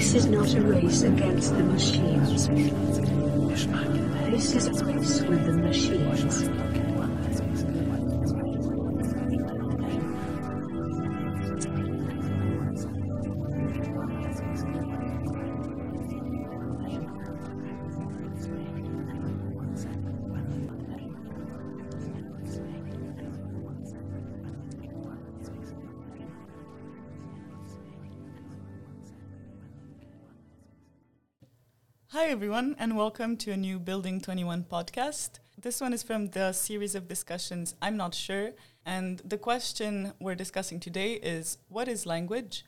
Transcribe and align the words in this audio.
This 0.00 0.14
is 0.14 0.26
not 0.28 0.54
a 0.54 0.62
race 0.62 1.02
against 1.02 1.54
the 1.54 1.62
machines. 1.62 2.48
This 4.30 4.54
is 4.54 4.66
a 4.66 4.84
race 4.86 5.20
with 5.20 5.44
the 5.44 5.52
machines. 5.52 6.89
Everyone, 32.40 32.74
and 32.78 32.96
welcome 32.96 33.36
to 33.36 33.50
a 33.50 33.56
new 33.58 33.78
Building 33.78 34.18
21 34.18 34.64
podcast. 34.64 35.40
This 35.60 35.78
one 35.78 35.92
is 35.92 36.02
from 36.02 36.28
the 36.28 36.52
series 36.52 36.94
of 36.94 37.06
discussions 37.06 37.74
I'm 37.82 37.98
Not 37.98 38.14
Sure. 38.14 38.52
And 38.86 39.20
the 39.26 39.36
question 39.36 40.14
we're 40.18 40.34
discussing 40.34 40.80
today 40.80 41.16
is 41.16 41.58
What 41.68 41.86
is 41.86 42.06
language? 42.06 42.64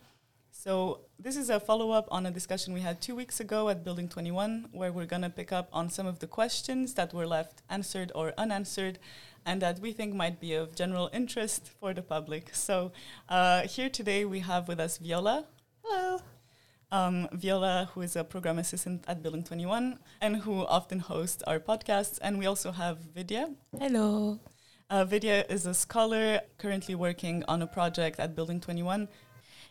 So, 0.51 1.07
this 1.19 1.39
is 1.39 1.49
a 1.49 1.59
follow 1.59 1.91
up 1.91 2.07
on 2.11 2.27
a 2.27 2.31
discussion 2.31 2.75
we 2.75 2.83
had 2.83 3.01
two 3.01 3.15
weeks 3.15 3.41
ago 3.41 3.71
at 3.71 3.83
Building 3.83 4.11
21, 4.11 4.69
where 4.73 4.93
we're 4.93 5.07
going 5.07 5.23
to 5.23 5.31
pick 5.31 5.53
up 5.53 5.71
on 5.73 5.89
some 5.89 6.07
of 6.07 6.19
the 6.19 6.27
questions 6.27 6.93
that 6.93 7.15
were 7.15 7.27
left 7.27 7.63
answered 7.71 8.13
or 8.15 8.35
unanswered 8.37 8.99
and 9.47 9.63
that 9.63 9.79
we 9.79 9.93
think 9.93 10.15
might 10.15 10.39
be 10.39 10.53
of 10.53 10.77
general 10.77 11.09
interest 11.15 11.71
for 11.81 11.95
the 11.95 12.03
public. 12.03 12.55
So, 12.55 12.93
uh, 13.27 13.63
here 13.63 13.89
today 13.89 14.27
we 14.27 14.41
have 14.41 14.69
with 14.69 14.79
us 14.79 14.99
Viola. 14.99 15.47
Hello 15.83 16.21
um, 16.93 17.27
Viola, 17.33 17.89
who 17.95 18.03
is 18.03 18.15
a 18.15 18.23
program 18.23 18.59
assistant 18.59 19.05
at 19.09 19.23
Building 19.23 19.43
21 19.43 19.99
and 20.21 20.37
who 20.37 20.65
often 20.67 21.01
hosts 21.01 21.43
our 21.45 21.59
podcasts. 21.59 22.19
And 22.23 22.39
we 22.39 22.47
also 22.47 22.71
have 22.71 22.99
Vidya. 22.99 23.51
Hello. 23.77 24.39
Uh, 24.91 25.05
Vidya 25.07 25.45
is 25.49 25.65
a 25.65 25.73
scholar 25.73 26.41
currently 26.59 26.95
working 26.95 27.43
on 27.49 27.63
a 27.63 27.67
project 27.67 28.21
at 28.21 28.37
Building 28.37 28.61
21. 28.61 29.09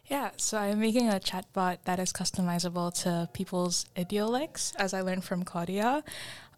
Yeah, 0.07 0.31
so 0.35 0.57
I'm 0.57 0.79
making 0.79 1.09
a 1.09 1.19
chatbot 1.19 1.77
that 1.85 1.99
is 1.99 2.11
customizable 2.11 2.91
to 3.03 3.29
people's 3.33 3.85
idiolects, 3.95 4.73
as 4.77 4.95
I 4.95 5.01
learned 5.01 5.23
from 5.23 5.43
Claudia. 5.43 6.03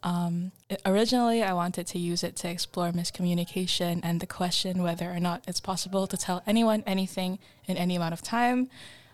Um, 0.02 0.52
originally, 0.86 1.42
I 1.42 1.52
wanted 1.52 1.86
to 1.88 1.98
use 1.98 2.24
it 2.24 2.36
to 2.36 2.48
explore 2.48 2.90
miscommunication 2.90 4.00
and 4.02 4.18
the 4.20 4.26
question 4.26 4.82
whether 4.82 5.10
or 5.10 5.20
not 5.20 5.44
it's 5.46 5.60
possible 5.60 6.06
to 6.06 6.16
tell 6.16 6.42
anyone 6.46 6.82
anything 6.86 7.38
in 7.66 7.76
any 7.76 7.96
amount 7.96 8.14
of 8.14 8.22
time. 8.22 8.70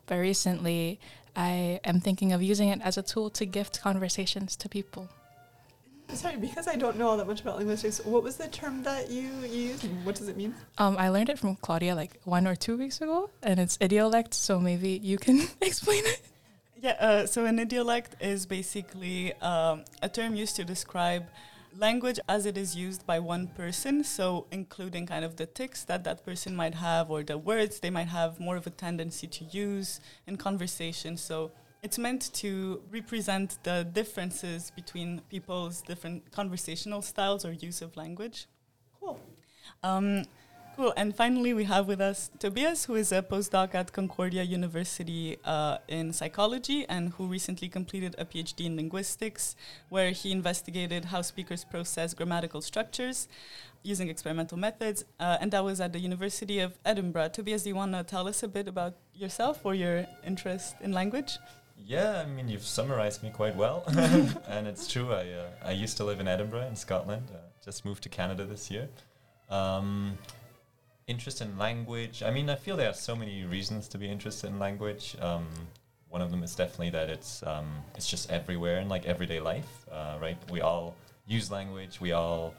But 0.07 0.17
recently, 0.17 0.99
I 1.37 1.81
am 1.85 2.01
thinking 2.01 2.33
of 2.33 2.43
using 2.43 2.69
it 2.69 2.81
as 2.83 2.99
a 2.99 3.03
tool 3.03 3.31
to 3.31 3.47
gift 3.47 3.81
conversations 3.81 4.57
to 4.57 4.69
people. 4.69 5.09
Sorry, 6.13 6.37
because 6.37 6.67
I 6.67 6.75
don't 6.75 6.97
know 6.97 7.09
all 7.09 7.17
that 7.19 7.27
much 7.27 7.41
about 7.41 7.59
linguistics, 7.59 8.05
what 8.05 8.23
was 8.25 8.37
the 8.37 8.49
term 8.49 8.83
that 8.83 9.11
you 9.11 9.31
used? 9.49 9.85
and 9.85 10.05
What 10.05 10.17
does 10.17 10.29
it 10.29 10.37
mean? 10.37 10.55
Um, 10.77 10.97
I 10.99 11.09
learned 11.09 11.29
it 11.29 11.39
from 11.39 11.55
Claudia 11.57 11.95
like 11.95 12.21
one 12.25 12.49
or 12.49 12.57
two 12.57 12.77
weeks 12.77 13.01
ago, 13.01 13.31
and 13.43 13.61
it's 13.61 13.79
idiolect, 13.79 14.35
so 14.35 14.59
maybe 14.59 14.99
you 15.03 15.19
can 15.19 15.47
explain 15.61 16.05
it. 16.05 16.21
Yeah, 16.83 16.97
uh, 16.99 17.27
so 17.27 17.45
an 17.45 17.59
idiolect 17.59 18.21
is 18.21 18.47
basically 18.47 19.35
um, 19.35 19.85
a 20.03 20.09
term 20.09 20.35
used 20.35 20.57
to 20.57 20.65
describe 20.65 21.27
language 21.77 22.19
as 22.29 22.47
it 22.47 22.57
is 22.57 22.77
used 22.77 23.07
by 23.07 23.19
one 23.19 23.49
person, 23.49 24.05
so 24.05 24.47
including 24.51 25.07
kind 25.07 25.25
of 25.25 25.37
the 25.37 25.47
tics 25.47 25.85
that 25.85 26.05
that 26.05 26.25
person 26.25 26.55
might 26.55 26.75
have 26.75 27.11
or 27.11 27.23
the 27.23 27.39
words 27.39 27.81
they 27.81 27.91
might 27.91 28.09
have 28.09 28.41
more 28.41 28.57
of 28.57 28.67
a 28.67 28.71
tendency 28.71 29.27
to 29.27 29.45
use 29.45 30.01
in 30.27 30.37
conversation. 30.37 31.17
So 31.17 31.51
it's 31.83 31.99
meant 31.99 32.33
to 32.35 32.83
represent 32.91 33.59
the 33.63 33.89
differences 33.91 34.71
between 34.75 35.23
people's 35.31 35.83
different 35.83 36.31
conversational 36.31 37.03
styles 37.03 37.45
or 37.45 37.53
use 37.53 37.81
of 37.83 37.97
language. 37.97 38.47
Cool. 39.01 39.19
Um, 39.83 40.25
cool. 40.81 40.93
And 40.97 41.15
finally, 41.15 41.53
we 41.53 41.65
have 41.65 41.87
with 41.87 42.01
us 42.01 42.31
Tobias, 42.39 42.87
who 42.87 42.95
is 42.95 43.13
a 43.13 43.23
postdoc 43.23 43.75
at 43.75 43.93
Concordia 43.93 44.43
University 44.43 45.37
uh, 45.45 45.77
in 45.89 46.13
psychology 46.13 46.87
and 46.89 47.11
who 47.15 47.27
recently 47.27 47.69
completed 47.69 48.15
a 48.19 48.25
PhD 48.25 48.65
in 48.65 48.77
linguistics, 48.77 49.57
where 49.91 50.11
he 50.11 50.33
investigated 50.33 51.07
how 51.07 51.21
speakers 51.23 51.65
process 51.65 52.15
grammatical 52.15 52.63
structures 52.63 53.29
using 53.83 54.09
experimental 54.09 54.57
methods. 54.57 55.05
Uh, 55.19 55.37
and 55.41 55.51
that 55.53 55.63
was 55.63 55.81
at 55.81 55.93
the 55.93 55.99
University 55.99 56.61
of 56.61 56.79
Edinburgh. 56.85 57.29
Tobias, 57.29 57.63
do 57.65 57.69
you 57.69 57.77
want 57.77 57.93
to 57.93 58.03
tell 58.03 58.27
us 58.27 58.43
a 58.43 58.49
bit 58.49 58.67
about 58.67 58.95
yourself 59.15 59.61
or 59.65 59.75
your 59.75 60.07
interest 60.25 60.77
in 60.81 60.93
language? 60.93 61.39
Yeah, 61.77 62.23
I 62.25 62.27
mean 62.27 62.49
you've 62.49 62.67
summarized 62.79 63.23
me 63.23 63.31
quite 63.31 63.57
well, 63.57 63.85
and 64.49 64.67
it's 64.67 64.87
true. 64.87 65.13
I 65.13 65.25
uh, 65.43 65.71
I 65.71 65.73
used 65.73 65.97
to 65.97 66.05
live 66.05 66.21
in 66.21 66.29
Edinburgh 66.29 66.67
in 66.69 66.77
Scotland. 66.77 67.27
Uh, 67.35 67.39
just 67.65 67.87
moved 67.87 68.03
to 68.03 68.11
Canada 68.11 68.45
this 68.45 68.71
year. 68.71 68.89
Um, 69.49 70.19
interest 71.11 71.41
in 71.41 71.59
language. 71.59 72.23
I 72.23 72.31
mean, 72.31 72.49
I 72.49 72.55
feel 72.55 72.77
there 72.77 72.89
are 72.89 73.01
so 73.11 73.17
many 73.17 73.45
reasons 73.45 73.89
to 73.89 73.99
be 73.99 74.09
interested 74.09 74.49
in 74.49 74.59
language. 74.59 75.17
Um, 75.21 75.47
one 76.09 76.23
of 76.23 76.31
them 76.31 76.43
is 76.43 76.55
definitely 76.55 76.91
that 76.91 77.09
it's 77.11 77.43
um, 77.43 77.69
it's 77.97 78.09
just 78.09 78.31
everywhere 78.31 78.79
in 78.81 78.89
like 78.89 79.05
everyday 79.05 79.41
life, 79.41 79.87
uh, 79.91 80.17
right? 80.21 80.39
We 80.51 80.61
all 80.61 80.95
use 81.27 81.51
language. 81.51 82.01
We 82.01 82.13
all 82.13 82.55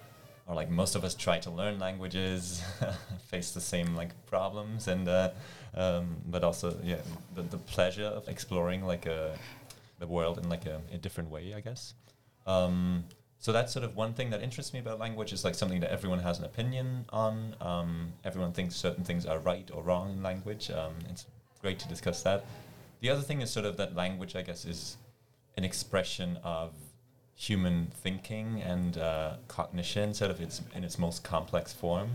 or 0.47 0.55
like 0.55 0.69
most 0.69 0.95
of 0.95 1.03
us 1.03 1.15
try 1.15 1.39
to 1.39 1.49
learn 1.49 1.79
languages, 1.79 2.61
face 3.27 3.51
the 3.51 3.61
same 3.61 3.95
like 3.95 4.11
problems, 4.25 4.87
and 4.87 5.07
uh, 5.07 5.29
um, 5.73 6.17
but 6.25 6.43
also 6.43 6.77
yeah, 6.83 7.01
the, 7.35 7.43
the 7.43 7.57
pleasure 7.57 8.05
of 8.05 8.27
exploring 8.27 8.85
like 8.85 9.05
a 9.05 9.37
the 9.99 10.07
world 10.07 10.37
in 10.39 10.49
like 10.49 10.65
a, 10.65 10.81
a 10.91 10.97
different 10.97 11.29
way, 11.29 11.53
I 11.53 11.61
guess. 11.61 11.93
Um, 12.45 13.05
so 13.41 13.51
that's 13.51 13.73
sort 13.73 13.83
of 13.83 13.95
one 13.95 14.13
thing 14.13 14.29
that 14.29 14.43
interests 14.43 14.71
me 14.71 14.79
about 14.79 14.99
language 14.99 15.33
is 15.33 15.43
like 15.43 15.55
something 15.55 15.79
that 15.79 15.91
everyone 15.91 16.19
has 16.19 16.37
an 16.37 16.45
opinion 16.45 17.05
on. 17.09 17.55
Um, 17.59 18.13
everyone 18.23 18.51
thinks 18.51 18.75
certain 18.75 19.03
things 19.03 19.25
are 19.25 19.39
right 19.39 19.67
or 19.73 19.81
wrong 19.81 20.11
in 20.11 20.21
language. 20.21 20.69
Um, 20.69 20.93
it's 21.09 21.25
great 21.59 21.79
to 21.79 21.87
discuss 21.87 22.21
that. 22.21 22.45
The 22.99 23.09
other 23.09 23.23
thing 23.23 23.41
is 23.41 23.49
sort 23.49 23.65
of 23.65 23.77
that 23.77 23.95
language, 23.95 24.35
I 24.35 24.43
guess, 24.43 24.63
is 24.63 24.95
an 25.57 25.63
expression 25.63 26.37
of 26.43 26.71
human 27.33 27.87
thinking 27.87 28.61
and 28.61 28.99
uh, 28.99 29.37
cognition, 29.47 30.13
sort 30.13 30.29
of 30.29 30.39
its 30.39 30.61
in 30.75 30.83
its 30.83 30.99
most 30.99 31.23
complex 31.23 31.73
form. 31.73 32.11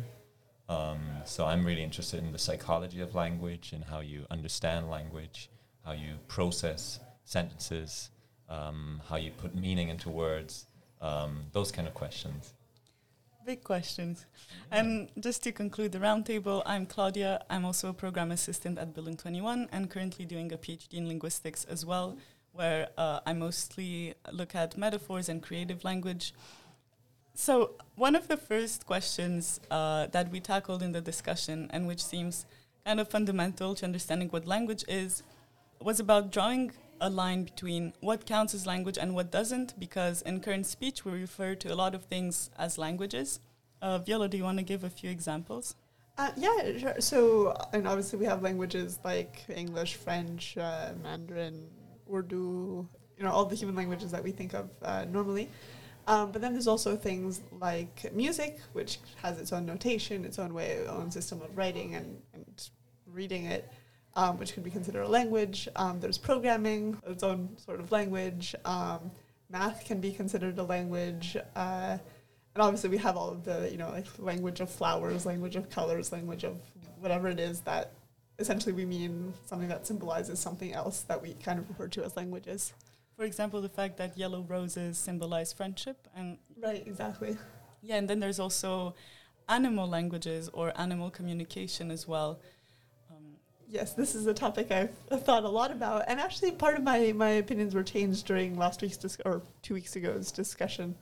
Um, 0.69 1.01
so 1.25 1.45
I'm 1.45 1.67
really 1.67 1.83
interested 1.83 2.23
in 2.23 2.31
the 2.31 2.39
psychology 2.39 3.01
of 3.01 3.17
language 3.17 3.73
and 3.73 3.83
how 3.83 3.99
you 3.99 4.27
understand 4.31 4.89
language, 4.89 5.51
how 5.85 5.91
you 5.91 6.19
process 6.29 7.01
sentences, 7.25 8.11
um, 8.49 9.03
how 9.09 9.17
you 9.17 9.33
put 9.33 9.57
meaning 9.57 9.89
into 9.89 10.09
words, 10.09 10.67
um, 11.01 11.45
those 11.53 11.71
kind 11.73 11.87
of 11.87 11.95
questions. 11.95 12.53
Big 13.45 13.63
questions. 13.63 14.27
And 14.73 15.09
just 15.21 15.45
to 15.45 15.53
conclude 15.53 15.93
the 15.93 15.99
roundtable, 15.99 16.63
I'm 16.67 16.85
Claudia. 16.85 17.45
I'm 17.49 17.65
also 17.65 17.91
a 17.91 17.93
program 17.93 18.33
assistant 18.33 18.77
at 18.77 18.93
Building 18.93 19.17
21 19.17 19.69
and 19.71 19.89
currently 19.89 20.25
doing 20.25 20.53
a 20.53 20.59
PhD 20.59 20.95
in 20.95 21.07
linguistics 21.07 21.65
as 21.65 21.87
well, 21.87 22.17
where 22.53 22.89
uh, 22.99 23.21
I 23.25 23.35
mostly 23.35 24.15
look 24.33 24.57
at 24.57 24.77
metaphors 24.77 25.29
and 25.29 25.41
creative 25.41 25.85
language. 25.85 26.35
So, 27.35 27.75
one 27.95 28.17
of 28.17 28.27
the 28.27 28.37
first 28.37 28.85
questions 28.87 29.61
uh, 29.71 30.09
that 30.09 30.33
we 30.33 30.41
tackled 30.41 30.83
in 30.83 30.91
the 30.93 31.01
discussion, 31.01 31.71
and 31.71 31.87
which 31.87 32.03
seems 32.03 32.47
kind 32.85 32.99
of 32.99 33.09
fundamental 33.09 33.75
to 33.77 33.85
understanding 33.85 34.29
what 34.31 34.47
language 34.47 34.85
is, 34.89 35.23
was 35.81 36.01
about 36.01 36.33
drawing 36.33 36.73
a 37.01 37.11
line 37.11 37.45
between 37.45 37.93
what 38.01 38.27
counts 38.27 38.55
as 38.55 38.67
language 38.67 38.99
and 38.99 39.15
what 39.15 39.31
doesn't, 39.31 39.79
because 39.79 40.23
in 40.23 40.41
current 40.41 40.67
speech 40.67 41.05
we 41.05 41.13
refer 41.13 41.55
to 41.55 41.73
a 41.73 41.75
lot 41.75 41.95
of 41.95 42.05
things 42.05 42.51
as 42.59 42.79
languages. 42.79 43.41
Uh, 43.83 43.99
Viola, 43.99 44.29
do 44.29 44.37
you 44.37 44.45
want 44.45 44.59
to 44.59 44.65
give 44.65 44.85
a 44.85 44.91
few 44.91 45.11
examples? 45.11 45.75
Uh, 46.19 46.31
yeah, 46.37 46.79
sure. 46.79 46.95
So, 47.01 47.55
and 47.73 47.87
obviously 47.87 48.19
we 48.19 48.25
have 48.25 48.43
languages 48.43 48.99
like 49.05 49.45
English, 49.55 49.97
French, 49.97 50.57
uh, 50.57 50.93
Mandarin, 51.03 51.67
Urdu, 52.13 52.89
you 53.19 53.25
know, 53.25 53.31
all 53.31 53.45
the 53.45 53.55
human 53.55 53.75
languages 53.75 54.11
that 54.13 54.23
we 54.23 54.31
think 54.31 54.55
of 54.55 54.71
uh, 54.83 55.05
normally. 55.11 55.51
Um, 56.07 56.31
but 56.31 56.41
then 56.41 56.53
there's 56.53 56.69
also 56.69 56.97
things 56.97 57.43
like 57.61 58.13
music, 58.15 58.61
which 58.73 58.99
has 59.23 59.41
its 59.41 59.53
own 59.53 59.67
notation, 59.67 60.25
its 60.25 60.39
own 60.39 60.55
way, 60.55 60.71
its 60.71 60.89
own 60.89 61.11
system 61.11 61.43
of 61.43 61.57
writing 61.57 61.97
and, 61.97 62.23
and 62.33 62.71
reading 63.07 63.47
it, 63.47 63.73
um, 64.17 64.39
which 64.39 64.55
could 64.55 64.65
be 64.65 64.71
considered 64.71 65.03
a 65.03 65.09
language. 65.09 65.69
Um, 65.77 66.01
there's 66.01 66.19
programming, 66.19 66.97
its 67.07 67.23
own 67.23 67.57
sort 67.59 67.79
of 67.79 67.93
language. 67.93 68.55
Um, 68.65 69.11
math 69.51 69.85
can 69.85 70.01
be 70.01 70.11
considered 70.11 70.59
a 70.59 70.63
language. 70.63 71.37
Uh, 71.55 71.99
and 72.55 72.63
obviously 72.63 72.89
we 72.91 72.97
have 72.97 73.17
all 73.17 73.29
of 73.31 73.45
the, 73.45 73.69
you 73.71 73.77
know, 73.77 73.91
like 73.91 74.07
language 74.19 74.61
of 74.61 74.71
flowers, 74.71 75.27
language 75.27 75.55
of 75.55 75.69
colors, 75.69 76.11
language 76.11 76.43
of 76.45 76.59
whatever 76.99 77.29
it 77.29 77.39
is 77.39 77.61
that 77.61 77.93
essentially 78.39 78.73
we 78.73 78.87
mean 78.87 79.35
something 79.45 79.69
that 79.69 79.87
symbolizes 79.87 80.39
something 80.39 80.73
else 80.73 81.03
that 81.03 81.21
we 81.23 81.35
kind 81.35 81.59
of 81.59 81.69
refer 81.69 81.87
to 81.89 82.03
as 82.05 82.17
languages. 82.17 82.73
For 83.17 83.25
example, 83.25 83.61
the 83.61 83.69
fact 83.69 83.99
that 83.99 84.17
yellow 84.17 84.43
roses 84.43 84.99
symbolize 84.99 85.53
friendship, 85.53 86.07
and 86.15 86.37
Right, 86.63 86.87
exactly. 86.87 87.39
yeah, 87.83 87.97
and 87.97 88.09
then 88.09 88.21
there's 88.21 88.39
also 88.39 88.95
animal 89.49 89.89
languages 89.89 90.51
or 90.53 90.73
animal 90.79 91.11
communication 91.11 91.91
as 91.91 92.07
well. 92.07 92.41
Yes, 93.69 93.95
this 93.95 94.15
is 94.15 94.27
a 94.27 94.35
topic 94.35 94.71
I've 94.71 94.91
thought 95.25 95.45
a 95.45 95.49
lot 95.49 95.73
about, 95.73 96.05
and 96.07 96.21
actually, 96.21 96.53
part 96.53 96.77
of 96.77 96.85
my 96.85 97.13
my 97.13 97.31
opinions 97.31 97.75
were 97.75 97.83
changed 97.83 98.27
during 98.27 98.57
last 98.57 98.81
week's 98.81 98.97
dis- 98.97 99.19
or 99.25 99.43
two 99.63 99.75
weeks 99.75 99.97
ago's 99.97 100.31
discussion. 100.31 100.95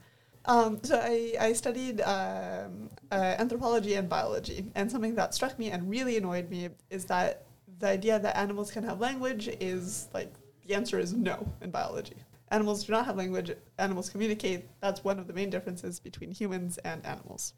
Um, 0.45 0.79
so 0.83 0.99
I, 1.01 1.35
I 1.39 1.53
studied 1.53 2.01
um, 2.01 2.89
uh, 3.11 3.35
anthropology 3.39 3.95
and 3.95 4.07
biology, 4.07 4.65
and 4.75 4.91
something 4.91 5.15
that 5.15 5.33
struck 5.33 5.57
me 5.57 5.71
and 5.71 5.89
really 5.89 6.17
annoyed 6.17 6.49
me 6.49 6.69
is 6.89 7.05
that 7.05 7.45
the 7.79 7.87
idea 7.87 8.19
that 8.19 8.37
animals 8.37 8.71
can 8.71 8.83
have 8.83 8.99
language 8.99 9.47
is 9.59 10.07
like 10.13 10.33
the 10.67 10.73
answer 10.75 10.99
is 10.99 11.13
no 11.13 11.47
in 11.61 11.71
biology. 11.71 12.17
Animals 12.51 12.83
do 12.83 12.93
not 12.93 13.05
have 13.05 13.17
language. 13.17 13.51
Animals 13.79 14.09
communicate. 14.09 14.65
That's 14.79 15.03
one 15.03 15.19
of 15.19 15.27
the 15.27 15.33
main 15.33 15.49
differences 15.49 15.99
between 15.99 16.31
humans 16.31 16.77
and 16.79 17.05
animals. 17.05 17.53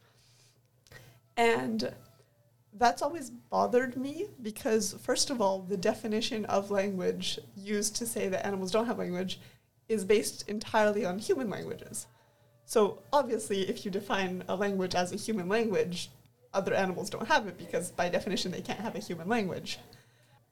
And 1.36 1.94
that's 2.78 3.02
always 3.02 3.30
bothered 3.30 3.98
me 3.98 4.28
because, 4.42 4.96
first 5.02 5.30
of 5.30 5.42
all, 5.42 5.60
the 5.60 5.78
definition 5.78 6.46
of 6.46 6.72
language 6.72 7.40
used 7.56 7.96
to 7.98 8.06
say 8.06 8.28
that 8.30 8.46
animals 8.46 8.72
don't 8.72 8.86
have 8.86 9.00
language 9.00 9.40
is 9.90 10.06
based 10.06 10.48
entirely 10.48 11.06
on 11.06 11.20
human 11.20 11.50
languages. 11.50 12.08
So, 12.66 13.00
obviously, 13.14 13.70
if 13.70 13.86
you 13.86 13.92
define 13.92 14.44
a 14.48 14.56
language 14.56 14.96
as 14.96 15.12
a 15.14 15.16
human 15.16 15.48
language, 15.48 16.12
other 16.54 16.74
animals 16.74 17.10
don't 17.10 17.28
have 17.28 17.48
it 17.48 17.58
because, 17.58 17.92
by 17.92 18.10
definition, 18.10 18.52
they 18.52 18.62
can't 18.62 18.80
have 18.80 18.96
a 18.96 19.00
human 19.00 19.30
language. 19.30 19.80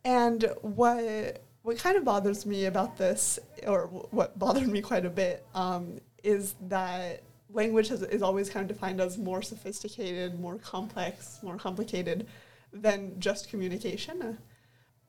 And 0.03 0.45
what 0.61 1.41
what 1.63 1.79
kind 1.79 1.97
of 1.97 2.05
bothers 2.05 2.45
me 2.45 2.65
about 2.65 2.95
this, 2.95 3.39
or 3.65 3.87
what 4.11 4.37
bothered 4.37 4.67
me 4.67 4.81
quite 4.81 5.03
a 5.03 5.09
bit, 5.09 5.43
um, 5.55 5.99
is 6.23 6.53
that 6.67 7.23
language 7.51 7.89
has, 7.89 8.01
is 8.01 8.21
always 8.21 8.49
kind 8.49 8.69
of 8.69 8.75
defined 8.75 8.99
as 8.99 9.17
more 9.17 9.41
sophisticated, 9.41 10.39
more 10.39 10.57
complex, 10.57 11.39
more 11.43 11.57
complicated 11.57 12.27
than 12.73 13.19
just 13.19 13.49
communication, 13.49 14.21
uh, 14.21 14.33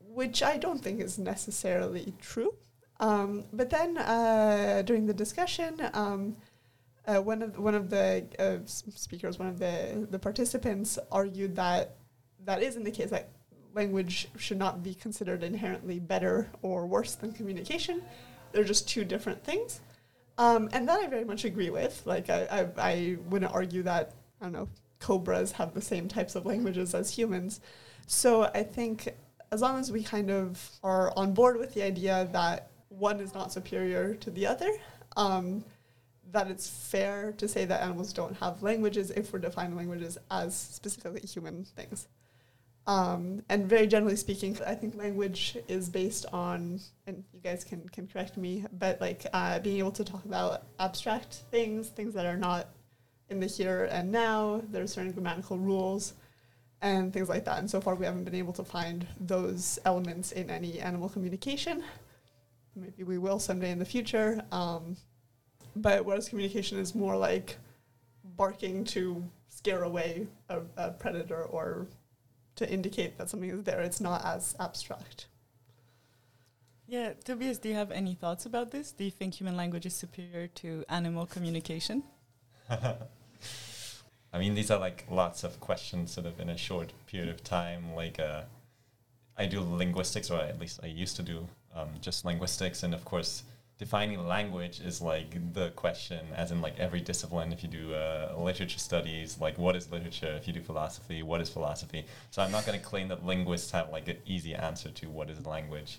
which 0.00 0.42
I 0.42 0.56
don't 0.56 0.82
think 0.82 1.00
is 1.00 1.18
necessarily 1.18 2.14
true. 2.20 2.54
Um, 3.00 3.44
but 3.52 3.70
then 3.70 3.98
uh, 3.98 4.82
during 4.84 5.06
the 5.06 5.14
discussion, 5.14 5.80
um, 5.92 6.36
uh, 7.06 7.18
one 7.18 7.42
of 7.42 7.58
one 7.58 7.74
of 7.74 7.90
the 7.90 8.26
uh, 8.38 8.58
speakers, 8.64 9.38
one 9.38 9.48
of 9.48 9.58
the 9.58 10.06
the 10.10 10.18
participants, 10.18 10.98
argued 11.12 11.56
that 11.56 11.96
that 12.44 12.62
isn't 12.62 12.84
the 12.84 12.90
case. 12.90 13.10
That 13.10 13.28
language 13.74 14.28
should 14.38 14.58
not 14.58 14.82
be 14.82 14.94
considered 14.94 15.42
inherently 15.42 16.00
better 16.00 16.50
or 16.62 16.86
worse 16.86 17.14
than 17.14 17.32
communication. 17.32 18.02
They're 18.52 18.64
just 18.64 18.88
two 18.88 19.04
different 19.04 19.44
things. 19.44 19.80
Um, 20.38 20.68
and 20.72 20.88
that 20.88 21.00
I 21.00 21.06
very 21.06 21.24
much 21.24 21.44
agree 21.44 21.70
with. 21.70 22.02
Like, 22.04 22.28
I, 22.28 22.46
I, 22.50 22.66
I 22.78 23.16
wouldn't 23.28 23.52
argue 23.52 23.82
that, 23.84 24.12
I 24.40 24.44
don't 24.44 24.52
know, 24.52 24.68
cobras 25.00 25.52
have 25.52 25.74
the 25.74 25.80
same 25.80 26.08
types 26.08 26.34
of 26.34 26.46
languages 26.46 26.94
as 26.94 27.10
humans. 27.10 27.60
So 28.06 28.44
I 28.44 28.62
think 28.62 29.08
as 29.52 29.60
long 29.60 29.78
as 29.78 29.90
we 29.92 30.02
kind 30.02 30.30
of 30.30 30.70
are 30.82 31.12
on 31.16 31.32
board 31.32 31.58
with 31.58 31.74
the 31.74 31.82
idea 31.82 32.28
that 32.32 32.70
one 32.88 33.20
is 33.20 33.34
not 33.34 33.52
superior 33.52 34.14
to 34.14 34.30
the 34.30 34.46
other, 34.46 34.70
um, 35.16 35.64
that 36.32 36.50
it's 36.50 36.68
fair 36.68 37.32
to 37.32 37.48
say 37.48 37.64
that 37.64 37.82
animals 37.82 38.12
don't 38.12 38.36
have 38.38 38.62
languages 38.62 39.10
if 39.12 39.32
we're 39.32 39.38
defining 39.38 39.76
languages 39.76 40.18
as 40.30 40.54
specifically 40.54 41.20
human 41.26 41.64
things. 41.64 42.08
Um, 42.86 43.42
and 43.48 43.68
very 43.68 43.86
generally 43.88 44.16
speaking, 44.16 44.56
I 44.64 44.74
think 44.74 44.94
language 44.94 45.56
is 45.66 45.88
based 45.88 46.24
on, 46.32 46.80
and 47.06 47.24
you 47.32 47.40
guys 47.40 47.64
can, 47.64 47.88
can 47.88 48.06
correct 48.06 48.36
me, 48.36 48.64
but 48.78 49.00
like 49.00 49.26
uh, 49.32 49.58
being 49.58 49.78
able 49.78 49.90
to 49.92 50.04
talk 50.04 50.24
about 50.24 50.62
abstract 50.78 51.42
things, 51.50 51.88
things 51.88 52.14
that 52.14 52.26
are 52.26 52.36
not 52.36 52.68
in 53.28 53.40
the 53.40 53.46
here 53.46 53.88
and 53.90 54.12
now. 54.12 54.62
There 54.70 54.84
are 54.84 54.86
certain 54.86 55.12
grammatical 55.12 55.58
rules 55.58 56.14
and 56.80 57.12
things 57.12 57.28
like 57.28 57.44
that. 57.46 57.58
And 57.58 57.68
so 57.68 57.80
far, 57.80 57.96
we 57.96 58.06
haven't 58.06 58.24
been 58.24 58.36
able 58.36 58.52
to 58.52 58.64
find 58.64 59.04
those 59.18 59.80
elements 59.84 60.30
in 60.32 60.48
any 60.48 60.78
animal 60.78 61.08
communication. 61.08 61.82
Maybe 62.76 63.02
we 63.02 63.18
will 63.18 63.40
someday 63.40 63.70
in 63.72 63.80
the 63.80 63.84
future. 63.84 64.44
Um, 64.52 64.96
but 65.74 66.04
whereas 66.04 66.28
communication 66.28 66.78
is 66.78 66.94
more 66.94 67.16
like 67.16 67.56
barking 68.36 68.84
to 68.84 69.24
scare 69.48 69.82
away 69.82 70.28
a, 70.48 70.60
a 70.76 70.90
predator 70.92 71.42
or 71.42 71.88
to 72.56 72.70
indicate 72.70 73.18
that 73.18 73.30
something 73.30 73.50
is 73.50 73.62
there. 73.64 73.80
It's 73.80 74.00
not 74.00 74.24
as 74.24 74.56
abstract. 74.58 75.26
Yeah, 76.88 77.14
Tobias, 77.24 77.58
do 77.58 77.68
you 77.68 77.74
have 77.74 77.90
any 77.90 78.14
thoughts 78.14 78.46
about 78.46 78.70
this? 78.70 78.92
Do 78.92 79.04
you 79.04 79.10
think 79.10 79.34
human 79.34 79.56
language 79.56 79.86
is 79.86 79.94
superior 79.94 80.46
to 80.48 80.84
animal 80.88 81.26
communication? 81.26 82.04
I 82.70 84.38
mean, 84.38 84.54
these 84.54 84.70
are 84.70 84.78
like 84.78 85.04
lots 85.10 85.44
of 85.44 85.58
questions 85.60 86.12
sort 86.12 86.26
of 86.26 86.38
in 86.38 86.48
a 86.48 86.56
short 86.56 86.92
period 87.06 87.28
of 87.28 87.42
time. 87.42 87.94
Like, 87.94 88.20
uh, 88.20 88.42
I 89.36 89.46
do 89.46 89.60
linguistics, 89.60 90.30
or 90.30 90.40
at 90.40 90.58
least 90.58 90.80
I 90.82 90.86
used 90.86 91.16
to 91.16 91.22
do 91.22 91.48
um, 91.74 91.88
just 92.00 92.24
linguistics, 92.24 92.82
and 92.82 92.94
of 92.94 93.04
course, 93.04 93.42
defining 93.78 94.26
language 94.26 94.80
is 94.80 95.02
like 95.02 95.52
the 95.52 95.70
question, 95.70 96.20
as 96.34 96.50
in 96.50 96.60
like 96.60 96.78
every 96.78 97.00
discipline. 97.00 97.52
If 97.52 97.62
you 97.62 97.68
do 97.68 97.94
uh, 97.94 98.34
literature 98.38 98.78
studies, 98.78 99.38
like 99.40 99.58
what 99.58 99.76
is 99.76 99.90
literature? 99.90 100.34
If 100.36 100.46
you 100.46 100.52
do 100.52 100.62
philosophy, 100.62 101.22
what 101.22 101.40
is 101.40 101.50
philosophy? 101.50 102.06
So 102.30 102.42
I'm 102.42 102.52
not 102.52 102.64
going 102.66 102.78
to 102.78 102.84
claim 102.84 103.08
that 103.08 103.24
linguists 103.24 103.70
have 103.72 103.90
like 103.90 104.08
an 104.08 104.18
easy 104.26 104.54
answer 104.54 104.90
to 104.90 105.06
what 105.10 105.30
is 105.30 105.44
language. 105.46 105.98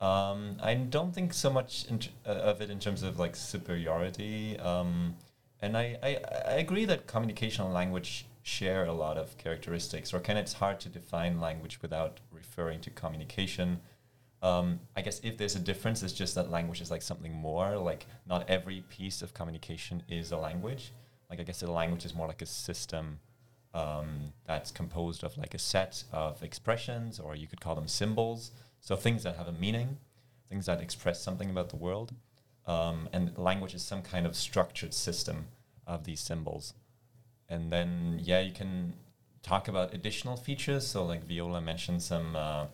Um, 0.00 0.56
I 0.62 0.74
don't 0.74 1.14
think 1.14 1.32
so 1.32 1.50
much 1.50 1.86
in 1.88 2.00
uh, 2.26 2.30
of 2.30 2.60
it 2.60 2.68
in 2.68 2.78
terms 2.78 3.02
of 3.02 3.18
like 3.18 3.36
superiority. 3.36 4.58
Um, 4.58 5.16
and 5.62 5.78
I, 5.78 5.96
I, 6.02 6.18
I 6.46 6.54
agree 6.54 6.84
that 6.84 7.06
communication 7.06 7.64
and 7.64 7.72
language 7.72 8.26
share 8.42 8.84
a 8.84 8.92
lot 8.92 9.16
of 9.16 9.38
characteristics, 9.38 10.12
or 10.12 10.20
can 10.20 10.36
it's 10.36 10.52
hard 10.54 10.78
to 10.80 10.90
define 10.90 11.40
language 11.40 11.80
without 11.80 12.20
referring 12.30 12.80
to 12.82 12.90
communication. 12.90 13.80
Um, 14.44 14.80
I 14.94 15.00
guess 15.00 15.20
if 15.24 15.38
there's 15.38 15.56
a 15.56 15.58
difference, 15.58 16.02
it's 16.02 16.12
just 16.12 16.34
that 16.34 16.50
language 16.50 16.82
is 16.82 16.90
like 16.90 17.00
something 17.00 17.32
more. 17.32 17.78
Like 17.78 18.04
not 18.28 18.48
every 18.50 18.84
piece 18.90 19.22
of 19.22 19.32
communication 19.32 20.02
is 20.06 20.32
a 20.32 20.36
language. 20.36 20.92
Like 21.30 21.40
I 21.40 21.44
guess 21.44 21.62
a 21.62 21.72
language 21.72 22.04
is 22.04 22.14
more 22.14 22.28
like 22.28 22.42
a 22.42 22.46
system 22.46 23.20
um, 23.72 24.34
that's 24.44 24.70
composed 24.70 25.24
of 25.24 25.38
like 25.38 25.54
a 25.54 25.58
set 25.58 26.04
of 26.12 26.42
expressions, 26.42 27.18
or 27.18 27.34
you 27.34 27.46
could 27.46 27.62
call 27.62 27.74
them 27.74 27.88
symbols. 27.88 28.50
So 28.80 28.96
things 28.96 29.22
that 29.22 29.36
have 29.36 29.48
a 29.48 29.52
meaning, 29.52 29.96
things 30.50 30.66
that 30.66 30.82
express 30.82 31.22
something 31.22 31.48
about 31.48 31.70
the 31.70 31.76
world. 31.76 32.12
Um, 32.66 33.08
and 33.14 33.36
language 33.38 33.74
is 33.74 33.82
some 33.82 34.02
kind 34.02 34.26
of 34.26 34.36
structured 34.36 34.92
system 34.92 35.46
of 35.86 36.04
these 36.04 36.20
symbols. 36.20 36.74
And 37.48 37.72
then 37.72 38.20
yeah, 38.22 38.40
you 38.40 38.52
can 38.52 38.92
talk 39.42 39.68
about 39.68 39.94
additional 39.94 40.36
features. 40.36 40.86
So 40.86 41.02
like 41.02 41.24
Viola 41.24 41.62
mentioned 41.62 42.02
some. 42.02 42.36
Uh, 42.36 42.66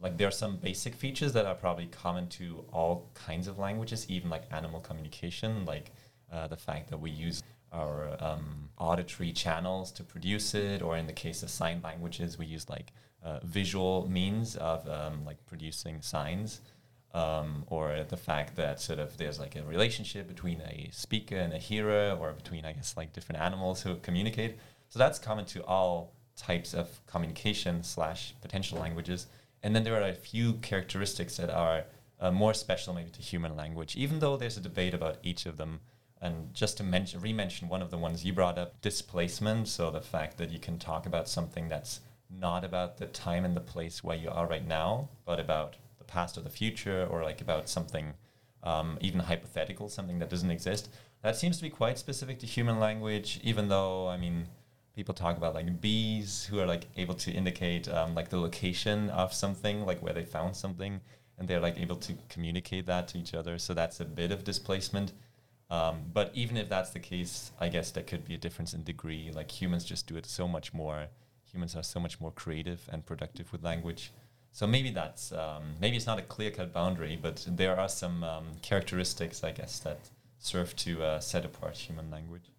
like 0.00 0.16
there 0.18 0.28
are 0.28 0.32
some 0.32 0.56
basic 0.56 0.94
features 0.94 1.32
that 1.32 1.46
are 1.46 1.54
probably 1.54 1.86
common 1.86 2.28
to 2.28 2.64
all 2.72 3.10
kinds 3.14 3.48
of 3.48 3.58
languages, 3.58 4.06
even 4.08 4.28
like 4.30 4.42
animal 4.50 4.80
communication, 4.80 5.64
like 5.64 5.92
uh, 6.32 6.46
the 6.46 6.56
fact 6.56 6.90
that 6.90 6.98
we 6.98 7.10
use 7.10 7.42
our 7.72 8.16
um, 8.20 8.68
auditory 8.78 9.32
channels 9.32 9.90
to 9.92 10.02
produce 10.02 10.54
it, 10.54 10.82
or 10.82 10.96
in 10.96 11.06
the 11.06 11.12
case 11.12 11.42
of 11.42 11.50
sign 11.50 11.80
languages, 11.82 12.38
we 12.38 12.46
use 12.46 12.68
like 12.68 12.92
uh, 13.24 13.40
visual 13.42 14.08
means 14.08 14.56
of 14.56 14.88
um, 14.88 15.24
like 15.24 15.44
producing 15.46 16.00
signs, 16.00 16.60
um, 17.14 17.64
or 17.68 18.04
the 18.08 18.16
fact 18.16 18.56
that 18.56 18.80
sort 18.80 18.98
of 18.98 19.16
there's 19.16 19.38
like 19.38 19.56
a 19.56 19.62
relationship 19.64 20.28
between 20.28 20.60
a 20.60 20.88
speaker 20.92 21.36
and 21.36 21.52
a 21.52 21.58
hearer, 21.58 22.16
or 22.20 22.32
between 22.32 22.64
I 22.64 22.72
guess 22.72 22.96
like 22.96 23.12
different 23.12 23.40
animals 23.40 23.82
who 23.82 23.96
communicate. 23.96 24.58
So 24.88 24.98
that's 24.98 25.18
common 25.18 25.46
to 25.46 25.64
all 25.64 26.12
types 26.36 26.74
of 26.74 27.04
communication 27.06 27.82
slash 27.82 28.34
potential 28.42 28.78
languages. 28.78 29.26
And 29.66 29.74
then 29.74 29.82
there 29.82 30.00
are 30.00 30.08
a 30.08 30.14
few 30.14 30.52
characteristics 30.52 31.38
that 31.38 31.50
are 31.50 31.86
uh, 32.20 32.30
more 32.30 32.54
special 32.54 32.94
maybe 32.94 33.10
to 33.10 33.20
human 33.20 33.56
language, 33.56 33.96
even 33.96 34.20
though 34.20 34.36
there's 34.36 34.56
a 34.56 34.60
debate 34.60 34.94
about 34.94 35.16
each 35.24 35.44
of 35.44 35.56
them. 35.56 35.80
And 36.22 36.54
just 36.54 36.76
to 36.76 36.84
mention, 36.84 37.20
re-mention 37.20 37.68
one 37.68 37.82
of 37.82 37.90
the 37.90 37.98
ones 37.98 38.24
you 38.24 38.32
brought 38.32 38.58
up, 38.58 38.80
displacement. 38.80 39.66
So 39.66 39.90
the 39.90 40.00
fact 40.00 40.38
that 40.38 40.52
you 40.52 40.60
can 40.60 40.78
talk 40.78 41.04
about 41.04 41.28
something 41.28 41.68
that's 41.68 41.98
not 42.30 42.62
about 42.64 42.98
the 42.98 43.06
time 43.06 43.44
and 43.44 43.56
the 43.56 43.60
place 43.60 44.04
where 44.04 44.16
you 44.16 44.30
are 44.30 44.46
right 44.46 44.64
now, 44.64 45.08
but 45.24 45.40
about 45.40 45.74
the 45.98 46.04
past 46.04 46.38
or 46.38 46.42
the 46.42 46.48
future, 46.48 47.04
or 47.10 47.24
like 47.24 47.40
about 47.40 47.68
something 47.68 48.14
um, 48.62 48.98
even 49.00 49.18
hypothetical, 49.18 49.88
something 49.88 50.20
that 50.20 50.30
doesn't 50.30 50.52
exist. 50.52 50.90
That 51.22 51.34
seems 51.34 51.56
to 51.56 51.64
be 51.64 51.70
quite 51.70 51.98
specific 51.98 52.38
to 52.38 52.46
human 52.46 52.78
language, 52.78 53.40
even 53.42 53.66
though, 53.66 54.06
I 54.06 54.16
mean, 54.16 54.46
people 54.96 55.14
talk 55.14 55.36
about 55.36 55.54
like 55.54 55.80
bees 55.80 56.46
who 56.46 56.58
are 56.58 56.66
like 56.66 56.86
able 56.96 57.14
to 57.14 57.30
indicate 57.30 57.86
um, 57.88 58.14
like 58.14 58.30
the 58.30 58.38
location 58.38 59.10
of 59.10 59.32
something, 59.32 59.84
like 59.84 60.02
where 60.02 60.14
they 60.14 60.24
found 60.24 60.56
something, 60.56 61.00
and 61.38 61.46
they're 61.46 61.60
like 61.60 61.78
able 61.78 61.96
to 61.96 62.14
communicate 62.30 62.86
that 62.86 63.06
to 63.08 63.18
each 63.18 63.34
other. 63.34 63.58
So 63.58 63.74
that's 63.74 64.00
a 64.00 64.06
bit 64.06 64.32
of 64.32 64.42
displacement. 64.42 65.12
Um, 65.68 65.96
but 66.12 66.30
even 66.34 66.56
if 66.56 66.68
that's 66.68 66.90
the 66.90 66.98
case, 66.98 67.50
I 67.60 67.68
guess 67.68 67.90
there 67.90 68.04
could 68.04 68.24
be 68.24 68.34
a 68.34 68.38
difference 68.38 68.72
in 68.72 68.84
degree. 68.84 69.30
Like 69.34 69.50
humans 69.50 69.84
just 69.84 70.06
do 70.06 70.16
it 70.16 70.24
so 70.24 70.48
much 70.48 70.72
more. 70.72 71.08
Humans 71.52 71.76
are 71.76 71.82
so 71.82 72.00
much 72.00 72.18
more 72.20 72.30
creative 72.30 72.88
and 72.90 73.04
productive 73.04 73.52
with 73.52 73.62
language. 73.62 74.12
So 74.52 74.66
maybe 74.66 74.90
that's 74.90 75.32
um, 75.32 75.74
maybe 75.78 75.96
it's 75.96 76.06
not 76.06 76.18
a 76.18 76.22
clear 76.22 76.50
cut 76.50 76.72
boundary, 76.72 77.18
but 77.20 77.46
there 77.46 77.78
are 77.78 77.90
some 77.90 78.24
um, 78.24 78.46
characteristics, 78.62 79.44
I 79.44 79.52
guess, 79.52 79.78
that 79.80 79.98
serve 80.38 80.74
to 80.76 81.02
uh, 81.02 81.20
set 81.20 81.44
apart 81.44 81.76
human 81.76 82.10
language. 82.10 82.50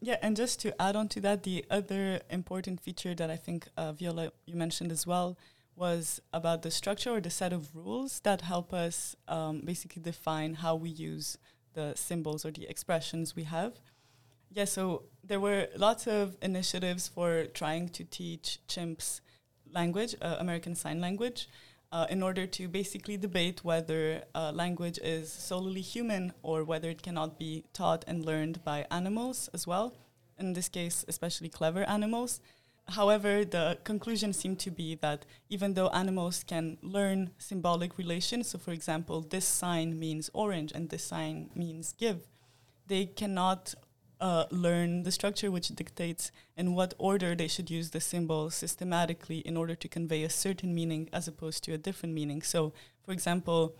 Yeah, 0.00 0.16
and 0.22 0.36
just 0.36 0.60
to 0.60 0.80
add 0.80 0.94
on 0.94 1.08
to 1.08 1.20
that, 1.22 1.42
the 1.42 1.64
other 1.70 2.20
important 2.30 2.80
feature 2.80 3.14
that 3.14 3.30
I 3.30 3.36
think 3.36 3.68
uh, 3.76 3.92
Viola 3.92 4.32
you 4.46 4.54
mentioned 4.54 4.92
as 4.92 5.06
well 5.06 5.38
was 5.74 6.20
about 6.32 6.62
the 6.62 6.70
structure 6.70 7.10
or 7.10 7.20
the 7.20 7.30
set 7.30 7.52
of 7.52 7.74
rules 7.74 8.20
that 8.20 8.42
help 8.42 8.72
us 8.72 9.16
um, 9.28 9.62
basically 9.64 10.02
define 10.02 10.54
how 10.54 10.74
we 10.74 10.88
use 10.90 11.38
the 11.74 11.92
symbols 11.94 12.44
or 12.44 12.50
the 12.50 12.68
expressions 12.68 13.36
we 13.36 13.44
have. 13.44 13.80
Yeah, 14.50 14.64
so 14.64 15.04
there 15.22 15.40
were 15.40 15.68
lots 15.76 16.06
of 16.06 16.36
initiatives 16.40 17.08
for 17.08 17.44
trying 17.46 17.88
to 17.90 18.04
teach 18.04 18.60
chimps 18.68 19.20
language, 19.70 20.14
uh, 20.22 20.36
American 20.38 20.74
Sign 20.74 21.00
Language, 21.00 21.48
uh, 21.92 22.06
in 22.10 22.22
order 22.22 22.46
to 22.46 22.68
basically 22.68 23.16
debate 23.16 23.64
whether 23.64 24.24
uh, 24.34 24.52
language 24.52 24.98
is 25.02 25.32
solely 25.32 25.80
human 25.80 26.32
or 26.42 26.64
whether 26.64 26.90
it 26.90 27.02
cannot 27.02 27.38
be 27.38 27.64
taught 27.72 28.04
and 28.06 28.24
learned 28.24 28.62
by 28.64 28.86
animals 28.90 29.48
as 29.54 29.66
well. 29.66 29.94
In 30.38 30.52
this 30.52 30.68
case, 30.68 31.04
especially 31.08 31.48
clever 31.48 31.84
animals. 31.84 32.40
However, 32.88 33.44
the 33.44 33.78
conclusion 33.82 34.32
seemed 34.32 34.60
to 34.60 34.70
be 34.70 34.94
that 34.96 35.24
even 35.48 35.74
though 35.74 35.88
animals 35.88 36.44
can 36.44 36.78
learn 36.82 37.30
symbolic 37.38 37.98
relations, 37.98 38.48
so 38.48 38.58
for 38.58 38.72
example, 38.72 39.22
this 39.22 39.44
sign 39.44 39.98
means 39.98 40.30
orange 40.32 40.72
and 40.72 40.88
this 40.88 41.04
sign 41.04 41.50
means 41.54 41.94
give, 41.98 42.28
they 42.86 43.06
cannot 43.06 43.74
uh, 44.20 44.44
learn 44.50 45.02
the 45.02 45.12
structure 45.12 45.50
which 45.50 45.68
dictates 45.68 46.30
in 46.56 46.74
what 46.74 46.94
order 46.98 47.34
they 47.34 47.48
should 47.48 47.70
use 47.70 47.90
the 47.90 48.00
symbol 48.00 48.50
systematically 48.50 49.38
in 49.38 49.56
order 49.56 49.74
to 49.74 49.88
convey 49.88 50.22
a 50.22 50.30
certain 50.30 50.74
meaning 50.74 51.08
as 51.12 51.28
opposed 51.28 51.64
to 51.64 51.72
a 51.72 51.78
different 51.78 52.14
meaning. 52.14 52.42
So, 52.42 52.72
for 53.04 53.12
example, 53.12 53.76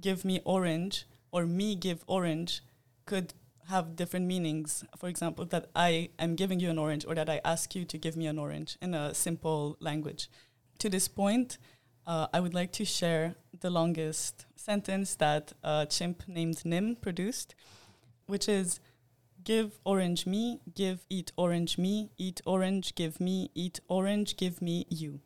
give 0.00 0.24
me 0.24 0.40
orange 0.44 1.06
or 1.32 1.46
me 1.46 1.74
give 1.74 2.04
orange 2.06 2.62
could 3.06 3.34
have 3.68 3.96
different 3.96 4.26
meanings. 4.26 4.84
For 4.98 5.08
example, 5.08 5.44
that 5.46 5.70
I 5.74 6.10
am 6.18 6.34
giving 6.34 6.60
you 6.60 6.70
an 6.70 6.78
orange 6.78 7.04
or 7.06 7.14
that 7.14 7.28
I 7.30 7.40
ask 7.44 7.74
you 7.74 7.84
to 7.86 7.98
give 7.98 8.16
me 8.16 8.26
an 8.26 8.38
orange 8.38 8.76
in 8.82 8.94
a 8.94 9.14
simple 9.14 9.76
language. 9.80 10.28
To 10.80 10.88
this 10.88 11.08
point, 11.08 11.58
uh, 12.06 12.26
I 12.32 12.40
would 12.40 12.54
like 12.54 12.72
to 12.72 12.84
share 12.84 13.36
the 13.60 13.70
longest 13.70 14.46
sentence 14.56 15.14
that 15.16 15.52
a 15.62 15.86
chimp 15.88 16.24
named 16.26 16.64
Nim 16.64 16.96
produced, 16.96 17.54
which 18.26 18.48
is 18.48 18.80
give 19.44 19.78
orange 19.84 20.26
me, 20.26 20.60
give 20.74 21.04
eat 21.08 21.32
orange 21.36 21.78
me, 21.78 22.10
eat 22.18 22.40
orange, 22.44 22.94
give 22.94 23.20
me, 23.20 23.50
eat 23.54 23.80
orange, 23.88 24.36
give 24.36 24.60
me 24.60 24.86
you. 24.88 25.20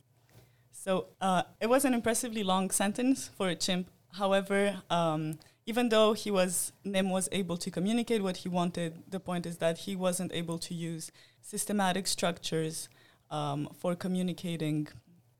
So 0.72 1.06
uh, 1.20 1.44
it 1.60 1.68
was 1.68 1.84
an 1.84 1.94
impressively 1.94 2.44
long 2.44 2.70
sentence 2.70 3.30
for 3.36 3.48
a 3.48 3.54
chimp. 3.54 3.90
However, 4.12 4.82
um, 4.90 5.38
even 5.66 5.88
though 5.88 6.12
he 6.12 6.30
was 6.30 6.72
Nim 6.84 7.10
was 7.10 7.28
able 7.32 7.56
to 7.56 7.70
communicate 7.70 8.22
what 8.22 8.38
he 8.38 8.48
wanted, 8.48 9.02
the 9.08 9.18
point 9.18 9.46
is 9.46 9.58
that 9.58 9.78
he 9.78 9.96
wasn't 9.96 10.32
able 10.32 10.58
to 10.58 10.74
use 10.74 11.10
systematic 11.40 12.06
structures 12.06 12.88
um, 13.30 13.68
for 13.78 13.94
communicating 13.94 14.88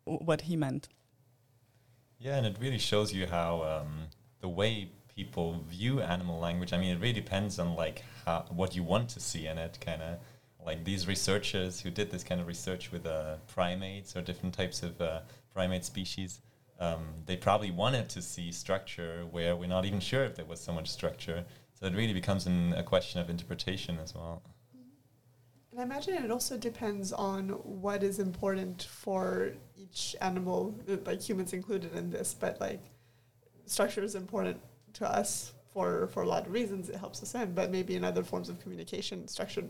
w- 0.06 0.24
what 0.24 0.42
he 0.42 0.56
meant. 0.56 0.88
Yeah, 2.18 2.36
and 2.36 2.46
it 2.46 2.56
really 2.58 2.78
shows 2.78 3.12
you 3.12 3.26
how 3.26 3.62
um, 3.62 4.08
the 4.40 4.48
way 4.48 4.90
people 5.14 5.60
view 5.68 6.00
animal 6.00 6.40
language. 6.40 6.72
I 6.72 6.78
mean, 6.78 6.96
it 6.96 7.00
really 7.00 7.12
depends 7.12 7.58
on 7.58 7.76
like 7.76 8.02
how 8.24 8.44
what 8.50 8.74
you 8.74 8.82
want 8.82 9.08
to 9.10 9.20
see 9.20 9.46
in 9.46 9.58
it. 9.58 9.78
Kind 9.80 10.02
of 10.02 10.18
like 10.64 10.84
these 10.84 11.06
researchers 11.06 11.80
who 11.80 11.90
did 11.90 12.10
this 12.10 12.24
kind 12.24 12.40
of 12.40 12.46
research 12.46 12.90
with 12.90 13.06
uh, 13.06 13.36
primates 13.46 14.16
or 14.16 14.22
different 14.22 14.54
types 14.54 14.82
of 14.82 15.00
uh, 15.00 15.20
primate 15.52 15.84
species. 15.84 16.40
Um, 16.80 17.04
they 17.26 17.36
probably 17.36 17.70
wanted 17.70 18.08
to 18.10 18.22
see 18.22 18.50
structure 18.50 19.24
where 19.30 19.54
we're 19.54 19.68
not 19.68 19.84
even 19.84 20.00
sure 20.00 20.24
if 20.24 20.34
there 20.34 20.44
was 20.44 20.60
so 20.60 20.72
much 20.72 20.88
structure. 20.88 21.44
So 21.78 21.86
it 21.86 21.94
really 21.94 22.12
becomes 22.12 22.46
an, 22.46 22.72
a 22.74 22.82
question 22.82 23.20
of 23.20 23.30
interpretation 23.30 23.98
as 24.02 24.14
well. 24.14 24.42
And 25.70 25.80
I 25.80 25.84
imagine 25.84 26.14
it 26.14 26.30
also 26.30 26.56
depends 26.56 27.12
on 27.12 27.48
what 27.48 28.02
is 28.02 28.18
important 28.18 28.84
for 28.84 29.52
each 29.76 30.14
animal, 30.20 30.74
uh, 30.88 30.96
like 31.04 31.20
humans 31.20 31.52
included 31.52 31.94
in 31.94 32.10
this, 32.10 32.34
but 32.34 32.60
like 32.60 32.80
structure 33.66 34.02
is 34.02 34.14
important 34.14 34.60
to 34.94 35.08
us 35.08 35.52
for, 35.74 36.06
for 36.08 36.22
a 36.22 36.28
lot 36.28 36.46
of 36.46 36.52
reasons. 36.52 36.88
It 36.88 36.96
helps 36.96 37.22
us 37.22 37.34
in, 37.34 37.52
but 37.52 37.70
maybe 37.70 37.96
in 37.96 38.04
other 38.04 38.22
forms 38.22 38.48
of 38.48 38.60
communication, 38.60 39.28
structure 39.28 39.64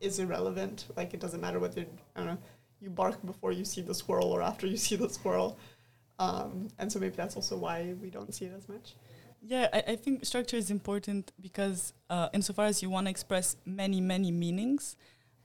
is 0.00 0.18
irrelevant. 0.18 0.86
Like 0.96 1.14
it 1.14 1.20
doesn't 1.20 1.40
matter 1.40 1.58
whether, 1.58 1.86
I 2.14 2.18
don't 2.18 2.26
know, 2.26 2.38
you 2.80 2.90
bark 2.90 3.24
before 3.24 3.52
you 3.52 3.64
see 3.64 3.80
the 3.80 3.94
squirrel 3.94 4.30
or 4.30 4.42
after 4.42 4.66
you 4.66 4.76
see 4.86 4.96
the 4.96 5.08
squirrel. 5.08 5.58
Um, 6.18 6.68
and 6.78 6.92
so 6.92 6.98
maybe 6.98 7.16
that's 7.16 7.36
also 7.36 7.56
why 7.56 7.94
we 8.02 8.10
don't 8.10 8.34
see 8.34 8.44
it 8.44 8.52
as 8.54 8.68
much. 8.68 8.94
Yeah, 9.40 9.68
I, 9.72 9.92
I 9.92 9.96
think 9.96 10.24
structure 10.24 10.56
is 10.56 10.70
important 10.70 11.32
because, 11.40 11.92
uh, 12.10 12.28
insofar 12.32 12.66
as 12.66 12.82
you 12.82 12.90
want 12.90 13.06
to 13.06 13.10
express 13.10 13.56
many, 13.64 14.00
many 14.00 14.30
meanings, 14.30 14.96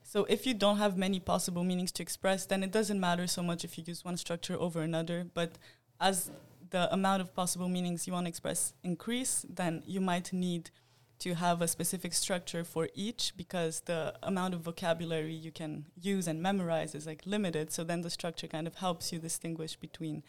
so 0.10 0.26
if 0.26 0.48
you 0.48 0.56
don't 0.56 0.78
have 0.78 0.98
many 0.98 1.20
possible 1.20 1.64
meanings 1.64 1.92
to 1.92 2.02
express, 2.02 2.48
then 2.48 2.64
it 2.64 2.72
doesn't 2.72 3.00
matter 3.00 3.28
so 3.28 3.44
much 3.44 3.64
if 3.64 3.78
you 3.78 3.84
use 3.86 4.04
one 4.04 4.18
structure 4.18 4.56
over 4.60 4.82
another. 4.82 5.28
But 5.36 5.60
as 6.00 6.32
the 6.70 6.92
amount 6.94 7.22
of 7.22 7.34
possible 7.34 7.70
meanings 7.70 8.08
you 8.08 8.14
want 8.14 8.26
to 8.26 8.30
express 8.30 8.74
increase, 8.84 9.46
then 9.50 9.84
you 9.86 10.02
might 10.02 10.32
need 10.34 10.72
to 11.20 11.34
have 11.36 11.62
a 11.62 11.68
specific 11.68 12.14
structure 12.14 12.64
for 12.64 12.88
each 12.96 13.34
because 13.36 13.82
the 13.82 14.14
amount 14.24 14.54
of 14.54 14.62
vocabulary 14.62 15.34
you 15.34 15.52
can 15.52 15.86
use 16.02 16.28
and 16.28 16.42
memorize 16.42 16.96
is 16.96 17.06
like 17.06 17.22
limited. 17.26 17.72
So 17.72 17.84
then 17.84 18.02
the 18.02 18.10
structure 18.10 18.48
kind 18.48 18.68
of 18.68 18.76
helps 18.76 19.12
you 19.12 19.20
distinguish 19.20 19.76
between, 19.76 20.24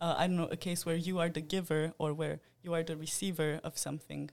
uh, 0.00 0.14
I 0.18 0.26
don't 0.26 0.36
know, 0.36 0.48
a 0.50 0.56
case 0.56 0.84
where 0.84 0.96
you 0.96 1.18
are 1.18 1.30
the 1.30 1.40
giver 1.40 1.94
or 1.98 2.12
where 2.12 2.40
you 2.62 2.74
are 2.74 2.82
the 2.82 2.96
receiver 2.96 3.60
of 3.64 3.78
something. 3.78 4.30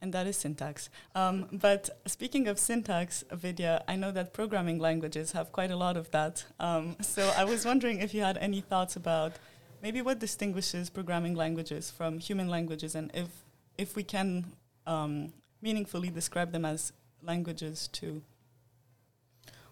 And 0.00 0.12
that 0.14 0.26
is 0.26 0.36
syntax. 0.36 0.88
Um, 1.14 1.46
but 1.52 1.90
speaking 2.06 2.48
of 2.48 2.58
syntax, 2.58 3.22
Vidya, 3.30 3.84
I 3.86 3.96
know 3.96 4.10
that 4.12 4.32
programming 4.32 4.78
languages 4.78 5.32
have 5.32 5.52
quite 5.52 5.70
a 5.70 5.76
lot 5.76 5.96
of 5.96 6.10
that. 6.10 6.44
Um, 6.58 6.96
so 7.00 7.32
I 7.36 7.44
was 7.44 7.64
wondering 7.64 8.00
if 8.00 8.12
you 8.12 8.22
had 8.22 8.38
any 8.38 8.62
thoughts 8.62 8.96
about 8.96 9.34
maybe 9.82 10.00
what 10.00 10.20
distinguishes 10.20 10.88
programming 10.88 11.34
languages 11.34 11.90
from 11.90 12.18
human 12.18 12.48
languages, 12.48 12.94
and 12.94 13.10
if 13.12 13.28
if 13.76 13.96
we 13.96 14.04
can 14.04 14.46
um, 14.86 15.32
meaningfully 15.60 16.08
describe 16.08 16.52
them 16.52 16.64
as 16.64 16.92
languages 17.22 17.88
too. 17.88 18.22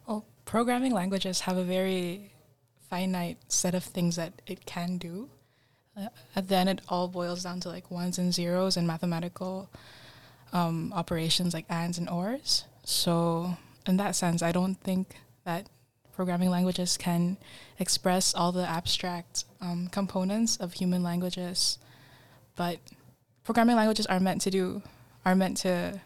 Well, 0.06 0.24
programming 0.44 0.92
languages 0.92 1.40
have 1.40 1.56
a 1.56 1.64
very 1.64 2.32
finite 2.88 3.38
set 3.48 3.74
of 3.74 3.84
things 3.84 4.16
that 4.16 4.42
it 4.46 4.66
can 4.66 4.98
do. 4.98 5.30
Uh, 5.96 6.08
it 6.36 6.80
all 6.88 7.08
boils 7.08 7.42
down 7.44 7.60
to 7.60 7.68
like 7.68 7.90
ones 7.90 8.18
and 8.18 8.32
zeros 8.32 8.76
and 8.76 8.86
mathematical 8.86 9.68
um, 10.52 10.92
operations 10.94 11.54
like 11.54 11.66
ands 11.68 11.98
and 11.98 12.08
ors. 12.08 12.64
So, 12.84 13.56
in 13.86 13.96
that 13.98 14.16
sense, 14.16 14.42
I 14.42 14.52
don't 14.52 14.76
think 14.76 15.14
that 15.44 15.68
programming 16.20 16.50
languages 16.50 16.98
can 16.98 17.38
express 17.78 18.34
all 18.34 18.52
the 18.52 18.68
abstract 18.68 19.46
um, 19.62 19.88
components 19.88 20.58
of 20.58 20.74
human 20.74 21.02
languages, 21.02 21.78
but 22.56 22.76
programming 23.42 23.74
languages 23.74 24.04
are 24.04 24.20
meant 24.20 24.42
to 24.42 24.50
do 24.50 24.82
are 25.24 25.34
meant 25.34 25.56
to 25.56 25.98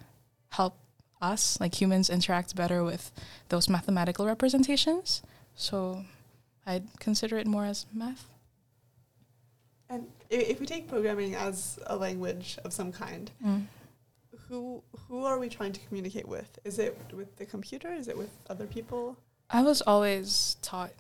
help 0.51 0.77
us 1.21 1.59
like 1.61 1.75
humans 1.81 2.09
interact 2.09 2.55
better 2.55 2.85
with 2.85 3.11
those 3.49 3.69
mathematical 3.69 4.25
representations. 4.25 5.21
So 5.57 6.05
I'd 6.65 6.87
consider 7.01 7.37
it 7.37 7.47
more 7.49 7.65
as 7.65 7.85
math. 7.93 8.29
And 9.91 10.07
if 10.31 10.61
we 10.61 10.67
take 10.67 10.87
programming 10.87 11.35
as 11.35 11.77
a 11.89 11.97
language 11.97 12.57
of 12.65 12.73
some 12.73 12.93
kind, 12.93 13.33
Mm. 13.45 13.67
who 14.49 14.81
who 15.09 15.25
are 15.25 15.39
we 15.41 15.49
trying 15.49 15.73
to 15.73 15.81
communicate 15.89 16.29
with? 16.29 16.51
Is 16.63 16.79
it 16.79 16.93
with 17.13 17.35
the 17.41 17.47
computer? 17.47 17.91
Is 17.93 18.07
it 18.07 18.17
with 18.17 18.31
other 18.49 18.67
people? 18.67 19.17
I 19.51 19.63
was 19.63 19.83
always 19.83 20.57
taught 20.63 20.93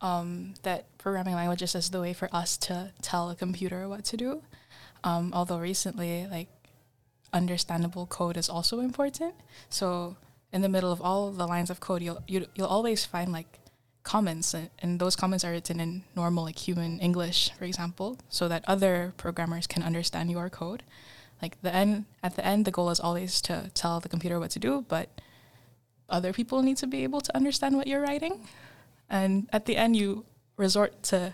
um, 0.00 0.54
that 0.62 0.86
programming 0.98 1.34
languages 1.34 1.74
is 1.74 1.90
the 1.90 2.00
way 2.00 2.12
for 2.12 2.28
us 2.32 2.56
to 2.58 2.92
tell 3.02 3.30
a 3.30 3.34
computer 3.34 3.88
what 3.88 4.04
to 4.06 4.16
do. 4.16 4.42
Um, 5.04 5.32
although 5.34 5.58
recently, 5.58 6.26
like 6.30 6.48
understandable 7.32 8.06
code 8.06 8.36
is 8.36 8.48
also 8.48 8.80
important. 8.80 9.34
So 9.68 10.16
in 10.52 10.62
the 10.62 10.68
middle 10.68 10.92
of 10.92 11.00
all 11.00 11.30
the 11.30 11.46
lines 11.46 11.70
of 11.70 11.80
code, 11.80 12.02
you'll 12.02 12.22
you, 12.26 12.46
you'll 12.54 12.66
always 12.66 13.04
find 13.04 13.32
like 13.32 13.58
comments, 14.02 14.54
and, 14.54 14.70
and 14.80 14.98
those 14.98 15.16
comments 15.16 15.44
are 15.44 15.52
written 15.52 15.80
in 15.80 16.02
normal 16.16 16.44
like 16.44 16.58
human 16.58 16.98
English, 17.00 17.50
for 17.58 17.64
example, 17.64 18.18
so 18.28 18.48
that 18.48 18.64
other 18.66 19.12
programmers 19.16 19.66
can 19.66 19.82
understand 19.82 20.30
your 20.30 20.50
code. 20.50 20.82
Like 21.40 21.60
the 21.62 21.74
end, 21.74 22.04
at 22.22 22.36
the 22.36 22.44
end, 22.44 22.64
the 22.64 22.70
goal 22.70 22.90
is 22.90 23.00
always 23.00 23.40
to 23.42 23.70
tell 23.74 24.00
the 24.00 24.08
computer 24.08 24.38
what 24.38 24.50
to 24.50 24.58
do, 24.58 24.84
but 24.88 25.08
other 26.10 26.32
people 26.32 26.62
need 26.62 26.76
to 26.78 26.86
be 26.86 27.04
able 27.04 27.20
to 27.20 27.36
understand 27.36 27.76
what 27.76 27.86
you're 27.86 28.02
writing. 28.02 28.46
And 29.08 29.48
at 29.52 29.66
the 29.66 29.76
end, 29.76 29.96
you 29.96 30.24
resort 30.56 31.02
to 31.04 31.32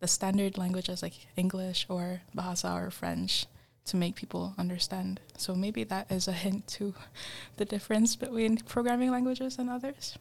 the 0.00 0.06
standard 0.08 0.56
languages 0.58 1.02
like 1.02 1.14
English 1.36 1.86
or 1.88 2.20
Bahasa 2.36 2.74
or 2.86 2.90
French 2.90 3.46
to 3.86 3.96
make 3.96 4.14
people 4.16 4.54
understand. 4.58 5.20
So 5.38 5.54
maybe 5.54 5.84
that 5.84 6.10
is 6.10 6.28
a 6.28 6.32
hint 6.32 6.66
to 6.78 6.94
the 7.56 7.64
difference 7.64 8.16
between 8.16 8.58
programming 8.58 9.10
languages 9.10 9.58
and 9.58 9.70
others. 9.70 10.18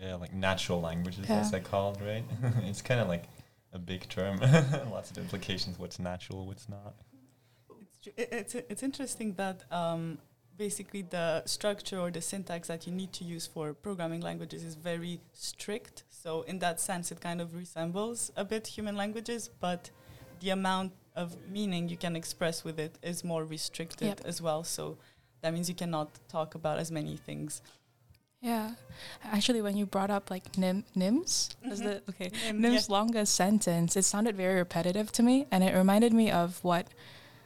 Yeah, 0.00 0.14
like 0.14 0.32
natural 0.32 0.80
languages, 0.80 1.26
Yeah. 1.28 1.40
as 1.40 1.50
they 1.50 1.60
called, 1.60 2.00
right? 2.00 2.24
it's 2.62 2.80
kind 2.80 3.00
of 3.00 3.08
like 3.08 3.24
a 3.72 3.78
big 3.78 4.08
term. 4.08 4.38
Lots 4.90 5.10
of 5.10 5.18
implications. 5.18 5.78
What's 5.78 5.98
natural, 5.98 6.46
what's 6.46 6.68
not. 6.68 6.94
It's, 8.16 8.32
it's, 8.32 8.54
it's 8.54 8.82
interesting 8.82 9.34
that 9.34 9.64
um, 9.70 10.18
basically 10.66 11.02
the 11.18 11.42
structure 11.46 11.98
or 12.04 12.10
the 12.10 12.20
syntax 12.20 12.68
that 12.68 12.86
you 12.86 12.92
need 13.00 13.12
to 13.18 13.24
use 13.24 13.46
for 13.54 13.72
programming 13.72 14.20
languages 14.20 14.62
is 14.62 14.74
very 14.90 15.14
strict. 15.32 16.04
So 16.22 16.42
in 16.42 16.58
that 16.58 16.76
sense, 16.80 17.10
it 17.14 17.18
kind 17.28 17.40
of 17.40 17.48
resembles 17.54 18.30
a 18.36 18.44
bit 18.44 18.66
human 18.76 18.94
languages, 19.02 19.48
but 19.66 19.90
the 20.40 20.50
amount 20.50 20.92
of 21.16 21.26
meaning 21.56 21.88
you 21.88 21.96
can 21.96 22.14
express 22.14 22.56
with 22.66 22.78
it 22.78 22.94
is 23.02 23.24
more 23.32 23.42
restricted 23.56 24.08
Yep. 24.08 24.20
as 24.30 24.36
well. 24.46 24.62
So 24.76 24.98
that 25.40 25.50
means 25.54 25.66
you 25.72 25.74
cannot 25.84 26.08
talk 26.28 26.54
about 26.54 26.76
as 26.78 26.90
many 26.90 27.16
things. 27.16 27.62
Yeah. 28.42 28.66
Actually, 29.36 29.62
when 29.66 29.76
you 29.80 29.86
brought 29.86 30.10
up 30.10 30.30
like 30.30 30.46
nim, 30.58 30.84
Nim's, 30.94 31.50
is 31.72 31.80
Mhm. 31.80 31.84
the 31.86 31.94
okay 32.10 32.30
Nim, 32.46 32.60
Nim's 32.62 32.88
longest 32.96 33.34
sentence, 33.34 33.90
it 34.00 34.04
sounded 34.04 34.34
very 34.44 34.56
repetitive 34.64 35.08
to 35.16 35.22
me, 35.22 35.36
and 35.50 35.60
it 35.64 35.72
reminded 35.82 36.12
me 36.20 36.26
of 36.42 36.48
what 36.68 36.84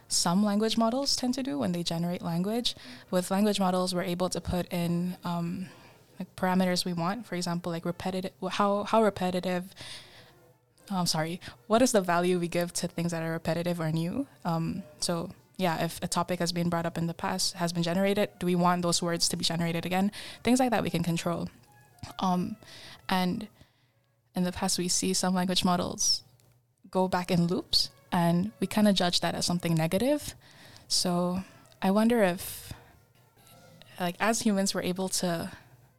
some 0.07 0.43
language 0.43 0.77
models 0.77 1.15
tend 1.15 1.33
to 1.35 1.43
do 1.43 1.57
when 1.59 1.71
they 1.71 1.83
generate 1.83 2.21
language. 2.21 2.75
With 3.11 3.31
language 3.31 3.59
models, 3.59 3.93
we're 3.93 4.03
able 4.03 4.29
to 4.29 4.39
put 4.39 4.71
in 4.71 5.17
um, 5.23 5.67
like 6.19 6.33
parameters 6.35 6.85
we 6.85 6.93
want. 6.93 7.25
For 7.25 7.35
example, 7.35 7.71
like 7.71 7.85
repetitive, 7.85 8.31
how 8.51 8.83
how 8.83 9.03
repetitive. 9.03 9.73
I'm 10.91 11.07
sorry. 11.07 11.41
What 11.65 11.81
is 11.81 11.91
the 11.91 12.01
value 12.01 12.37
we 12.37 12.47
give 12.47 12.71
to 12.73 12.87
things 12.87 13.11
that 13.11 13.23
are 13.23 13.31
repetitive 13.31 13.79
or 13.79 13.91
new? 13.91 14.27
Um, 14.45 14.83
so 14.99 15.31
yeah, 15.57 15.83
if 15.83 15.99
a 16.03 16.07
topic 16.07 16.39
has 16.39 16.51
been 16.51 16.69
brought 16.69 16.85
up 16.85 16.97
in 16.97 17.07
the 17.07 17.13
past, 17.13 17.55
has 17.55 17.73
been 17.73 17.83
generated, 17.83 18.29
do 18.39 18.45
we 18.45 18.55
want 18.55 18.81
those 18.81 19.01
words 19.01 19.29
to 19.29 19.37
be 19.37 19.43
generated 19.43 19.85
again? 19.85 20.11
Things 20.43 20.59
like 20.59 20.71
that 20.71 20.83
we 20.83 20.89
can 20.89 21.01
control. 21.01 21.49
Um, 22.19 22.57
and 23.09 23.47
in 24.35 24.43
the 24.43 24.51
past, 24.51 24.77
we 24.77 24.87
see 24.87 25.13
some 25.13 25.33
language 25.33 25.63
models 25.63 26.23
go 26.91 27.07
back 27.07 27.31
in 27.31 27.47
loops, 27.47 27.89
and 28.15 28.51
we 28.61 28.65
kind 28.65 28.87
of 28.87 28.95
judge 28.95 29.19
that 29.19 29.35
as 29.35 29.45
something 29.45 29.75
negative. 29.75 30.35
So 30.87 31.43
I 31.81 31.91
wonder 31.91 32.23
if, 32.23 32.71
like, 33.99 34.15
as 34.21 34.41
humans, 34.41 34.73
we're 34.73 34.83
able 34.83 35.09
to 35.19 35.51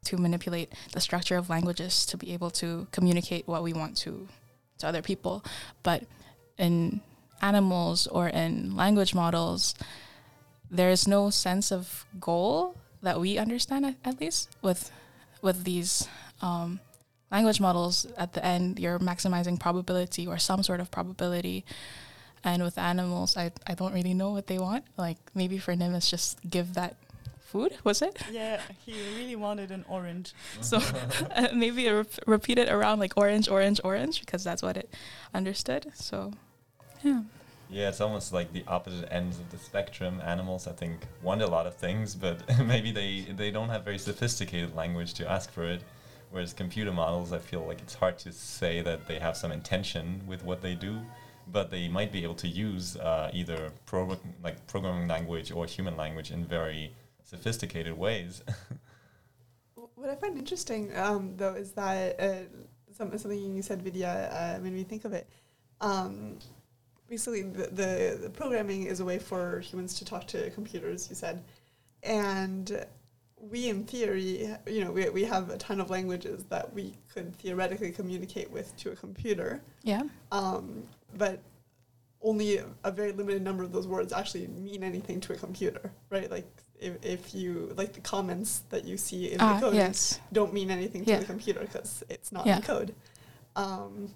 to 0.04 0.16
manipulate 0.16 0.72
the 0.92 1.00
structure 1.00 1.36
of 1.36 1.50
languages 1.50 2.06
to 2.06 2.16
be 2.16 2.32
able 2.32 2.48
to 2.48 2.86
communicate 2.92 3.46
what 3.46 3.62
we 3.62 3.72
want 3.72 3.96
to 3.98 4.28
to 4.78 4.86
other 4.86 5.02
people, 5.02 5.44
but 5.82 6.04
in 6.56 7.00
animals 7.42 8.06
or 8.06 8.28
in 8.28 8.74
language 8.76 9.14
models, 9.14 9.74
there 10.70 10.90
is 10.90 11.06
no 11.06 11.28
sense 11.28 11.70
of 11.70 12.06
goal 12.18 12.76
that 13.02 13.20
we 13.20 13.36
understand 13.36 13.84
at, 13.84 13.96
at 14.04 14.20
least 14.20 14.48
with 14.62 14.90
with 15.42 15.64
these 15.64 16.08
um, 16.40 16.80
language 17.30 17.60
models. 17.60 18.06
At 18.16 18.32
the 18.32 18.42
end 18.44 18.78
you're 18.78 18.98
maximizing 18.98 19.60
probability 19.60 20.26
or 20.26 20.38
some 20.38 20.62
sort 20.62 20.80
of 20.80 20.90
probability 20.90 21.64
and 22.46 22.62
with 22.62 22.78
animals 22.78 23.36
I, 23.36 23.50
I 23.66 23.74
don't 23.74 23.92
really 23.92 24.14
know 24.14 24.30
what 24.30 24.46
they 24.46 24.58
want 24.58 24.84
like 24.96 25.18
maybe 25.34 25.58
for 25.58 25.74
them 25.76 25.94
it's 25.94 26.08
just 26.08 26.38
give 26.48 26.74
that 26.74 26.96
food 27.40 27.72
was 27.84 28.00
it 28.02 28.16
Yeah, 28.32 28.60
he 28.84 28.92
really 29.18 29.36
wanted 29.36 29.70
an 29.70 29.84
orange. 29.88 30.32
so 30.60 30.78
uh, 31.36 31.48
maybe 31.54 31.88
re- 31.90 32.04
repeat 32.26 32.58
it 32.58 32.68
around 32.68 32.98
like 33.00 33.14
orange 33.16 33.48
orange 33.48 33.80
orange 33.84 34.20
because 34.20 34.42
that's 34.42 34.62
what 34.62 34.76
it 34.76 34.88
understood 35.34 35.82
so 35.94 36.32
yeah 37.02 37.22
Yeah, 37.68 37.88
it's 37.90 38.00
almost 38.00 38.32
like 38.32 38.52
the 38.52 38.64
opposite 38.76 39.08
ends 39.12 39.38
of 39.42 39.46
the 39.50 39.58
spectrum. 39.58 40.14
Animals, 40.34 40.68
I 40.68 40.74
think, 40.82 40.96
want 41.20 41.42
a 41.42 41.48
lot 41.56 41.66
of 41.66 41.74
things, 41.74 42.14
but 42.14 42.36
maybe 42.72 42.90
they, 42.92 43.12
they 43.40 43.50
don't 43.50 43.70
have 43.74 43.82
very 43.90 43.98
sophisticated 43.98 44.70
language 44.76 45.10
to 45.18 45.22
ask 45.36 45.50
for 45.56 45.64
it. 45.74 45.82
Whereas 46.30 46.52
computer 46.52 46.92
models, 46.92 47.32
I 47.32 47.40
feel 47.50 47.62
like 47.70 47.80
it's 47.84 47.94
hard 48.02 48.16
to 48.24 48.30
say 48.30 48.82
that 48.88 48.98
they 49.08 49.18
have 49.18 49.36
some 49.36 49.50
intention 49.60 50.04
with 50.30 50.44
what 50.48 50.58
they 50.62 50.74
do, 50.88 50.94
but 51.46 51.70
they 51.70 51.88
might 51.88 52.12
be 52.12 52.22
able 52.22 52.34
to 52.34 52.48
use 52.48 52.96
uh, 52.96 53.30
either 53.32 53.72
progr- 53.86 54.18
like 54.42 54.66
programming 54.66 55.08
language 55.08 55.52
or 55.52 55.66
human 55.66 55.96
language 55.96 56.30
in 56.30 56.44
very 56.44 56.92
sophisticated 57.24 57.96
ways. 57.96 58.42
What 59.96 60.10
I 60.10 60.14
find 60.14 60.36
interesting, 60.38 60.94
um, 60.96 61.36
though, 61.38 61.54
is 61.54 61.72
that 61.72 62.20
uh, 62.20 62.34
some, 62.92 63.16
something 63.16 63.56
you 63.56 63.62
said, 63.62 63.80
Vidya, 63.80 64.56
uh, 64.58 64.62
made 64.62 64.74
me 64.74 64.84
think 64.84 65.06
of 65.06 65.14
it. 65.14 65.26
Um, 65.80 66.38
basically, 67.08 67.42
the, 67.42 67.68
the, 67.68 68.18
the 68.24 68.30
programming 68.30 68.84
is 68.84 69.00
a 69.00 69.04
way 69.06 69.18
for 69.18 69.60
humans 69.60 69.94
to 69.98 70.04
talk 70.04 70.26
to 70.28 70.50
computers, 70.50 71.08
you 71.08 71.16
said. 71.16 71.42
And 72.02 72.84
we, 73.40 73.68
in 73.68 73.84
theory, 73.84 74.54
you 74.66 74.84
know, 74.84 74.92
we, 74.92 75.08
we 75.08 75.24
have 75.24 75.48
a 75.48 75.56
ton 75.56 75.80
of 75.80 75.88
languages 75.88 76.44
that 76.50 76.72
we 76.72 76.94
could 77.12 77.34
theoretically 77.36 77.90
communicate 77.90 78.50
with 78.50 78.76
to 78.76 78.92
a 78.92 78.96
computer. 78.96 79.62
yeah 79.82 80.02
Um, 80.30 80.84
but 81.16 81.40
only 82.22 82.58
a, 82.84 82.90
very 82.90 83.12
limited 83.12 83.42
number 83.42 83.62
of 83.62 83.72
those 83.72 83.86
words 83.86 84.12
actually 84.12 84.46
mean 84.48 84.82
anything 84.82 85.20
to 85.20 85.32
a 85.32 85.36
computer, 85.36 85.92
right? 86.10 86.30
Like 86.30 86.46
if, 86.80 87.04
if 87.04 87.34
you 87.34 87.72
like 87.76 87.92
the 87.92 88.00
comments 88.00 88.62
that 88.70 88.84
you 88.84 88.96
see 88.96 89.32
in 89.32 89.40
ah 89.40 89.54
the 89.54 89.60
code 89.60 89.74
yes 89.74 90.20
don't 90.32 90.52
mean 90.52 90.70
anything 90.70 91.04
to 91.04 91.16
the 91.18 91.24
computer 91.24 91.60
because 91.60 92.02
it's 92.08 92.32
not 92.32 92.46
Yeah. 92.46 92.56
in 92.56 92.62
code. 92.62 92.94
Um, 93.54 94.10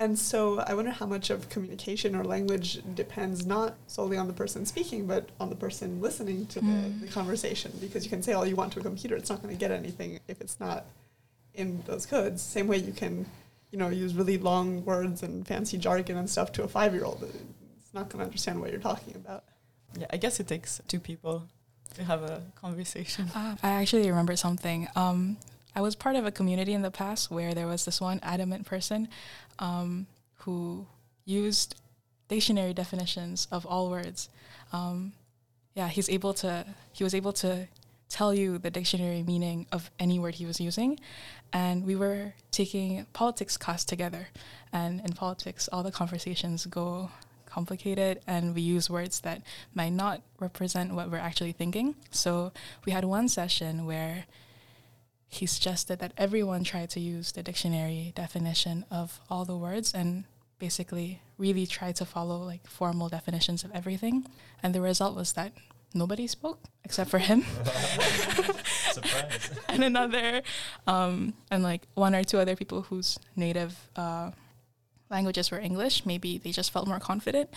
and 0.00 0.18
so 0.18 0.58
I 0.60 0.74
wonder 0.74 0.90
how 0.90 1.06
much 1.06 1.30
of 1.30 1.48
communication 1.48 2.16
or 2.16 2.24
language 2.24 2.82
depends 2.94 3.46
not 3.46 3.76
solely 3.86 4.16
on 4.16 4.26
the 4.26 4.32
person 4.32 4.66
speaking, 4.66 5.06
but 5.06 5.28
on 5.38 5.48
the 5.48 5.54
person 5.54 6.00
listening 6.00 6.46
to 6.46 6.60
Mm. 6.60 7.00
the, 7.00 7.06
the 7.06 7.12
conversation. 7.12 7.70
Because 7.80 8.02
you 8.04 8.10
can 8.10 8.22
say 8.22 8.32
all 8.32 8.44
you 8.44 8.56
want 8.56 8.72
to 8.72 8.80
a 8.80 8.82
computer, 8.82 9.14
it's 9.14 9.30
not 9.30 9.40
going 9.42 9.54
to 9.54 9.60
get 9.60 9.70
anything 9.70 10.18
if 10.26 10.40
it's 10.40 10.58
not 10.58 10.86
in 11.54 11.82
those 11.86 12.04
codes. 12.06 12.42
Same 12.42 12.66
way 12.66 12.78
you 12.78 12.92
can, 12.92 13.26
you 13.72 13.78
know, 13.78 13.88
use 13.88 14.14
really 14.14 14.38
long 14.38 14.84
words 14.84 15.22
and 15.22 15.46
fancy 15.46 15.78
jargon 15.78 16.16
and 16.18 16.30
stuff 16.30 16.52
to 16.52 16.62
a 16.62 16.68
five-year-old. 16.68 17.24
It's 17.24 17.94
not 17.94 18.08
going 18.10 18.18
to 18.20 18.24
understand 18.26 18.60
what 18.60 18.70
you're 18.70 18.80
talking 18.80 19.16
about. 19.16 19.44
Yeah, 19.98 20.06
I 20.10 20.18
guess 20.18 20.38
it 20.38 20.46
takes 20.46 20.80
two 20.86 21.00
people 21.00 21.48
to 21.94 22.04
have 22.04 22.22
a 22.22 22.42
conversation. 22.54 23.30
Ah, 23.34 23.56
I 23.62 23.70
actually 23.70 24.08
remember 24.08 24.36
something. 24.36 24.88
Um, 24.94 25.38
I 25.74 25.80
was 25.80 25.96
part 25.96 26.16
of 26.16 26.26
a 26.26 26.30
community 26.30 26.74
in 26.74 26.82
the 26.82 26.90
past 26.90 27.30
where 27.30 27.54
there 27.54 27.66
was 27.66 27.84
this 27.84 28.00
one 28.00 28.20
adamant 28.22 28.66
person 28.66 29.08
um, 29.58 30.06
who 30.40 30.86
used 31.24 31.74
dictionary 32.28 32.74
definitions 32.74 33.48
of 33.50 33.64
all 33.64 33.90
words. 33.90 34.28
Um, 34.72 35.12
yeah, 35.74 35.88
he's 35.88 36.10
able 36.10 36.34
to. 36.34 36.66
He 36.92 37.04
was 37.04 37.14
able 37.14 37.32
to 37.34 37.68
tell 38.12 38.34
you 38.34 38.58
the 38.58 38.70
dictionary 38.70 39.22
meaning 39.22 39.66
of 39.72 39.90
any 39.98 40.18
word 40.18 40.34
he 40.34 40.46
was 40.46 40.60
using, 40.60 41.00
and 41.52 41.84
we 41.84 41.96
were 41.96 42.34
taking 42.50 43.06
politics 43.12 43.56
class 43.56 43.84
together. 43.84 44.28
And 44.72 45.00
in 45.00 45.12
politics, 45.14 45.68
all 45.72 45.82
the 45.82 45.90
conversations 45.90 46.66
go 46.66 47.10
complicated, 47.46 48.20
and 48.26 48.54
we 48.54 48.60
use 48.60 48.88
words 48.90 49.20
that 49.20 49.42
might 49.74 49.92
not 49.92 50.20
represent 50.38 50.94
what 50.94 51.10
we're 51.10 51.18
actually 51.18 51.52
thinking. 51.52 51.94
So 52.10 52.52
we 52.84 52.92
had 52.92 53.04
one 53.04 53.28
session 53.28 53.86
where 53.86 54.26
he 55.28 55.46
suggested 55.46 55.98
that 56.00 56.12
everyone 56.18 56.64
try 56.64 56.84
to 56.84 57.00
use 57.00 57.32
the 57.32 57.42
dictionary 57.42 58.12
definition 58.14 58.84
of 58.90 59.20
all 59.30 59.46
the 59.46 59.56
words 59.56 59.94
and 59.94 60.24
basically 60.58 61.20
really 61.38 61.66
try 61.66 61.92
to 61.92 62.04
follow 62.04 62.38
like 62.44 62.66
formal 62.66 63.08
definitions 63.08 63.64
of 63.64 63.72
everything. 63.72 64.26
And 64.62 64.74
the 64.74 64.82
result 64.82 65.16
was 65.16 65.32
that 65.32 65.52
nobody 65.94 66.26
spoke 66.26 66.60
except 66.84 67.10
for 67.10 67.18
him 67.18 67.44
Surprise. 68.92 69.50
and 69.68 69.84
another 69.84 70.42
um, 70.86 71.34
and 71.50 71.62
like 71.62 71.82
one 71.94 72.14
or 72.14 72.24
two 72.24 72.38
other 72.38 72.56
people 72.56 72.82
whose 72.82 73.18
native 73.36 73.88
uh, 73.96 74.30
languages 75.10 75.50
were 75.50 75.58
English. 75.58 76.04
Maybe 76.04 76.38
they 76.38 76.50
just 76.50 76.70
felt 76.72 76.86
more 76.86 77.00
confident. 77.00 77.50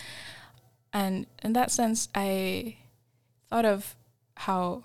And 0.92 1.26
in 1.42 1.52
that 1.54 1.70
sense, 1.70 2.08
I 2.14 2.76
thought 3.48 3.64
of 3.64 3.96
how 4.36 4.84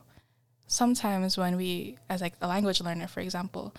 sometimes 0.67 1.37
when 1.37 1.55
we, 1.57 1.97
as 2.09 2.21
like 2.21 2.33
a 2.41 2.47
language 2.47 2.81
learner, 2.81 3.07
for 3.07 3.19
example, 3.19 3.73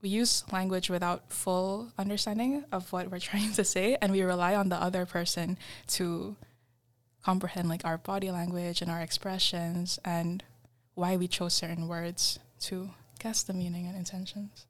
we 0.00 0.08
use 0.10 0.44
language 0.52 0.90
without 0.90 1.32
full 1.32 1.88
understanding 1.98 2.64
of 2.72 2.92
what 2.92 3.10
we're 3.10 3.18
trying 3.30 3.52
to 3.52 3.64
say, 3.64 3.96
and 4.00 4.12
we 4.12 4.22
rely 4.22 4.54
on 4.54 4.68
the 4.68 4.76
other 4.76 5.06
person 5.06 5.58
to 5.88 6.36
comprehend 7.24 7.68
like 7.68 7.84
our 7.84 7.98
body 7.98 8.30
language 8.30 8.82
and 8.82 8.90
our 8.90 9.00
expressions 9.00 9.98
and 10.04 10.44
why 10.94 11.16
we 11.16 11.26
chose 11.26 11.54
certain 11.54 11.88
words 11.88 12.38
to 12.60 12.90
guess 13.18 13.42
the 13.42 13.54
meaning 13.54 13.86
and 13.86 13.96
intentions. 13.96 14.66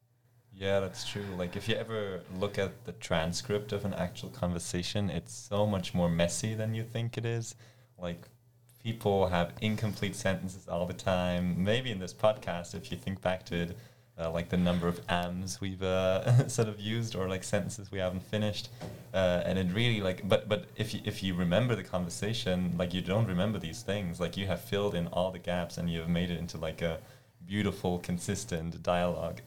Yeah, 0.57 0.79
that's 0.79 1.09
true. 1.09 1.27
Like 1.37 1.57
if 1.57 1.69
you 1.69 1.75
ever 1.75 2.21
look 2.39 2.59
at 2.59 2.85
the 2.85 2.93
transcript 2.93 3.73
of 3.73 3.85
an 3.85 3.93
actual 3.95 4.29
conversation, 4.29 5.11
it's 5.11 5.35
so 5.35 5.67
much 5.67 5.95
more 5.95 6.09
messy 6.09 6.55
than 6.55 6.75
you 6.75 6.85
think 6.85 7.19
it 7.19 7.27
is. 7.27 7.57
Like 7.99 8.29
people 8.83 9.27
have 9.29 9.53
incomplete 9.61 10.15
sentences 10.15 10.69
all 10.69 10.87
the 10.87 10.95
time. 10.95 11.65
Maybe 11.65 11.91
in 11.91 11.99
this 11.99 12.15
podcast, 12.15 12.75
if 12.75 12.93
you 12.93 12.97
think 12.97 13.21
back 13.21 13.45
to 13.47 13.57
it, 13.57 13.77
uh, 14.19 14.31
like 14.31 14.49
the 14.49 14.57
number 14.57 14.87
of 14.89 15.01
ams 15.09 15.61
we've 15.61 15.83
uh, 15.83 16.47
sort 16.57 16.69
of 16.69 16.81
used 16.81 17.15
or 17.17 17.29
like 17.29 17.45
sentences 17.45 17.91
we 17.91 17.99
haven't 17.99 18.23
finished, 18.23 18.69
uh, 19.13 19.43
and 19.45 19.59
it 19.59 19.73
really 19.75 20.01
like. 20.01 20.27
But 20.29 20.49
but 20.49 20.67
if 20.77 20.95
you 20.95 21.01
if 21.05 21.23
you 21.23 21.35
remember 21.35 21.75
the 21.75 21.83
conversation, 21.85 22.75
like 22.79 22.95
you 22.95 23.03
don't 23.03 23.27
remember 23.27 23.59
these 23.59 23.83
things. 23.83 24.21
Like 24.21 24.37
you 24.37 24.47
have 24.47 24.61
filled 24.61 24.95
in 24.95 25.07
all 25.09 25.31
the 25.31 25.39
gaps 25.39 25.79
and 25.79 25.91
you 25.91 26.01
have 26.01 26.09
made 26.09 26.31
it 26.31 26.39
into 26.39 26.59
like 26.59 26.83
a 26.83 26.99
beautiful, 27.47 27.99
consistent 27.99 28.83
dialogue. 28.83 29.41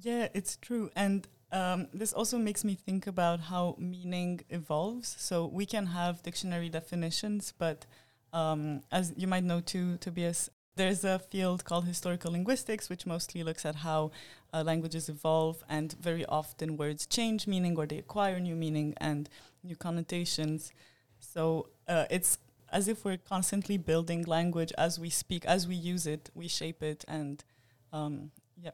Yeah, 0.00 0.28
it's 0.34 0.56
true. 0.56 0.90
And 0.96 1.26
um, 1.52 1.88
this 1.92 2.12
also 2.12 2.38
makes 2.38 2.64
me 2.64 2.74
think 2.74 3.06
about 3.06 3.40
how 3.40 3.76
meaning 3.78 4.40
evolves. 4.48 5.14
So 5.18 5.46
we 5.46 5.66
can 5.66 5.86
have 5.86 6.22
dictionary 6.22 6.68
definitions, 6.68 7.52
but 7.58 7.86
Um, 8.32 8.82
as 8.92 9.12
you 9.16 9.26
might 9.26 9.44
know 9.44 9.60
too, 9.60 9.98
Tobias, 9.98 10.50
there's 10.76 11.04
a 11.04 11.18
field 11.18 11.64
called 11.64 11.84
historical 11.84 12.32
linguistics, 12.32 12.88
which 12.88 13.06
mostly 13.06 13.42
looks 13.42 13.64
at 13.64 13.76
how 13.76 14.10
uh, 14.52 14.62
languages 14.62 15.08
evolve, 15.08 15.62
and 15.68 15.94
very 16.00 16.24
often 16.26 16.76
words 16.76 17.06
change 17.06 17.46
meaning 17.46 17.76
or 17.76 17.86
they 17.86 17.98
acquire 17.98 18.40
new 18.40 18.56
meaning 18.56 18.94
and 18.98 19.28
new 19.62 19.76
connotations. 19.76 20.72
So 21.18 21.68
uh, 21.88 22.06
it's 22.10 22.38
as 22.72 22.88
if 22.88 23.04
we're 23.04 23.18
constantly 23.18 23.76
building 23.76 24.22
language 24.24 24.72
as 24.78 24.98
we 24.98 25.10
speak, 25.10 25.44
as 25.44 25.66
we 25.66 25.74
use 25.74 26.06
it, 26.06 26.30
we 26.34 26.48
shape 26.48 26.82
it, 26.82 27.04
and 27.08 27.44
um, 27.92 28.30
yeah. 28.60 28.70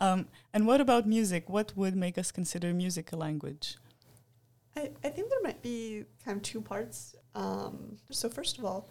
Um, 0.00 0.26
and 0.52 0.66
what 0.66 0.80
about 0.80 1.06
music? 1.06 1.48
What 1.48 1.76
would 1.76 1.96
make 1.96 2.18
us 2.18 2.32
consider 2.32 2.72
music 2.74 3.12
a 3.12 3.16
language? 3.16 3.76
I, 4.76 4.90
I 5.04 5.08
think 5.08 5.30
there 5.30 5.42
might 5.42 5.62
be 5.62 6.04
kind 6.24 6.36
of 6.36 6.42
two 6.42 6.60
parts. 6.60 7.14
Um, 7.34 7.96
so 8.10 8.28
first 8.28 8.58
of 8.58 8.64
all, 8.64 8.88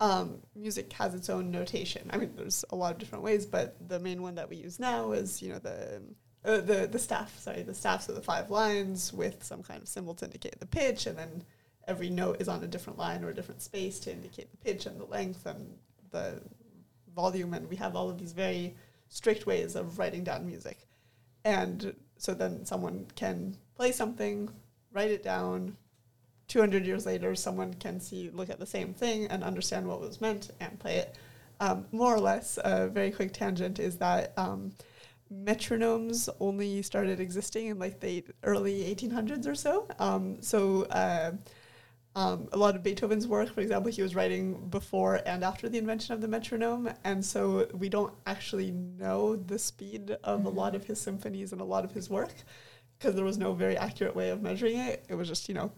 um, 0.00 0.38
music 0.56 0.92
has 0.94 1.14
its 1.14 1.28
own 1.28 1.50
notation. 1.50 2.08
I 2.10 2.16
mean, 2.16 2.32
there's 2.34 2.64
a 2.70 2.76
lot 2.76 2.92
of 2.92 2.98
different 2.98 3.22
ways, 3.22 3.44
but 3.44 3.76
the 3.88 4.00
main 4.00 4.22
one 4.22 4.34
that 4.36 4.48
we 4.48 4.56
use 4.56 4.80
now 4.80 5.12
is, 5.12 5.42
you 5.42 5.50
know, 5.50 5.58
the 5.58 6.02
uh, 6.42 6.60
the 6.60 6.88
the 6.90 6.98
staff. 6.98 7.38
Sorry, 7.38 7.62
the 7.62 7.74
staffs 7.74 8.08
of 8.08 8.14
the 8.14 8.22
five 8.22 8.50
lines 8.50 9.12
with 9.12 9.44
some 9.44 9.62
kind 9.62 9.82
of 9.82 9.88
symbol 9.88 10.14
to 10.14 10.24
indicate 10.24 10.58
the 10.58 10.66
pitch, 10.66 11.06
and 11.06 11.18
then 11.18 11.44
every 11.86 12.08
note 12.08 12.40
is 12.40 12.48
on 12.48 12.64
a 12.64 12.66
different 12.66 12.98
line 12.98 13.22
or 13.22 13.28
a 13.28 13.34
different 13.34 13.60
space 13.60 14.00
to 14.00 14.12
indicate 14.12 14.50
the 14.50 14.56
pitch 14.56 14.86
and 14.86 14.98
the 14.98 15.04
length 15.04 15.44
and 15.44 15.76
the 16.10 16.40
volume. 17.14 17.52
And 17.52 17.68
we 17.68 17.76
have 17.76 17.94
all 17.94 18.08
of 18.08 18.18
these 18.18 18.32
very 18.32 18.74
strict 19.08 19.46
ways 19.46 19.76
of 19.76 19.98
writing 19.98 20.24
down 20.24 20.46
music, 20.46 20.78
and 21.44 21.94
so 22.16 22.32
then 22.32 22.64
someone 22.64 23.06
can 23.16 23.54
play 23.74 23.92
something, 23.92 24.48
write 24.92 25.10
it 25.10 25.22
down, 25.22 25.76
200 26.50 26.84
years 26.84 27.06
later, 27.06 27.34
someone 27.36 27.72
can 27.74 28.00
see, 28.00 28.28
look 28.30 28.50
at 28.50 28.58
the 28.58 28.66
same 28.66 28.92
thing 28.92 29.26
and 29.28 29.44
understand 29.44 29.86
what 29.86 30.00
was 30.00 30.20
meant 30.20 30.50
and 30.58 30.78
play 30.80 30.96
it. 30.96 31.16
Um, 31.60 31.86
more 31.92 32.12
or 32.12 32.18
less, 32.20 32.58
a 32.64 32.88
very 32.88 33.12
quick 33.12 33.32
tangent 33.32 33.78
is 33.78 33.98
that 33.98 34.32
um, 34.36 34.72
metronomes 35.32 36.28
only 36.40 36.82
started 36.82 37.20
existing 37.20 37.68
in 37.68 37.78
like 37.78 38.00
the 38.00 38.24
early 38.42 38.82
1800s 38.94 39.46
or 39.46 39.54
so. 39.54 39.86
Um, 40.00 40.42
so 40.42 40.84
uh, 40.86 41.32
um, 42.16 42.48
a 42.52 42.56
lot 42.56 42.74
of 42.74 42.82
Beethoven's 42.82 43.28
work, 43.28 43.54
for 43.54 43.60
example, 43.60 43.92
he 43.92 44.02
was 44.02 44.16
writing 44.16 44.66
before 44.70 45.20
and 45.24 45.44
after 45.44 45.68
the 45.68 45.78
invention 45.78 46.14
of 46.14 46.20
the 46.20 46.26
metronome, 46.26 46.90
and 47.04 47.24
so 47.24 47.68
we 47.74 47.88
don't 47.88 48.12
actually 48.26 48.72
know 48.72 49.36
the 49.36 49.58
speed 49.58 50.16
of 50.24 50.46
a 50.46 50.48
lot 50.48 50.74
of 50.74 50.84
his 50.84 51.00
symphonies 51.00 51.52
and 51.52 51.60
a 51.60 51.64
lot 51.64 51.84
of 51.84 51.92
his 51.92 52.10
work 52.10 52.34
because 52.98 53.14
there 53.14 53.24
was 53.24 53.38
no 53.38 53.52
very 53.52 53.76
accurate 53.76 54.16
way 54.16 54.30
of 54.30 54.42
measuring 54.42 54.78
it. 54.78 55.04
It 55.08 55.14
was 55.14 55.28
just 55.28 55.48
you 55.48 55.54
know 55.54 55.70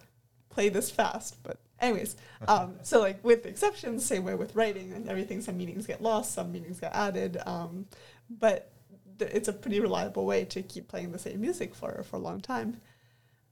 play 0.52 0.68
this 0.68 0.90
fast. 0.90 1.42
But 1.42 1.58
anyways, 1.80 2.16
um, 2.46 2.76
so 2.82 3.00
like 3.00 3.22
with 3.24 3.46
exceptions, 3.46 4.04
same 4.04 4.24
way 4.24 4.34
with 4.34 4.54
writing 4.54 4.92
and 4.92 5.08
everything. 5.08 5.40
Some 5.40 5.56
meanings 5.56 5.86
get 5.86 6.02
lost, 6.02 6.32
some 6.32 6.52
meanings 6.52 6.80
get 6.80 6.94
added. 6.94 7.38
Um, 7.46 7.86
but 8.30 8.70
th- 9.18 9.30
it's 9.32 9.48
a 9.48 9.52
pretty 9.52 9.80
reliable 9.80 10.24
way 10.24 10.44
to 10.46 10.62
keep 10.62 10.88
playing 10.88 11.12
the 11.12 11.18
same 11.18 11.40
music 11.40 11.74
for 11.74 12.02
for 12.02 12.16
a 12.16 12.20
long 12.20 12.40
time. 12.40 12.80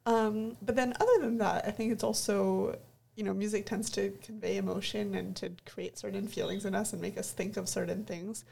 Um, 0.06 0.56
but 0.62 0.76
then 0.76 0.94
other 1.00 1.18
than 1.20 1.38
that, 1.38 1.66
I 1.66 1.70
think 1.70 1.92
it's 1.92 2.04
also 2.04 2.78
you 3.16 3.24
know 3.24 3.34
music 3.34 3.66
tends 3.66 3.90
to 3.90 4.10
convey 4.22 4.56
emotion 4.56 5.14
and 5.14 5.36
to 5.36 5.52
create 5.66 5.98
certain 5.98 6.26
feelings 6.26 6.64
in 6.64 6.74
us 6.74 6.92
and 6.92 7.02
make 7.02 7.18
us 7.18 7.32
think 7.32 7.56
of 7.56 7.68
certain 7.68 8.04
things. 8.04 8.44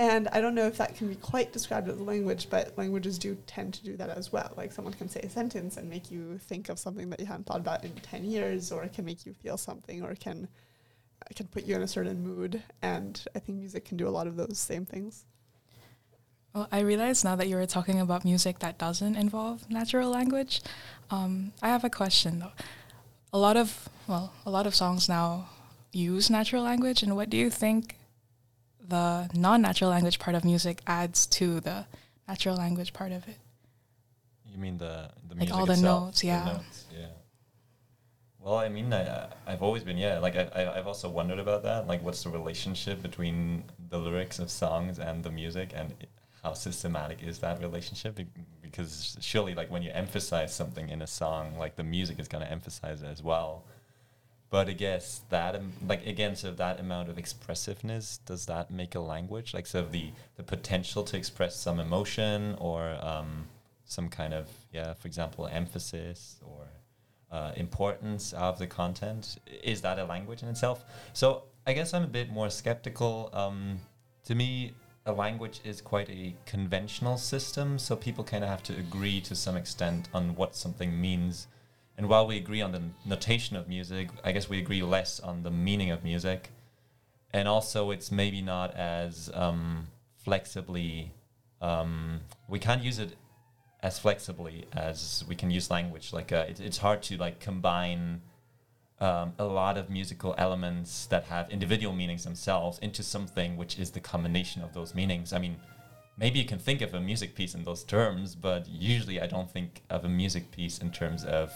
And 0.00 0.28
I 0.32 0.40
don't 0.40 0.54
know 0.54 0.66
if 0.66 0.78
that 0.78 0.96
can 0.96 1.08
be 1.08 1.14
quite 1.14 1.52
described 1.52 1.86
as 1.90 2.00
language, 2.00 2.48
but 2.48 2.72
languages 2.78 3.18
do 3.18 3.36
tend 3.46 3.74
to 3.74 3.84
do 3.84 3.98
that 3.98 4.08
as 4.08 4.32
well. 4.32 4.50
Like 4.56 4.72
someone 4.72 4.94
can 4.94 5.10
say 5.10 5.20
a 5.20 5.28
sentence 5.28 5.76
and 5.76 5.90
make 5.90 6.10
you 6.10 6.38
think 6.38 6.70
of 6.70 6.78
something 6.78 7.10
that 7.10 7.20
you 7.20 7.26
hadn't 7.26 7.44
thought 7.44 7.60
about 7.60 7.84
in 7.84 7.92
10 7.92 8.24
years, 8.24 8.72
or 8.72 8.82
it 8.82 8.94
can 8.94 9.04
make 9.04 9.26
you 9.26 9.34
feel 9.34 9.58
something, 9.58 10.02
or 10.02 10.14
can, 10.14 10.48
can 11.36 11.48
put 11.48 11.64
you 11.66 11.76
in 11.76 11.82
a 11.82 11.86
certain 11.86 12.24
mood. 12.26 12.62
And 12.80 13.22
I 13.36 13.40
think 13.40 13.58
music 13.58 13.84
can 13.84 13.98
do 13.98 14.08
a 14.08 14.14
lot 14.18 14.26
of 14.26 14.36
those 14.36 14.58
same 14.58 14.86
things. 14.86 15.26
Well, 16.54 16.66
I 16.72 16.80
realize 16.80 17.22
now 17.22 17.36
that 17.36 17.48
you 17.48 17.56
were 17.56 17.66
talking 17.66 18.00
about 18.00 18.24
music 18.24 18.60
that 18.60 18.78
doesn't 18.78 19.16
involve 19.16 19.68
natural 19.68 20.08
language. 20.08 20.62
Um, 21.10 21.52
I 21.60 21.68
have 21.68 21.84
a 21.84 21.90
question 21.90 22.38
though. 22.38 22.52
A 23.34 23.38
lot 23.38 23.58
of 23.58 23.90
well, 24.08 24.32
a 24.46 24.50
lot 24.50 24.66
of 24.66 24.74
songs 24.74 25.10
now 25.10 25.50
use 25.92 26.30
natural 26.30 26.62
language, 26.62 27.02
and 27.02 27.14
what 27.14 27.28
do 27.28 27.36
you 27.36 27.50
think 27.50 27.96
the 28.90 29.30
non-natural 29.34 29.90
language 29.90 30.18
part 30.18 30.34
of 30.36 30.44
music 30.44 30.82
adds 30.86 31.26
to 31.38 31.60
the 31.60 31.86
natural 32.28 32.56
language 32.56 32.92
part 32.92 33.12
of 33.12 33.26
it? 33.32 33.38
You 34.52 34.58
mean 34.58 34.76
the 34.78 35.10
the 35.28 35.34
Like 35.34 35.48
music 35.48 35.54
all 35.56 35.66
the 35.66 35.72
itself, 35.72 36.04
notes, 36.06 36.24
yeah. 36.24 36.44
notes, 36.44 36.84
yeah. 36.92 37.06
Well, 38.42 38.56
I 38.56 38.68
mean, 38.68 38.92
I, 38.92 39.28
I've 39.46 39.62
always 39.62 39.84
been 39.84 39.98
yeah. 39.98 40.18
Like 40.18 40.34
I 40.36 40.72
I've 40.76 40.86
also 40.86 41.08
wondered 41.10 41.38
about 41.38 41.62
that. 41.64 41.86
Like, 41.86 42.02
what's 42.02 42.22
the 42.24 42.30
relationship 42.30 43.02
between 43.02 43.64
the 43.90 43.98
lyrics 43.98 44.38
of 44.38 44.50
songs 44.50 44.98
and 44.98 45.22
the 45.22 45.30
music, 45.30 45.72
and 45.74 45.94
how 46.42 46.54
systematic 46.54 47.22
is 47.22 47.38
that 47.40 47.60
relationship? 47.60 48.18
Because 48.62 49.16
surely, 49.20 49.54
like 49.54 49.70
when 49.70 49.82
you 49.82 49.90
emphasize 49.92 50.54
something 50.54 50.88
in 50.88 51.02
a 51.02 51.06
song, 51.06 51.58
like 51.58 51.76
the 51.76 51.84
music 51.84 52.18
is 52.18 52.28
going 52.28 52.44
to 52.44 52.50
emphasize 52.50 53.02
it 53.02 53.08
as 53.08 53.22
well. 53.22 53.64
But 54.50 54.68
I 54.68 54.72
guess 54.72 55.22
that, 55.30 55.54
um, 55.54 55.72
like 55.86 56.04
again, 56.06 56.34
so 56.34 56.50
that 56.50 56.80
amount 56.80 57.08
of 57.08 57.18
expressiveness 57.18 58.18
does 58.26 58.46
that 58.46 58.70
make 58.70 58.96
a 58.96 59.00
language? 59.00 59.54
Like, 59.54 59.66
so 59.66 59.82
the 59.82 60.10
the 60.36 60.42
potential 60.42 61.04
to 61.04 61.16
express 61.16 61.54
some 61.56 61.78
emotion 61.78 62.56
or 62.58 62.98
um, 63.00 63.46
some 63.84 64.08
kind 64.08 64.34
of 64.34 64.48
yeah, 64.72 64.94
for 64.94 65.06
example, 65.06 65.46
emphasis 65.46 66.40
or 66.44 66.66
uh, 67.30 67.52
importance 67.56 68.32
of 68.32 68.58
the 68.58 68.66
content 68.66 69.38
is 69.62 69.82
that 69.82 69.98
a 70.00 70.04
language 70.04 70.42
in 70.42 70.48
itself? 70.48 70.84
So 71.12 71.44
I 71.66 71.72
guess 71.72 71.94
I'm 71.94 72.02
a 72.02 72.08
bit 72.08 72.30
more 72.30 72.50
skeptical. 72.50 73.30
Um, 73.32 73.80
to 74.24 74.34
me, 74.34 74.72
a 75.06 75.12
language 75.12 75.60
is 75.64 75.80
quite 75.80 76.10
a 76.10 76.34
conventional 76.44 77.16
system, 77.16 77.78
so 77.78 77.96
people 77.96 78.24
kind 78.24 78.42
of 78.42 78.50
have 78.50 78.62
to 78.64 78.76
agree 78.76 79.20
to 79.22 79.34
some 79.34 79.56
extent 79.56 80.08
on 80.12 80.34
what 80.34 80.56
something 80.56 81.00
means. 81.00 81.46
And 82.00 82.08
while 82.08 82.26
we 82.26 82.38
agree 82.38 82.62
on 82.62 82.72
the 82.72 82.80
notation 83.04 83.56
of 83.56 83.68
music, 83.68 84.08
I 84.24 84.32
guess 84.32 84.48
we 84.48 84.58
agree 84.58 84.82
less 84.82 85.20
on 85.20 85.42
the 85.42 85.50
meaning 85.50 85.90
of 85.90 86.02
music. 86.02 86.48
And 87.30 87.46
also, 87.46 87.90
it's 87.90 88.10
maybe 88.10 88.40
not 88.40 88.74
as 88.74 89.30
um, 89.34 89.86
flexibly. 90.16 91.12
Um, 91.60 92.20
we 92.48 92.58
can't 92.58 92.82
use 92.82 92.98
it 92.98 93.16
as 93.82 93.98
flexibly 93.98 94.64
as 94.72 95.26
we 95.28 95.34
can 95.34 95.50
use 95.50 95.70
language. 95.70 96.10
Like, 96.14 96.32
uh, 96.32 96.46
it, 96.48 96.58
it's 96.58 96.78
hard 96.78 97.02
to 97.02 97.18
like 97.18 97.38
combine 97.38 98.22
um, 98.98 99.34
a 99.38 99.44
lot 99.44 99.76
of 99.76 99.90
musical 99.90 100.34
elements 100.38 101.04
that 101.08 101.24
have 101.24 101.50
individual 101.50 101.94
meanings 101.94 102.24
themselves 102.24 102.78
into 102.78 103.02
something 103.02 103.58
which 103.58 103.78
is 103.78 103.90
the 103.90 104.00
combination 104.00 104.62
of 104.62 104.72
those 104.72 104.94
meanings. 104.94 105.34
I 105.34 105.38
mean, 105.38 105.56
maybe 106.16 106.38
you 106.38 106.46
can 106.46 106.58
think 106.58 106.80
of 106.80 106.94
a 106.94 107.00
music 107.00 107.34
piece 107.34 107.54
in 107.54 107.62
those 107.64 107.84
terms, 107.84 108.34
but 108.34 108.66
usually 108.66 109.20
I 109.20 109.26
don't 109.26 109.50
think 109.50 109.82
of 109.90 110.06
a 110.06 110.08
music 110.08 110.50
piece 110.50 110.78
in 110.78 110.90
terms 110.92 111.24
of 111.26 111.52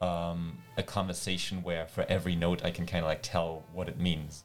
um, 0.00 0.58
a 0.76 0.82
conversation 0.82 1.62
where 1.62 1.86
for 1.86 2.04
every 2.08 2.34
note 2.36 2.64
I 2.64 2.70
can 2.70 2.86
kind 2.86 3.04
of 3.04 3.08
like 3.08 3.22
tell 3.22 3.64
what 3.72 3.88
it 3.88 3.98
means. 3.98 4.44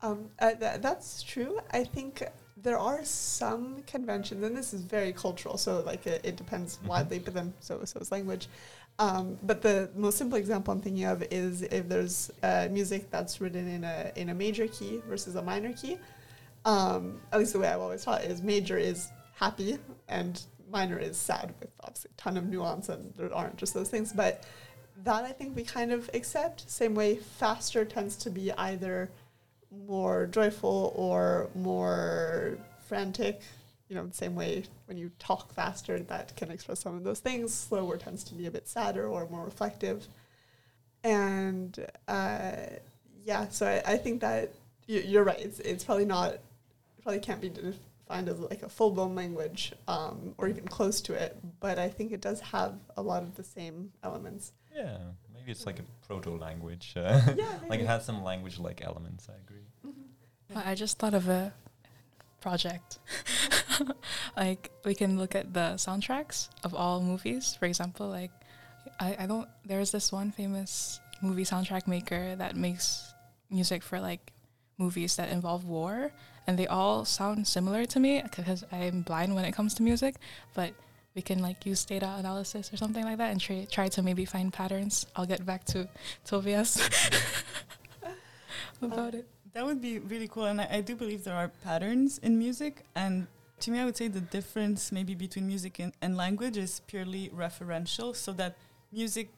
Um, 0.00 0.30
uh, 0.38 0.52
th- 0.54 0.80
that's 0.80 1.22
true. 1.22 1.58
I 1.72 1.84
think 1.84 2.22
there 2.56 2.78
are 2.78 3.04
some 3.04 3.82
conventions, 3.86 4.44
and 4.44 4.56
this 4.56 4.72
is 4.72 4.82
very 4.82 5.12
cultural, 5.12 5.58
so 5.58 5.80
like 5.80 6.06
it, 6.06 6.20
it 6.24 6.36
depends 6.36 6.78
Mhm. 6.78 6.86
widely. 6.86 7.18
But 7.18 7.34
then 7.34 7.52
so 7.60 7.84
so 7.84 7.98
is 8.00 8.10
language. 8.12 8.48
Um, 9.00 9.38
but 9.44 9.62
the 9.62 9.90
most 9.94 10.18
simple 10.18 10.38
example 10.38 10.72
I'm 10.72 10.80
thinking 10.80 11.04
of 11.04 11.22
is 11.30 11.62
if 11.62 11.88
there's 11.88 12.30
uh, 12.42 12.68
music 12.70 13.10
that's 13.10 13.40
written 13.40 13.68
in 13.68 13.84
a 13.84 14.12
in 14.16 14.28
a 14.30 14.34
major 14.34 14.66
key 14.68 15.00
versus 15.08 15.34
a 15.36 15.42
minor 15.42 15.72
key. 15.72 15.98
Um, 16.64 17.20
at 17.32 17.38
least 17.38 17.52
the 17.52 17.60
way 17.60 17.68
I've 17.68 17.80
always 17.80 18.04
taught 18.04 18.24
is 18.24 18.42
major 18.42 18.76
is 18.76 19.08
happy 19.34 19.78
and 20.08 20.42
minor 20.70 20.98
is 20.98 21.16
sad 21.16 21.54
with 21.60 21.70
obviously 21.80 22.10
a 22.16 22.20
ton 22.20 22.36
of 22.36 22.46
nuance 22.48 22.88
and 22.88 23.12
there 23.16 23.32
aren't 23.34 23.56
just 23.56 23.74
those 23.74 23.88
things. 23.88 24.12
But 24.12 24.44
that 25.04 25.24
I 25.24 25.32
think 25.32 25.54
we 25.54 25.64
kind 25.64 25.92
of 25.92 26.10
accept. 26.14 26.68
Same 26.68 26.94
way 26.94 27.16
faster 27.16 27.84
tends 27.84 28.16
to 28.16 28.30
be 28.30 28.52
either 28.52 29.10
more 29.70 30.26
joyful 30.26 30.92
or 30.96 31.50
more 31.54 32.58
frantic. 32.86 33.42
You 33.88 33.96
know, 33.96 34.06
the 34.06 34.14
same 34.14 34.34
way 34.34 34.64
when 34.86 34.98
you 34.98 35.10
talk 35.18 35.52
faster, 35.54 35.98
that 35.98 36.36
can 36.36 36.50
express 36.50 36.80
some 36.80 36.96
of 36.96 37.04
those 37.04 37.20
things. 37.20 37.54
Slower 37.54 37.96
tends 37.96 38.24
to 38.24 38.34
be 38.34 38.46
a 38.46 38.50
bit 38.50 38.68
sadder 38.68 39.06
or 39.06 39.26
more 39.28 39.44
reflective. 39.44 40.06
And 41.04 41.86
uh, 42.06 42.52
yeah, 43.24 43.48
so 43.48 43.66
I, 43.66 43.92
I 43.92 43.96
think 43.96 44.20
that 44.20 44.52
you, 44.86 45.00
you're 45.00 45.24
right. 45.24 45.38
It's, 45.38 45.60
it's 45.60 45.84
probably 45.84 46.04
not, 46.04 46.38
probably 47.02 47.20
can't 47.20 47.40
be 47.40 47.50
defined 48.08 48.28
as 48.28 48.38
like 48.40 48.62
a 48.62 48.68
full 48.68 48.90
blown 48.90 49.14
language 49.14 49.72
um, 49.86 50.34
or 50.38 50.48
even 50.48 50.66
close 50.66 51.00
to 51.02 51.12
it, 51.12 51.36
but 51.60 51.78
I 51.78 51.88
think 51.88 52.12
it 52.12 52.20
does 52.20 52.40
have 52.40 52.74
a 52.96 53.02
lot 53.02 53.22
of 53.22 53.36
the 53.36 53.42
same 53.42 53.92
elements. 54.02 54.52
Yeah, 54.74 54.96
maybe 55.34 55.50
it's 55.50 55.66
like 55.66 55.78
a 55.78 55.84
proto 56.06 56.30
language. 56.30 56.94
Uh, 56.96 57.20
Yeah, 57.36 57.58
like 57.68 57.80
it 57.80 57.86
has 57.86 58.04
some 58.04 58.24
language 58.24 58.58
like 58.58 58.82
elements, 58.82 59.28
I 59.28 59.36
agree. 59.44 59.64
Well, 60.54 60.62
I 60.64 60.74
just 60.74 60.98
thought 60.98 61.14
of 61.14 61.28
a 61.28 61.52
project. 62.40 62.98
like 64.36 64.70
we 64.84 64.94
can 64.94 65.18
look 65.18 65.34
at 65.34 65.52
the 65.52 65.76
soundtracks 65.76 66.48
of 66.64 66.74
all 66.74 67.02
movies. 67.02 67.54
For 67.58 67.66
example, 67.66 68.08
like 68.08 68.30
I, 68.98 69.16
I 69.20 69.26
don't 69.26 69.48
there's 69.66 69.90
this 69.90 70.10
one 70.10 70.30
famous 70.30 71.00
movie 71.20 71.44
soundtrack 71.44 71.86
maker 71.86 72.34
that 72.36 72.56
makes 72.56 73.12
music 73.50 73.82
for 73.82 74.00
like 74.00 74.32
movies 74.78 75.16
that 75.16 75.28
involve 75.28 75.64
war, 75.66 76.12
and 76.48 76.58
they 76.58 76.66
all 76.66 77.04
sound 77.04 77.46
similar 77.46 77.84
to 77.84 78.00
me 78.00 78.22
because 78.22 78.64
I'm 78.72 79.02
blind 79.02 79.34
when 79.34 79.44
it 79.44 79.52
comes 79.52 79.74
to 79.74 79.82
music. 79.82 80.14
But 80.54 80.72
we 81.14 81.20
can 81.20 81.40
like 81.40 81.66
use 81.66 81.84
data 81.84 82.14
analysis 82.18 82.72
or 82.72 82.78
something 82.78 83.04
like 83.04 83.18
that 83.18 83.30
and 83.30 83.40
try 83.40 83.66
try 83.70 83.88
to 83.88 84.02
maybe 84.02 84.24
find 84.24 84.50
patterns. 84.50 85.06
I'll 85.14 85.26
get 85.26 85.44
back 85.44 85.64
to 85.66 85.88
Tobias 86.24 86.80
about 88.82 89.14
it. 89.14 89.26
Uh, 89.28 89.50
that 89.52 89.66
would 89.66 89.82
be 89.82 89.98
really 89.98 90.28
cool, 90.28 90.44
and 90.44 90.60
I, 90.60 90.68
I 90.70 90.80
do 90.80 90.96
believe 90.96 91.24
there 91.24 91.34
are 91.34 91.48
patterns 91.64 92.18
in 92.18 92.38
music. 92.38 92.84
And 92.94 93.26
to 93.60 93.70
me, 93.70 93.80
I 93.80 93.84
would 93.84 93.96
say 93.96 94.08
the 94.08 94.20
difference 94.20 94.90
maybe 94.90 95.14
between 95.14 95.46
music 95.46 95.78
and, 95.78 95.92
and 96.00 96.16
language 96.16 96.56
is 96.56 96.80
purely 96.86 97.28
referential. 97.28 98.16
So 98.16 98.32
that 98.34 98.56
music, 98.90 99.28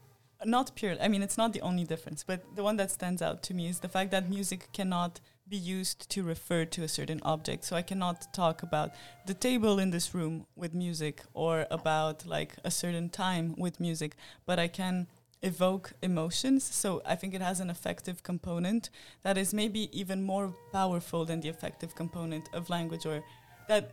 not 0.44 0.77
pure. 0.77 0.94
I 1.01 1.09
mean, 1.09 1.23
it's 1.23 1.38
not 1.38 1.55
the 1.55 1.62
only 1.62 1.85
difference, 1.85 2.23
but 2.23 2.44
the 2.55 2.62
one 2.62 2.77
that 2.77 2.90
stands 2.90 3.20
out 3.20 3.42
to 3.44 3.55
me 3.55 3.68
is 3.68 3.81
the 3.81 3.88
fact 3.88 4.12
that 4.12 4.29
music 4.29 4.68
cannot 4.73 5.20
be 5.50 5.56
used 5.56 6.08
to 6.10 6.22
refer 6.22 6.64
to 6.64 6.84
a 6.84 6.88
certain 6.88 7.20
object. 7.24 7.64
So 7.64 7.74
I 7.74 7.82
cannot 7.82 8.32
talk 8.32 8.62
about 8.62 8.92
the 9.26 9.34
table 9.34 9.80
in 9.80 9.90
this 9.90 10.14
room 10.14 10.46
with 10.54 10.72
music 10.72 11.22
or 11.34 11.66
about 11.70 12.24
like 12.24 12.54
a 12.64 12.70
certain 12.70 13.08
time 13.10 13.54
with 13.58 13.80
music, 13.80 14.14
but 14.46 14.60
I 14.60 14.68
can 14.68 15.08
evoke 15.42 15.92
emotions. 16.02 16.62
So 16.62 17.02
I 17.04 17.16
think 17.16 17.34
it 17.34 17.42
has 17.42 17.58
an 17.58 17.68
affective 17.68 18.22
component 18.22 18.90
that 19.22 19.36
is 19.36 19.52
maybe 19.52 19.90
even 19.98 20.22
more 20.22 20.54
powerful 20.72 21.24
than 21.24 21.40
the 21.40 21.48
affective 21.48 21.96
component 21.96 22.48
of 22.52 22.70
language 22.70 23.04
or 23.04 23.24
that 23.66 23.90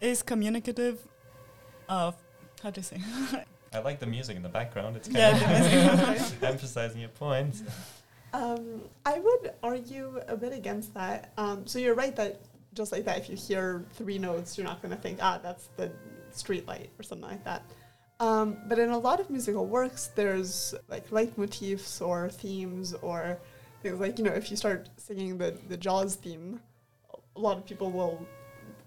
is 0.00 0.22
communicative 0.22 1.08
of 1.88 2.16
how 2.62 2.70
do 2.70 2.80
you 2.80 2.84
say? 2.84 3.00
I 3.74 3.78
like 3.78 3.98
the 3.98 4.06
music 4.06 4.36
in 4.36 4.42
the 4.42 4.48
background. 4.50 4.96
It's 4.96 5.08
kind 5.08 5.40
the 5.40 6.16
of 6.16 6.42
emphasizing 6.42 7.00
your 7.00 7.08
points. 7.08 7.62
Um, 8.32 8.82
I 9.04 9.18
would 9.18 9.52
argue 9.62 10.20
a 10.28 10.36
bit 10.36 10.52
against 10.52 10.94
that. 10.94 11.32
Um, 11.36 11.66
so 11.66 11.78
you're 11.78 11.94
right 11.94 12.16
that 12.16 12.40
just 12.74 12.92
like 12.92 13.04
that, 13.04 13.18
if 13.18 13.28
you 13.28 13.36
hear 13.36 13.84
three 13.94 14.18
notes, 14.18 14.56
you're 14.56 14.66
not 14.66 14.80
going 14.80 14.94
to 14.94 15.00
think, 15.00 15.18
ah, 15.20 15.38
that's 15.42 15.68
the 15.76 15.90
street 16.30 16.66
light 16.66 16.90
or 16.98 17.02
something 17.02 17.28
like 17.28 17.44
that. 17.44 17.62
Um, 18.20 18.56
but 18.68 18.78
in 18.78 18.90
a 18.90 18.98
lot 18.98 19.20
of 19.20 19.28
musical 19.30 19.66
works, 19.66 20.10
there's 20.14 20.74
like 20.88 21.10
leitmotifs 21.10 22.00
or 22.00 22.30
themes 22.30 22.94
or 23.02 23.38
things 23.82 23.98
like, 24.00 24.18
you 24.18 24.24
know, 24.24 24.32
if 24.32 24.50
you 24.50 24.56
start 24.56 24.88
singing 24.96 25.36
the, 25.36 25.56
the 25.68 25.76
Jaws 25.76 26.14
theme, 26.14 26.60
a 27.36 27.40
lot 27.40 27.58
of 27.58 27.66
people 27.66 27.90
will 27.90 28.26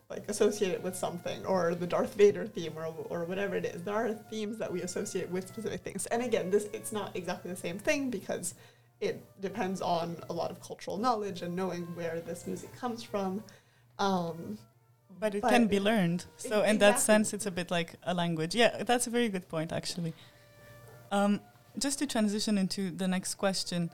like 0.10 0.30
associate 0.30 0.72
it 0.72 0.82
with 0.84 0.96
something 0.96 1.46
or 1.46 1.76
the 1.76 1.88
Darth 1.88 2.14
Vader 2.14 2.46
theme 2.46 2.74
or, 2.78 2.94
or 3.10 3.26
whatever 3.26 3.56
it 3.56 3.66
is. 3.66 3.84
There 3.84 3.94
are 3.94 4.14
themes 4.14 4.58
that 4.60 4.72
we 4.72 4.82
associate 4.84 5.30
with 5.30 5.48
specific 5.48 5.82
things. 5.82 6.06
And 6.08 6.24
again, 6.24 6.50
this 6.50 6.68
it's 6.74 6.92
not 6.92 7.16
exactly 7.16 7.52
the 7.52 7.58
same 7.58 7.78
thing 7.78 8.10
because 8.10 8.56
it 9.02 9.24
depends 9.42 9.82
on 9.82 10.18
a 10.30 10.34
lot 10.34 10.52
of 10.52 10.62
cultural 10.62 10.98
knowledge 10.98 11.42
and 11.42 11.56
knowing 11.56 11.84
where 11.96 12.22
this 12.22 12.48
music 12.48 12.74
comes 12.76 13.04
from. 13.04 13.44
Um, 14.00 14.58
but 15.20 15.36
it 15.36 15.42
But- 15.42 15.52
can 15.52 15.68
be 15.68 15.80
learned. 15.80 16.26
So 16.38 16.64
in 16.64 16.78
that 16.80 17.00
sense, 17.00 17.34
it's 17.34 17.46
a 17.46 17.52
bit 17.52 17.72
like 17.72 17.96
a 18.04 18.14
language. 18.14 18.56
Yeah, 18.56 18.84
that's 18.84 19.08
a 19.08 19.10
very 19.10 19.30
good 19.30 19.48
point, 19.48 19.72
actually. 19.72 20.14
Um, 21.12 21.42
just 21.78 22.00
to 22.00 22.08
transition 22.08 22.58
into 22.58 22.92
the 22.92 23.08
next 23.08 23.36
question, 23.36 23.90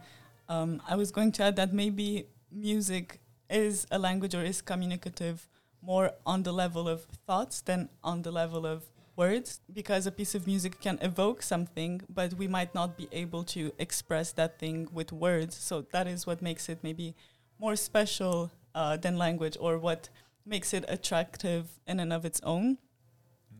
um, 0.50 0.82
I 0.88 0.96
was 0.96 1.12
going 1.12 1.32
to 1.34 1.44
add 1.44 1.56
that 1.58 1.74
maybe 1.74 2.28
music 2.52 3.20
is 3.50 3.86
a 3.92 4.00
language 4.00 4.34
or 4.36 4.44
is 4.44 4.62
communicative 4.62 5.48
more 5.82 6.12
on 6.26 6.44
the 6.44 6.52
level 6.52 6.88
of 6.88 7.06
thoughts 7.28 7.62
than 7.62 7.90
on 8.04 8.22
the 8.22 8.32
level 8.32 8.66
of 8.66 8.84
words, 9.15 9.60
because 9.71 10.08
a 10.08 10.12
piece 10.12 10.36
of 10.36 10.47
music 10.47 10.80
can 10.82 10.97
evoke 11.02 11.43
something, 11.43 12.02
but 12.10 12.34
we 12.36 12.47
might 12.47 12.74
not 12.74 12.97
be 12.97 13.08
able 13.12 13.43
to 13.43 13.71
express 13.78 14.32
that 14.34 14.60
thing 14.60 14.88
with 14.91 15.12
words. 15.12 15.56
So 15.56 15.86
that 15.91 16.08
is 16.08 16.26
what 16.26 16.41
makes 16.41 16.69
it 16.69 16.80
maybe 16.84 17.15
more 17.60 17.76
special 17.76 18.52
uh, 18.74 18.97
than 18.97 19.17
language, 19.17 19.58
or 19.60 19.78
what 19.78 20.10
makes 20.45 20.74
it 20.74 20.86
attractive 20.88 21.80
in 21.88 22.00
and 22.00 22.12
of 22.13 22.26
its 22.26 22.41
own. 22.43 22.78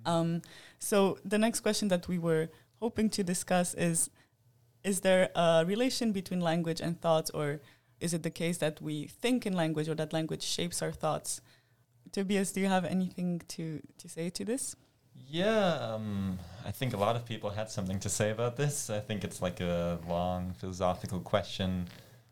Um, 0.05 0.41
so 0.79 1.19
the 1.23 1.37
next 1.37 1.59
question 1.59 1.89
that 1.89 2.07
we 2.07 2.17
were 2.17 2.49
hoping 2.79 3.09
to 3.11 3.23
discuss 3.23 3.73
is: 3.75 4.09
Is 4.83 5.01
there 5.01 5.29
a 5.35 5.63
relation 5.65 6.11
between 6.11 6.39
language 6.39 6.81
and 6.81 6.99
thoughts, 6.99 7.29
or 7.31 7.61
is 7.99 8.13
it 8.13 8.23
the 8.23 8.31
case 8.31 8.57
that 8.57 8.81
we 8.81 9.07
think 9.07 9.45
in 9.45 9.53
language, 9.53 9.87
or 9.87 9.95
that 9.95 10.13
language 10.13 10.43
shapes 10.43 10.81
our 10.81 10.91
thoughts? 10.91 11.41
Tobias, 12.11 12.51
do 12.51 12.61
you 12.61 12.67
have 12.67 12.85
anything 12.85 13.41
to 13.49 13.81
to 13.97 14.09
say 14.09 14.29
to 14.29 14.43
this? 14.43 14.75
Yeah, 15.15 15.93
um, 15.93 16.39
I 16.65 16.71
think 16.71 16.93
a 16.93 16.97
lot 16.97 17.15
of 17.15 17.26
people 17.26 17.50
had 17.52 17.69
something 17.69 18.00
to 18.00 18.10
say 18.10 18.32
about 18.32 18.58
this. 18.58 18.89
I 18.89 19.00
think 19.00 19.24
it's 19.24 19.41
like 19.41 19.62
a 19.62 20.00
long 20.08 20.54
philosophical 20.54 21.19
question. 21.19 21.88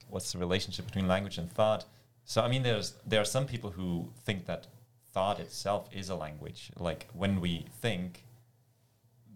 What's 0.10 0.32
the 0.32 0.38
relationship 0.38 0.86
between 0.86 1.08
language 1.08 1.38
and 1.38 1.52
thought? 1.52 1.86
So, 2.26 2.42
I 2.42 2.48
mean, 2.48 2.64
there's 2.64 2.94
there 3.06 3.22
are 3.22 3.26
some 3.26 3.46
people 3.46 3.72
who 3.72 4.10
think 4.26 4.46
that 4.46 4.68
thought 5.14 5.40
itself 5.40 5.90
is 5.92 6.10
a 6.10 6.16
language. 6.16 6.72
Like 6.78 7.08
when 7.14 7.42
we 7.42 7.66
think, 7.82 8.24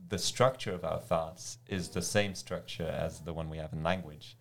the 0.10 0.20
structure 0.20 0.74
of 0.74 0.84
our 0.86 1.00
thoughts 1.00 1.58
is 1.68 1.90
the 1.90 2.02
same 2.02 2.36
structure 2.36 2.88
as 2.88 3.22
the 3.22 3.34
one 3.34 3.50
we 3.50 3.58
have 3.58 3.74
in 3.74 3.82
language, 3.82 4.38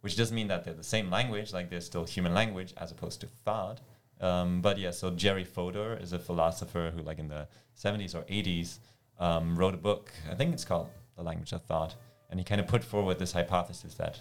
which 0.00 0.16
doesn't 0.16 0.34
mean 0.34 0.48
that 0.48 0.64
they're 0.64 0.74
the 0.74 0.82
same 0.82 1.10
language. 1.10 1.52
Like 1.52 1.68
they're 1.68 1.80
still 1.80 2.04
human 2.04 2.32
language 2.34 2.72
as 2.76 2.90
opposed 2.90 3.20
to 3.20 3.26
thought. 3.26 3.80
Um, 4.20 4.60
but 4.60 4.78
yeah, 4.78 4.90
so 4.90 5.10
Jerry 5.10 5.44
Fodor 5.44 5.96
is 6.00 6.12
a 6.12 6.18
philosopher 6.18 6.92
who, 6.94 7.02
like 7.02 7.18
in 7.18 7.28
the 7.28 7.48
70s 7.78 8.14
or 8.14 8.22
80s, 8.22 8.78
um, 9.18 9.56
wrote 9.56 9.74
a 9.74 9.78
book. 9.78 10.12
I 10.30 10.34
think 10.34 10.52
it's 10.52 10.64
called 10.64 10.88
The 11.16 11.22
Language 11.22 11.52
of 11.52 11.62
Thought. 11.62 11.94
And 12.30 12.38
he 12.38 12.44
kind 12.44 12.60
of 12.60 12.66
put 12.66 12.84
forward 12.84 13.18
this 13.18 13.32
hypothesis 13.32 13.94
that, 13.94 14.20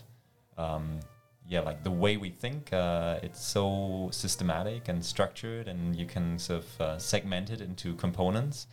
um, 0.57 0.99
yeah, 1.47 1.59
like 1.59 1.83
the 1.83 1.91
way 1.91 2.17
we 2.17 2.29
think, 2.29 2.73
uh, 2.73 3.19
it's 3.21 3.43
so 3.43 4.09
systematic 4.11 4.87
and 4.87 5.03
structured, 5.03 5.67
and 5.67 5.95
you 5.95 6.05
can 6.05 6.39
sort 6.39 6.59
of 6.59 6.81
uh, 6.81 6.97
segment 6.97 7.49
it 7.51 7.61
into 7.61 7.93
components 7.95 8.67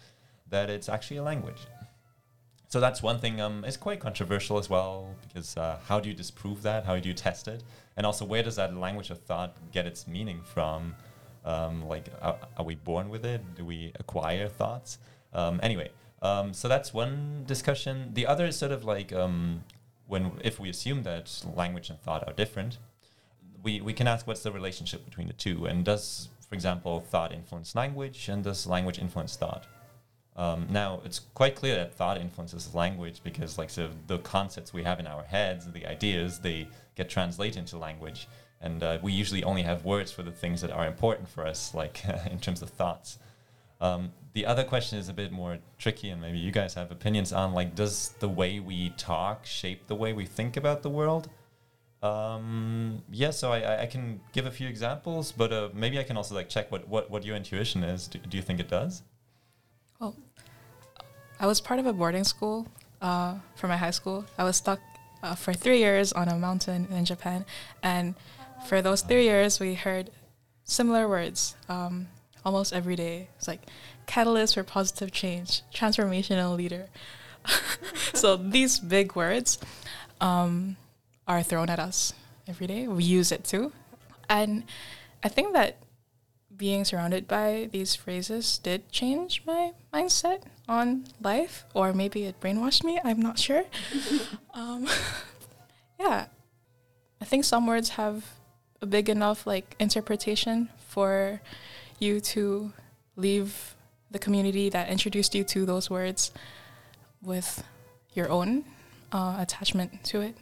that 0.49 0.71
it's 0.71 0.89
actually 0.89 1.19
a 1.19 1.23
language. 1.23 1.67
So 2.69 2.81
that's 2.81 3.03
one 3.03 3.19
thing. 3.19 3.41
Um, 3.41 3.65
it's 3.65 3.77
quite 3.77 4.01
controversial 4.01 4.59
as 4.59 4.69
well 4.69 5.15
because 5.23 5.57
uh, 5.57 5.79
how 5.87 6.01
do 6.01 6.09
you 6.09 6.15
disprove 6.15 6.63
that? 6.63 6.85
How 6.85 6.99
do 6.99 7.09
you 7.09 7.15
test 7.15 7.47
it? 7.47 7.63
And 7.97 8.05
also, 8.05 8.25
where 8.25 8.43
does 8.43 8.57
that 8.57 8.77
language 8.77 9.11
of 9.11 9.21
thought 9.21 9.57
get 9.73 9.87
its 9.87 10.07
meaning 10.07 10.41
from? 10.43 10.95
Um, 11.47 11.87
like, 11.87 12.09
are, 12.21 12.37
are 12.59 12.65
we 12.65 12.75
born 12.75 13.09
with 13.09 13.25
it? 13.25 13.41
Do 13.55 13.65
we 13.65 13.93
acquire 13.99 14.49
thoughts? 14.49 14.99
Um, 15.33 15.61
anyway, 15.63 15.91
um, 16.23 16.53
so 16.53 16.67
that's 16.69 16.93
one 16.93 17.45
discussion. 17.47 18.11
The 18.15 18.27
other 18.27 18.47
is 18.47 18.57
sort 18.57 18.73
of 18.73 18.85
like 18.85 19.13
um, 19.13 19.63
when 20.07 20.33
if 20.43 20.59
we 20.59 20.69
assume 20.69 21.05
that 21.05 21.31
language 21.55 21.89
and 21.89 22.01
thought 22.01 22.27
are 22.27 22.33
different, 22.33 22.79
we, 23.63 23.81
we 23.81 23.93
can 23.93 24.07
ask 24.07 24.27
what's 24.27 24.43
the 24.43 24.53
relationship 24.53 25.05
between 25.05 25.29
the 25.29 25.33
two, 25.33 25.67
and 25.67 25.85
does, 25.85 26.29
for 26.49 26.55
example, 26.55 27.01
thought 27.01 27.33
influence 27.33 27.75
language, 27.75 28.29
and 28.29 28.45
does 28.45 28.67
language 28.67 28.99
influence 28.99 29.37
thought? 29.37 29.67
Um, 30.37 30.67
now, 30.69 31.01
it's 31.05 31.21
quite 31.35 31.57
clear 31.57 31.77
that 31.77 31.95
thought 31.95 32.19
influences 32.19 32.75
language 32.75 33.21
because, 33.25 33.57
like, 33.57 33.71
sort 33.71 33.91
of 33.91 34.07
the 34.07 34.19
concepts 34.19 34.73
we 34.73 34.83
have 34.83 35.01
in 35.01 35.07
our 35.07 35.23
heads, 35.23 35.71
the 35.71 35.87
ideas, 35.87 36.41
they 36.41 36.69
get 36.95 37.09
translated 37.09 37.57
into 37.57 37.79
language. 37.79 38.29
And 38.61 38.83
uh, 38.83 38.99
we 39.03 39.13
usually 39.13 39.45
only 39.45 39.63
have 39.63 39.85
words 39.85 40.11
for 40.11 40.23
the 40.23 40.33
things 40.33 40.61
that 40.63 40.71
are 40.71 40.87
important 40.87 41.29
for 41.29 41.47
us, 41.47 41.75
like 41.75 42.03
in 42.31 42.39
terms 42.39 42.63
of 42.63 42.71
thoughts. 42.71 43.19
Um, 43.81 44.13
the 44.33 44.47
other 44.47 44.65
question 44.65 44.99
is 44.99 45.09
a 45.09 45.13
bit 45.13 45.31
more 45.33 45.59
tricky, 45.79 46.09
and 46.11 46.21
maybe 46.21 46.39
you 46.39 46.51
guys 46.51 46.75
have 46.75 46.91
opinions 46.91 47.33
on, 47.33 47.53
like, 47.53 47.75
does 47.75 48.11
the 48.21 48.29
way 48.29 48.61
we 48.61 48.91
talk 48.91 49.45
shape 49.47 49.87
the 49.87 49.95
way 49.95 50.13
we 50.13 50.25
think 50.27 50.57
about 50.57 50.83
the 50.83 50.91
world? 50.91 51.29
Um, 52.03 53.03
yeah, 53.11 53.31
so 53.31 53.53
I, 53.53 53.83
I- 53.83 53.87
can 53.87 54.21
give 54.33 54.47
a 54.47 54.51
few 54.51 54.69
examples, 54.69 55.33
but 55.33 55.53
uh, 55.53 55.69
maybe 55.75 55.99
I 55.99 56.03
can 56.03 56.17
also 56.17 56.35
like 56.35 56.49
check 56.49 56.71
what, 56.71 56.87
what, 56.89 57.11
what 57.11 57.25
your 57.25 57.37
intuition 57.37 57.83
is. 57.83 58.07
Do, 58.09 58.19
do 58.19 58.37
you 58.37 58.43
think 58.43 58.61
it 58.61 58.69
does? 58.69 59.03
Well, 59.99 60.15
I 61.41 61.47
was 61.47 61.61
part 61.61 61.81
of 61.81 61.87
a 61.87 61.93
boarding 61.93 62.25
school 62.25 62.67
uh, 63.01 63.37
for 63.57 63.67
my 63.69 63.77
high 63.77 63.91
school. 63.91 64.25
I 64.39 64.45
was 64.45 64.57
stuck 64.57 64.81
uh, 65.23 65.35
for 65.35 65.53
three 65.55 65.79
years 65.79 66.13
on 66.13 66.29
a 66.29 66.37
mountain 66.37 66.87
in 66.91 67.05
Japan, 67.05 67.45
and 67.83 68.15
for 68.67 68.83
those 68.83 69.03
three 69.03 69.25
years, 69.25 69.61
we 69.61 69.75
heard 69.75 70.11
similar 70.65 71.09
words 71.09 71.55
um, 71.69 72.09
almost 72.45 72.73
every 72.73 72.97
day. 72.97 73.29
It's 73.37 73.49
like 73.49 73.63
catalyst 74.07 74.55
for 74.55 74.65
positive 74.65 75.13
change, 75.13 75.63
transformational 75.73 76.57
leader. 76.57 76.89
so 78.15 78.37
these 78.37 78.79
big 78.81 79.15
words 79.15 79.59
um, 80.21 80.77
are 81.27 81.43
thrown 81.43 81.71
at 81.71 81.79
us 81.79 82.13
every 82.49 82.67
day. 82.67 82.89
We 82.89 83.05
use 83.05 83.31
it 83.31 83.45
too, 83.45 83.73
and 84.29 84.65
I 85.23 85.29
think 85.29 85.53
that 85.55 85.77
being 86.57 86.85
surrounded 86.85 87.29
by 87.29 87.69
these 87.71 87.95
phrases 87.95 88.59
did 88.59 88.91
change 88.91 89.43
my 89.47 89.73
mindset 89.93 90.43
on 90.69 91.05
life, 91.23 91.65
or 91.75 91.93
maybe 91.93 92.25
it 92.25 92.41
brainwashed 92.41 92.83
me. 92.83 92.99
I'm 93.05 93.21
not 93.21 93.39
sure. 93.39 93.65
um, 94.55 94.89
yeah, 96.01 96.27
I 97.21 97.25
think 97.25 97.45
some 97.45 97.67
words 97.67 97.91
have 97.91 98.25
a 98.83 98.87
big 98.87 99.09
enough 99.09 99.47
like 99.47 99.75
interpretation 99.79 100.69
for 100.89 101.41
you 101.99 102.21
to 102.21 102.73
leave 103.17 103.75
the 104.11 104.19
community 104.19 104.69
that 104.69 104.89
introduced 104.89 105.35
you 105.35 105.45
to 105.45 105.67
those 105.67 105.91
words 105.91 106.31
with 107.23 107.65
your 108.13 108.31
own 108.31 108.65
uh, 109.13 109.37
attachment 109.39 110.05
to 110.05 110.21
it. 110.21 110.37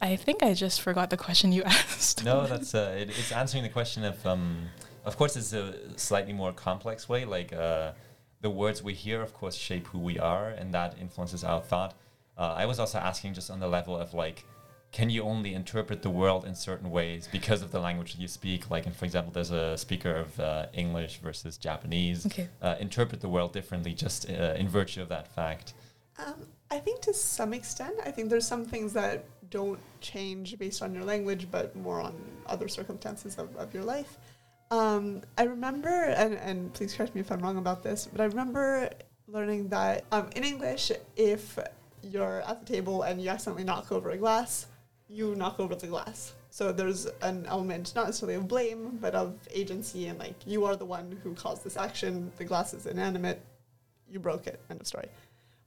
I 0.00 0.16
think 0.16 0.42
I 0.42 0.52
just 0.54 0.80
forgot 0.80 1.10
the 1.10 1.16
question 1.16 1.52
you 1.52 1.62
asked. 1.64 2.24
no, 2.24 2.46
that's 2.46 2.74
uh, 2.74 2.96
it, 2.98 3.10
it's 3.10 3.32
answering 3.32 3.62
the 3.62 3.68
question 3.70 4.04
of 4.04 4.24
um, 4.26 4.68
of 5.04 5.16
course 5.16 5.36
it's 5.36 5.52
a 5.52 5.98
slightly 5.98 6.32
more 6.32 6.52
complex 6.52 7.08
way. 7.08 7.24
Like 7.24 7.52
uh, 7.52 7.92
the 8.40 8.50
words 8.50 8.82
we 8.82 8.92
hear, 8.92 9.22
of 9.22 9.32
course, 9.32 9.54
shape 9.54 9.86
who 9.88 9.98
we 9.98 10.18
are, 10.18 10.48
and 10.50 10.74
that 10.74 10.96
influences 11.00 11.44
our 11.44 11.60
thought. 11.60 11.94
Uh, 12.36 12.54
I 12.56 12.66
was 12.66 12.78
also 12.78 12.98
asking 12.98 13.34
just 13.34 13.50
on 13.50 13.60
the 13.60 13.68
level 13.68 13.96
of 13.96 14.12
like, 14.12 14.44
can 14.92 15.10
you 15.10 15.22
only 15.22 15.52
interpret 15.54 16.02
the 16.02 16.10
world 16.10 16.44
in 16.44 16.54
certain 16.54 16.90
ways 16.90 17.28
because 17.30 17.62
of 17.62 17.70
the 17.70 17.80
language 17.80 18.16
you 18.18 18.28
speak? 18.28 18.70
Like, 18.70 18.92
for 18.94 19.04
example, 19.04 19.32
there's 19.32 19.50
a 19.50 19.76
speaker 19.76 20.14
of 20.14 20.40
uh, 20.40 20.66
English 20.72 21.18
versus 21.18 21.58
Japanese. 21.58 22.26
Okay. 22.26 22.48
Uh, 22.62 22.76
interpret 22.80 23.20
the 23.20 23.28
world 23.28 23.52
differently 23.52 23.92
just 23.92 24.30
uh, 24.30 24.54
in 24.56 24.68
virtue 24.68 25.02
of 25.02 25.08
that 25.08 25.28
fact. 25.28 25.74
Um, 26.18 26.46
I 26.70 26.78
think 26.78 27.00
to 27.02 27.12
some 27.12 27.52
extent, 27.52 27.94
I 28.04 28.10
think 28.10 28.30
there's 28.30 28.46
some 28.46 28.64
things 28.64 28.92
that 28.94 29.26
don't 29.50 29.78
change 30.00 30.58
based 30.58 30.82
on 30.82 30.94
your 30.94 31.04
language, 31.04 31.48
but 31.50 31.76
more 31.76 32.00
on 32.00 32.14
other 32.46 32.68
circumstances 32.68 33.38
of, 33.38 33.54
of 33.56 33.74
your 33.74 33.84
life. 33.84 34.18
Um, 34.70 35.22
I 35.38 35.44
remember, 35.44 35.88
and, 35.88 36.34
and 36.34 36.72
please 36.72 36.94
correct 36.94 37.14
me 37.14 37.20
if 37.20 37.30
I'm 37.30 37.40
wrong 37.40 37.58
about 37.58 37.82
this, 37.82 38.08
but 38.10 38.20
I 38.20 38.24
remember 38.24 38.90
learning 39.28 39.68
that 39.68 40.04
um, 40.10 40.30
in 40.34 40.42
English, 40.42 40.90
if 41.16 41.58
you're 42.02 42.40
at 42.42 42.66
the 42.66 42.72
table 42.72 43.02
and 43.02 43.20
you 43.20 43.28
accidentally 43.28 43.64
knock 43.64 43.92
over 43.92 44.10
a 44.10 44.16
glass, 44.16 44.66
you 45.08 45.34
knock 45.34 45.60
over 45.60 45.74
the 45.74 45.86
glass. 45.86 46.32
So 46.50 46.72
there's 46.72 47.06
an 47.22 47.46
element 47.46 47.94
not 47.94 48.06
necessarily 48.06 48.36
of 48.36 48.48
blame, 48.48 48.98
but 49.00 49.14
of 49.14 49.34
agency, 49.52 50.06
and 50.06 50.18
like 50.18 50.34
you 50.46 50.64
are 50.64 50.76
the 50.76 50.84
one 50.84 51.18
who 51.22 51.34
caused 51.34 51.64
this 51.64 51.76
action. 51.76 52.32
The 52.38 52.44
glass 52.44 52.74
is 52.74 52.86
inanimate. 52.86 53.40
You 54.10 54.18
broke 54.18 54.46
it. 54.46 54.60
End 54.70 54.80
of 54.80 54.86
story. 54.86 55.08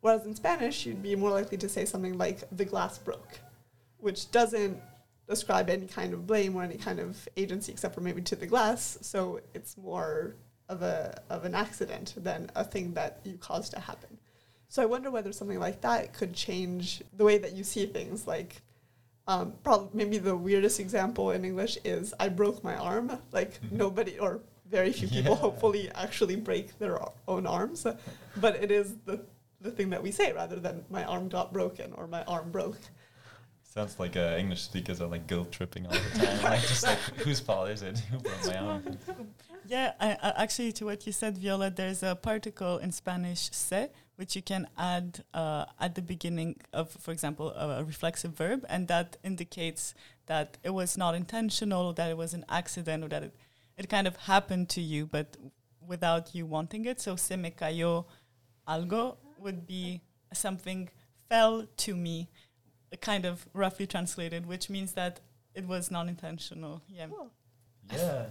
Whereas 0.02 0.26
in 0.26 0.36
Spanish, 0.36 0.86
you'd 0.86 1.04
be 1.04 1.16
more 1.16 1.32
likely 1.32 1.58
to 1.58 1.70
say 1.70 1.86
something 1.86 2.18
like 2.18 2.44
the 2.52 2.66
glass 2.66 2.98
broke, 2.98 3.40
which 3.98 4.32
doesn't 4.32 4.80
describe 5.28 5.70
any 5.70 5.86
kind 5.86 6.14
of 6.14 6.26
blame 6.26 6.56
or 6.56 6.64
any 6.64 6.78
kind 6.78 7.00
of 7.00 7.28
agency 7.38 7.72
except 7.72 7.94
for 7.94 8.02
maybe 8.02 8.22
to 8.24 8.36
the 8.36 8.48
glass. 8.48 8.98
So 9.02 9.42
it's 9.54 9.78
more 9.78 10.36
of 10.70 10.82
a 10.82 11.22
of 11.30 11.46
an 11.46 11.56
accident 11.56 12.14
than 12.18 12.50
a 12.56 12.64
thing 12.64 12.94
that 12.94 13.20
you 13.24 13.38
caused 13.38 13.74
to 13.74 13.80
happen. 13.80 14.18
So 14.70 14.84
I 14.84 14.86
wonder 14.86 15.10
whether 15.10 15.32
something 15.32 15.60
like 15.60 15.82
that 15.82 16.14
could 16.14 16.34
change 16.34 17.02
the 17.18 17.26
way 17.26 17.40
that 17.40 17.54
you 17.54 17.64
see 17.64 17.88
things. 17.88 18.28
Like, 18.28 18.62
um, 19.30 19.54
probably 19.64 19.90
maybe 19.94 20.18
the 20.18 20.36
weirdest 20.36 20.80
example 20.80 21.30
in 21.32 21.46
English 21.46 21.78
is 21.86 22.14
I 22.20 22.30
broke 22.30 22.64
my 22.64 22.76
arm. 22.76 23.06
Like 23.32 23.52
nobody 23.72 24.18
or 24.18 24.40
very 24.70 24.92
few 24.92 25.08
people 25.08 25.34
Yeah. 25.34 25.38
hopefully 25.48 25.90
actually 25.94 26.36
break 26.36 26.78
their 26.80 26.98
own 27.28 27.46
arms, 27.46 27.86
but 28.38 28.56
it 28.64 28.72
is 28.72 28.96
the 29.06 29.22
the 29.62 29.72
thing 29.72 29.90
that 29.92 30.02
we 30.02 30.12
say 30.12 30.32
rather 30.34 30.56
than 30.66 30.84
my 30.90 31.04
arm 31.04 31.28
got 31.30 31.52
broken 31.54 31.94
or 31.94 32.08
my 32.08 32.24
arm 32.24 32.50
broke. 32.52 32.78
Sounds 33.62 34.00
like 34.00 34.16
uh, 34.18 34.36
English 34.40 34.62
speakers 34.64 35.00
are 35.02 35.08
like 35.16 35.28
guilt 35.28 35.52
tripping 35.52 35.86
all 35.86 35.92
the 35.92 36.20
time. 36.26 36.42
like 36.44 36.62
just 36.62 36.84
like 36.84 36.98
whose 37.26 37.40
fault 37.40 37.70
is 37.70 37.82
it? 37.84 38.00
Who 38.10 38.18
broke 38.20 38.46
my 38.48 38.58
arm? 38.58 38.98
Yeah, 39.70 39.94
I, 40.00 40.18
I, 40.24 40.44
actually, 40.44 40.72
to 40.74 40.86
what 40.86 41.06
you 41.06 41.12
said, 41.14 41.38
Viola, 41.38 41.70
there's 41.70 42.02
a 42.02 42.16
particle 42.16 42.80
in 42.80 42.92
Spanish 42.92 43.52
"se" 43.52 43.92
which 44.16 44.36
you 44.36 44.42
can 44.42 44.68
add 44.78 45.24
uh, 45.34 45.66
at 45.80 45.94
the 45.94 46.02
beginning 46.02 46.56
of, 46.74 46.90
for 46.90 47.12
example, 47.12 47.52
a, 47.52 47.82
a 47.82 47.84
reflexive 47.84 48.32
verb, 48.32 48.66
and 48.68 48.88
that 48.88 49.18
indicates 49.24 49.94
that 50.26 50.58
it 50.64 50.72
was 50.72 50.98
not 50.98 51.14
intentional, 51.14 51.94
that 51.94 52.10
it 52.10 52.18
was 52.18 52.34
an 52.34 52.46
accident, 52.50 53.04
or 53.04 53.10
that 53.10 53.22
it, 53.22 53.36
it 53.78 53.88
kind 53.90 54.08
of 54.08 54.16
happened 54.18 54.70
to 54.70 54.82
you, 54.82 55.06
but 55.06 55.38
without 55.88 56.34
you 56.34 56.48
wanting 56.48 56.86
it. 56.86 57.00
So 57.00 57.16
"se 57.16 57.36
me 57.36 57.52
cayó 57.52 58.06
algo" 58.68 59.18
would 59.38 59.68
be 59.68 60.02
something 60.34 60.90
fell 61.30 61.68
to 61.78 61.96
me, 61.96 62.28
uh, 62.92 62.98
kind 62.98 63.24
of 63.24 63.48
roughly 63.54 63.86
translated, 63.86 64.48
which 64.48 64.68
means 64.68 64.94
that 64.94 65.20
it 65.54 65.68
was 65.68 65.92
non 65.92 66.10
intentional. 66.10 66.82
Yeah. 66.88 67.06
Yeah. 67.94 68.26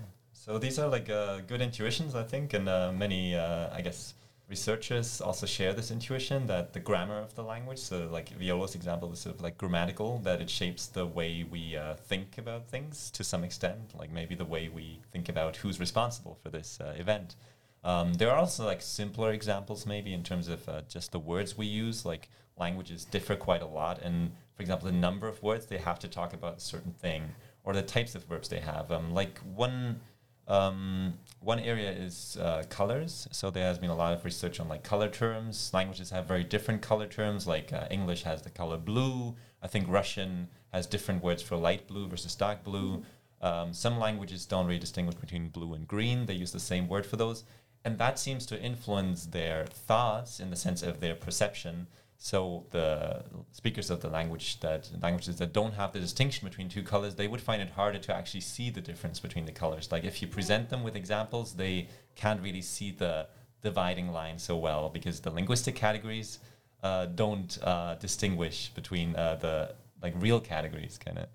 So 0.44 0.56
these 0.56 0.78
are 0.78 0.88
like 0.88 1.10
uh, 1.10 1.40
good 1.40 1.60
intuitions, 1.60 2.14
I 2.14 2.22
think, 2.22 2.54
and 2.54 2.68
uh, 2.68 2.92
many, 2.92 3.34
uh, 3.34 3.68
I 3.72 3.82
guess, 3.82 4.14
researchers 4.48 5.20
also 5.20 5.46
share 5.46 5.74
this 5.74 5.90
intuition 5.90 6.46
that 6.46 6.72
the 6.72 6.80
grammar 6.80 7.18
of 7.18 7.34
the 7.34 7.42
language, 7.42 7.78
so 7.78 8.08
like 8.10 8.30
Viola's 8.38 8.74
example 8.74 9.12
is 9.12 9.18
sort 9.18 9.34
of 9.34 9.42
like 9.42 9.58
grammatical, 9.58 10.20
that 10.20 10.40
it 10.40 10.48
shapes 10.48 10.86
the 10.86 11.04
way 11.04 11.44
we 11.50 11.76
uh, 11.76 11.96
think 11.96 12.38
about 12.38 12.68
things 12.68 13.10
to 13.10 13.24
some 13.24 13.42
extent, 13.42 13.94
like 13.98 14.10
maybe 14.10 14.34
the 14.36 14.44
way 14.44 14.68
we 14.68 15.00
think 15.12 15.28
about 15.28 15.56
who's 15.56 15.80
responsible 15.80 16.38
for 16.40 16.50
this 16.50 16.78
uh, 16.80 16.94
event. 16.96 17.34
Um, 17.82 18.14
there 18.14 18.30
are 18.30 18.38
also 18.38 18.64
like 18.64 18.80
simpler 18.80 19.32
examples, 19.32 19.86
maybe 19.86 20.14
in 20.14 20.22
terms 20.22 20.48
of 20.48 20.66
uh, 20.68 20.82
just 20.88 21.10
the 21.10 21.18
words 21.18 21.58
we 21.58 21.66
use. 21.66 22.06
Like 22.06 22.30
languages 22.56 23.04
differ 23.04 23.34
quite 23.34 23.60
a 23.60 23.66
lot, 23.66 24.00
and 24.02 24.30
for 24.54 24.62
example, 24.62 24.86
the 24.86 24.96
number 24.96 25.26
of 25.26 25.42
words 25.42 25.66
they 25.66 25.78
have 25.78 25.98
to 25.98 26.08
talk 26.08 26.32
about 26.32 26.56
a 26.56 26.60
certain 26.60 26.92
thing, 26.92 27.24
or 27.64 27.74
the 27.74 27.82
types 27.82 28.14
of 28.14 28.24
verbs 28.24 28.48
they 28.48 28.60
have. 28.60 28.90
Um, 28.90 29.12
like 29.12 29.38
one 29.40 30.00
um, 30.48 31.14
one 31.40 31.60
area 31.60 31.90
is 31.90 32.36
uh, 32.40 32.64
colors. 32.68 33.28
So 33.30 33.50
there 33.50 33.64
has 33.64 33.78
been 33.78 33.90
a 33.90 33.96
lot 33.96 34.14
of 34.14 34.24
research 34.24 34.58
on 34.58 34.68
like 34.68 34.82
color 34.82 35.08
terms. 35.08 35.70
Languages 35.72 36.10
have 36.10 36.26
very 36.26 36.42
different 36.42 36.82
color 36.82 37.06
terms. 37.06 37.46
Like 37.46 37.72
uh, 37.72 37.86
English 37.90 38.22
has 38.24 38.42
the 38.42 38.50
color 38.50 38.78
blue. 38.78 39.36
I 39.62 39.68
think 39.68 39.86
Russian 39.88 40.48
has 40.72 40.86
different 40.86 41.22
words 41.22 41.42
for 41.42 41.56
light 41.56 41.86
blue 41.86 42.08
versus 42.08 42.34
dark 42.34 42.64
blue. 42.64 43.04
Um, 43.40 43.72
some 43.72 43.98
languages 43.98 44.46
don't 44.46 44.66
really 44.66 44.78
distinguish 44.78 45.14
between 45.14 45.48
blue 45.48 45.74
and 45.74 45.86
green. 45.86 46.26
They 46.26 46.34
use 46.34 46.52
the 46.52 46.60
same 46.60 46.88
word 46.88 47.06
for 47.06 47.16
those, 47.16 47.44
and 47.84 47.98
that 47.98 48.18
seems 48.18 48.46
to 48.46 48.60
influence 48.60 49.26
their 49.26 49.66
thoughts 49.66 50.40
in 50.40 50.50
the 50.50 50.56
sense 50.56 50.82
of 50.82 51.00
their 51.00 51.14
perception. 51.14 51.86
So 52.20 52.66
the 52.70 53.24
speakers 53.52 53.90
of 53.90 54.00
the 54.00 54.08
language 54.08 54.58
that 54.60 54.90
languages 55.00 55.36
that 55.36 55.52
don't 55.52 55.74
have 55.74 55.92
the 55.92 56.00
distinction 56.00 56.48
between 56.48 56.68
two 56.68 56.82
colors, 56.82 57.14
they 57.14 57.28
would 57.28 57.40
find 57.40 57.62
it 57.62 57.70
harder 57.70 58.00
to 58.00 58.14
actually 58.14 58.40
see 58.40 58.70
the 58.70 58.80
difference 58.80 59.20
between 59.20 59.46
the 59.46 59.52
colors. 59.52 59.92
Like 59.92 60.04
if 60.04 60.20
you 60.20 60.26
present 60.26 60.68
them 60.68 60.82
with 60.82 60.96
examples, 60.96 61.54
they 61.54 61.88
can't 62.16 62.42
really 62.42 62.60
see 62.60 62.90
the 62.90 63.28
dividing 63.62 64.12
line 64.12 64.38
so 64.38 64.56
well 64.56 64.88
because 64.88 65.20
the 65.20 65.30
linguistic 65.30 65.76
categories 65.76 66.40
uh, 66.82 67.06
don't 67.06 67.56
uh, 67.62 67.94
distinguish 67.94 68.70
between 68.74 69.14
uh, 69.14 69.36
the 69.36 69.74
like 70.02 70.14
real 70.18 70.40
categories, 70.40 70.98
kind 70.98 71.18
of. 71.18 71.28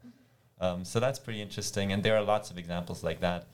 Um, 0.60 0.86
so 0.86 1.00
that's 1.00 1.20
pretty 1.20 1.42
interesting, 1.42 1.92
and 1.94 2.04
there 2.04 2.16
are 2.18 2.24
lots 2.24 2.52
of 2.52 2.58
examples 2.58 3.04
like 3.04 3.22
that. 3.22 3.48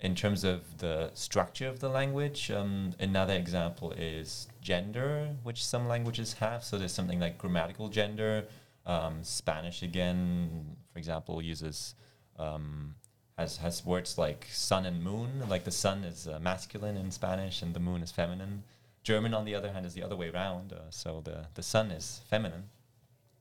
In 0.00 0.14
terms 0.14 0.44
of 0.44 0.78
the 0.78 1.10
structure 1.14 1.66
of 1.66 1.80
the 1.80 1.88
language, 1.88 2.52
um, 2.52 2.94
another 3.00 3.34
example 3.34 3.90
is 3.92 4.46
gender, 4.60 5.34
which 5.42 5.64
some 5.64 5.88
languages 5.88 6.34
have. 6.34 6.62
So 6.62 6.78
there's 6.78 6.92
something 6.92 7.18
like 7.18 7.36
grammatical 7.36 7.88
gender. 7.88 8.44
Um, 8.86 9.24
Spanish 9.24 9.82
again, 9.82 10.76
for 10.92 10.98
example, 11.00 11.42
uses 11.42 11.96
um, 12.38 12.94
has 13.36 13.56
has 13.56 13.84
words 13.84 14.16
like 14.16 14.46
sun 14.50 14.86
and 14.86 15.02
moon. 15.02 15.42
Like 15.48 15.64
the 15.64 15.72
sun 15.72 16.04
is 16.04 16.28
uh, 16.28 16.38
masculine 16.38 16.96
in 16.96 17.10
Spanish, 17.10 17.60
and 17.60 17.74
the 17.74 17.80
moon 17.80 18.00
is 18.00 18.12
feminine. 18.12 18.62
German, 19.02 19.34
on 19.34 19.44
the 19.44 19.54
other 19.56 19.72
hand, 19.72 19.84
is 19.84 19.94
the 19.94 20.04
other 20.04 20.16
way 20.16 20.30
around. 20.30 20.72
Uh, 20.72 20.90
so 20.90 21.20
the 21.24 21.46
the 21.54 21.62
sun 21.62 21.90
is 21.90 22.20
feminine 22.30 22.70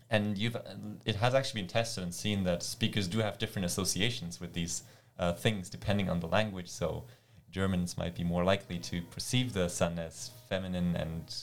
and 0.10 0.38
you've 0.38 0.56
uh, 0.56 0.62
it 1.06 1.16
has 1.16 1.34
actually 1.36 1.62
been 1.62 1.68
tested 1.68 2.04
and 2.04 2.14
seen 2.14 2.44
that 2.44 2.64
speakers 2.64 3.08
do 3.08 3.20
have 3.20 3.38
different 3.38 3.66
associations 3.66 4.40
with 4.40 4.54
these 4.54 4.84
uh, 5.20 5.34
things 5.34 5.70
depending 5.70 6.10
on 6.10 6.20
the 6.20 6.28
language. 6.28 6.70
So 6.70 7.06
Germans 7.52 7.98
might 7.98 8.16
be 8.16 8.24
more 8.24 8.44
likely 8.44 8.80
to 8.80 9.02
perceive 9.04 9.54
the 9.54 9.70
sun 9.70 10.00
as 10.00 10.32
feminine 10.50 10.96
and 10.96 11.34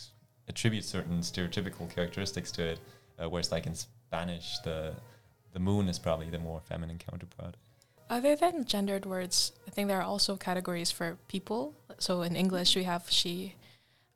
attribute 0.48 0.84
certain 0.84 1.20
stereotypical 1.20 1.92
characteristics 1.92 2.52
to 2.52 2.62
it, 2.62 2.80
uh, 3.18 3.28
whereas 3.28 3.50
like 3.50 3.66
in 3.66 3.74
Spanish, 3.74 4.58
the 4.64 4.94
the 5.52 5.60
moon 5.60 5.88
is 5.88 5.98
probably 5.98 6.28
the 6.30 6.38
more 6.38 6.60
feminine 6.60 6.98
counterpart. 6.98 7.56
Other 8.10 8.36
than 8.36 8.64
gendered 8.64 9.06
words, 9.06 9.52
I 9.66 9.70
think 9.70 9.88
there 9.88 9.98
are 9.98 10.02
also 10.02 10.36
categories 10.36 10.90
for 10.90 11.16
people. 11.28 11.74
So 11.98 12.22
in 12.22 12.36
English, 12.36 12.76
we 12.76 12.82
have 12.82 13.08
she, 13.08 13.54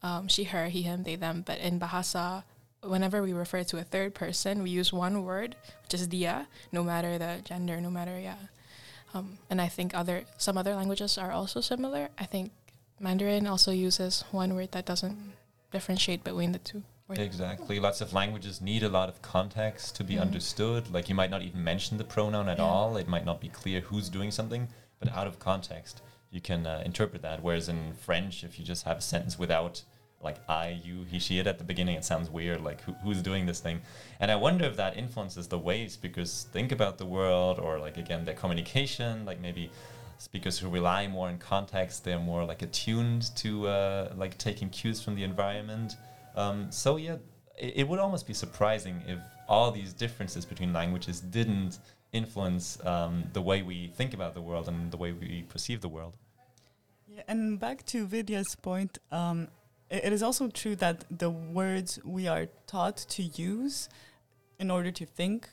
um, 0.02 0.28
she, 0.28 0.44
her, 0.44 0.68
he, 0.68 0.82
him, 0.82 1.04
they, 1.04 1.16
them. 1.16 1.42
But 1.46 1.58
in 1.58 1.78
Bahasa, 1.78 2.42
whenever 2.82 3.22
we 3.22 3.32
refer 3.32 3.62
to 3.64 3.78
a 3.78 3.84
third 3.84 4.14
person, 4.14 4.62
we 4.62 4.70
use 4.70 4.92
one 4.92 5.22
word, 5.22 5.56
which 5.82 5.94
is 5.94 6.06
dia, 6.08 6.48
no 6.70 6.82
matter 6.82 7.18
the 7.18 7.40
gender, 7.44 7.80
no 7.80 7.90
matter 7.90 8.18
yeah. 8.18 8.36
Um, 9.14 9.38
and 9.50 9.60
I 9.60 9.68
think 9.68 9.94
other 9.94 10.24
some 10.36 10.58
other 10.58 10.74
languages 10.74 11.16
are 11.18 11.32
also 11.32 11.60
similar. 11.60 12.08
I 12.18 12.24
think 12.26 12.52
Mandarin 13.00 13.46
also 13.46 13.70
uses 13.70 14.24
one 14.32 14.54
word 14.54 14.72
that 14.72 14.84
doesn't 14.86 15.16
differentiate 15.72 16.24
between 16.24 16.52
the 16.52 16.58
two. 16.58 16.82
words. 17.08 17.20
Exactly. 17.20 17.80
Lots 17.80 18.02
of 18.02 18.12
languages 18.12 18.60
need 18.60 18.82
a 18.82 18.88
lot 18.90 19.08
of 19.08 19.22
context 19.22 19.96
to 19.96 20.04
be 20.04 20.16
Mhm. 20.16 20.20
understood. 20.20 20.92
Like 20.92 21.08
you 21.08 21.14
might 21.14 21.30
not 21.30 21.40
even 21.40 21.64
mention 21.64 21.96
the 21.96 22.04
pronoun 22.04 22.50
at 22.50 22.58
Yeah. 22.58 22.64
all. 22.64 22.98
It 22.98 23.08
might 23.08 23.24
not 23.24 23.40
be 23.40 23.48
clear 23.48 23.80
who's 23.80 24.10
doing 24.10 24.30
something, 24.30 24.68
but 24.98 25.08
out 25.14 25.26
of 25.26 25.38
context, 25.38 26.02
you 26.30 26.42
can 26.42 26.66
uh, 26.66 26.82
interpret 26.84 27.22
that. 27.22 27.42
Whereas 27.42 27.66
in 27.66 27.94
French, 27.94 28.44
if 28.44 28.58
you 28.58 28.64
just 28.66 28.84
have 28.84 28.98
a 28.98 29.00
sentence 29.00 29.38
without 29.38 29.84
like 30.20 30.36
I, 30.48 30.80
you, 30.84 31.04
he, 31.08 31.18
she, 31.18 31.38
it 31.38 31.46
at 31.46 31.58
the 31.58 31.64
beginning, 31.64 31.96
it 31.96 32.04
sounds 32.04 32.28
weird. 32.28 32.60
Like 32.60 32.80
who, 32.82 32.92
who's 33.04 33.22
doing 33.22 33.46
this 33.46 33.60
thing? 33.60 33.80
And 34.20 34.30
I 34.30 34.36
wonder 34.36 34.64
if 34.64 34.76
that 34.76 34.96
influences 34.96 35.48
the 35.48 35.58
way 35.58 35.86
speakers 35.88 36.46
think 36.52 36.72
about 36.72 36.98
the 36.98 37.06
world, 37.06 37.58
or 37.58 37.78
like 37.78 37.96
again 37.96 38.24
their 38.24 38.34
communication. 38.34 39.24
Like 39.24 39.40
maybe 39.40 39.70
speakers 40.18 40.58
who 40.58 40.68
rely 40.68 41.06
more 41.06 41.28
on 41.28 41.38
context, 41.38 42.04
they're 42.04 42.18
more 42.18 42.44
like 42.44 42.62
attuned 42.62 43.34
to 43.36 43.68
uh, 43.68 44.12
like 44.16 44.36
taking 44.38 44.68
cues 44.70 45.00
from 45.02 45.14
the 45.14 45.22
environment. 45.22 45.96
Um, 46.34 46.70
so 46.70 46.96
yeah, 46.96 47.16
it, 47.56 47.74
it 47.76 47.88
would 47.88 47.98
almost 47.98 48.26
be 48.26 48.34
surprising 48.34 49.02
if 49.06 49.18
all 49.48 49.70
these 49.70 49.92
differences 49.92 50.44
between 50.44 50.72
languages 50.72 51.20
didn't 51.20 51.78
influence 52.12 52.84
um, 52.84 53.24
the 53.32 53.42
way 53.42 53.62
we 53.62 53.88
think 53.88 54.14
about 54.14 54.34
the 54.34 54.40
world 54.40 54.68
and 54.68 54.90
the 54.90 54.96
way 54.96 55.12
we 55.12 55.44
perceive 55.48 55.80
the 55.80 55.88
world. 55.88 56.14
Yeah, 57.06 57.22
and 57.28 57.58
back 57.58 57.84
to 57.86 58.06
Vidya's 58.06 58.54
point, 58.60 58.98
um, 59.10 59.48
it 59.90 60.12
is 60.12 60.22
also 60.22 60.48
true 60.48 60.76
that 60.76 61.04
the 61.10 61.30
words 61.30 61.98
we 62.04 62.26
are 62.28 62.46
taught 62.66 62.96
to 62.96 63.22
use 63.22 63.88
in 64.58 64.70
order 64.70 64.90
to 64.90 65.06
think, 65.06 65.48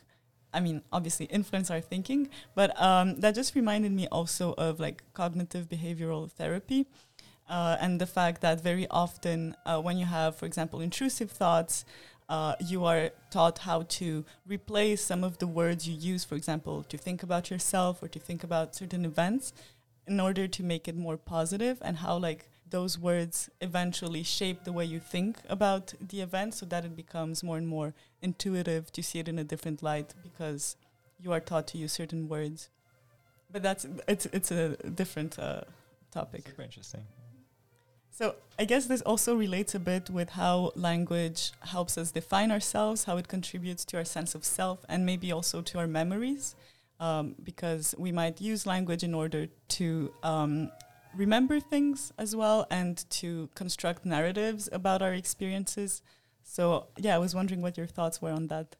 I 0.54 0.60
mean, 0.60 0.82
obviously 0.92 1.26
influence 1.28 1.70
our 1.72 1.82
thinking, 1.82 2.30
but 2.54 2.80
um, 2.82 3.20
that 3.22 3.36
just 3.36 3.56
reminded 3.56 3.92
me 3.92 4.08
also 4.08 4.54
of 4.58 4.80
like 4.80 5.04
cognitive 5.14 5.70
behavioral 5.70 6.32
therapy. 6.32 6.88
Uh, 7.48 7.78
and 7.80 8.02
the 8.02 8.08
fact 8.08 8.42
that 8.42 8.62
very 8.62 8.88
often, 8.90 9.56
uh, 9.66 9.80
when 9.80 9.98
you 9.98 10.06
have, 10.06 10.36
for 10.36 10.48
example, 10.48 10.82
intrusive 10.82 11.30
thoughts, 11.30 11.86
uh, 12.28 12.56
you 12.60 12.84
are 12.86 13.12
taught 13.30 13.60
how 13.60 13.84
to 13.84 14.26
replace 14.48 15.02
some 15.04 15.24
of 15.24 15.38
the 15.38 15.46
words 15.46 15.88
you 15.88 15.96
use, 15.96 16.24
for 16.24 16.36
example, 16.36 16.84
to 16.84 16.98
think 16.98 17.22
about 17.22 17.52
yourself 17.52 18.02
or 18.02 18.08
to 18.08 18.18
think 18.18 18.44
about 18.44 18.76
certain 18.76 19.06
events 19.06 19.54
in 20.08 20.20
order 20.20 20.48
to 20.48 20.64
make 20.64 20.88
it 20.88 20.96
more 20.96 21.18
positive 21.18 21.78
and 21.84 21.98
how 21.98 22.18
like 22.18 22.50
those 22.70 22.98
words 22.98 23.50
eventually 23.62 24.24
shape 24.24 24.64
the 24.64 24.72
way 24.72 24.86
you 24.86 25.00
think 25.00 25.38
about 25.50 25.94
the 26.00 26.22
event 26.22 26.54
so 26.56 26.66
that 26.66 26.86
it 26.86 26.96
becomes 26.96 27.44
more 27.44 27.58
and 27.58 27.68
more 27.68 27.94
intuitive 28.22 28.92
to 28.92 29.04
see 29.04 29.20
it 29.20 29.28
in 29.28 29.38
a 29.40 29.44
different 29.44 29.84
light 29.84 30.14
because 30.24 30.76
you 31.20 31.32
are 31.32 31.40
taught 31.40 31.68
to 31.68 31.78
use 31.78 31.94
certain 31.94 32.28
words. 32.28 32.70
But 33.52 33.64
that's 33.64 33.86
it's 34.08 34.26
it's 34.28 34.52
a 34.52 34.76
different 35.02 35.38
uh, 35.40 35.62
topic. 36.12 36.48
Super 36.48 36.64
interesting. 36.64 37.04
so 38.12 38.36
I 38.58 38.66
guess 38.66 38.86
this 38.88 39.02
also 39.02 39.36
relates 39.36 39.76
a 39.76 39.80
bit 39.80 40.10
with 40.10 40.30
how 40.32 40.72
language 40.76 41.52
helps 41.62 41.98
us 41.98 42.12
define 42.12 42.52
ourselves, 42.52 43.04
how 43.04 43.18
it 43.18 43.28
contributes 43.28 43.86
to 43.86 43.98
our 43.98 44.06
sense 44.06 44.36
of 44.36 44.44
self, 44.44 44.80
and 44.90 45.06
maybe 45.06 45.32
also 45.32 45.62
to 45.62 45.80
our 45.80 45.88
memories, 45.88 46.56
um, 47.00 47.36
because 47.44 47.94
we 47.98 48.12
might 48.12 48.42
use 48.42 48.66
language 48.66 49.04
in 49.04 49.14
order 49.14 49.48
to 49.78 50.12
um, 50.24 50.72
remember 51.16 51.60
things 51.60 52.12
as 52.18 52.36
well 52.36 52.68
and 52.70 53.10
to 53.10 53.50
construct 53.56 54.06
narratives 54.06 54.70
about 54.72 55.02
our 55.02 55.14
experiences. 55.14 56.02
So 56.44 56.88
yeah, 56.98 57.16
I 57.16 57.20
was 57.20 57.34
wondering 57.34 57.62
what 57.62 57.78
your 57.78 57.88
thoughts 57.88 58.22
were 58.22 58.32
on 58.32 58.48
that. 58.48 58.76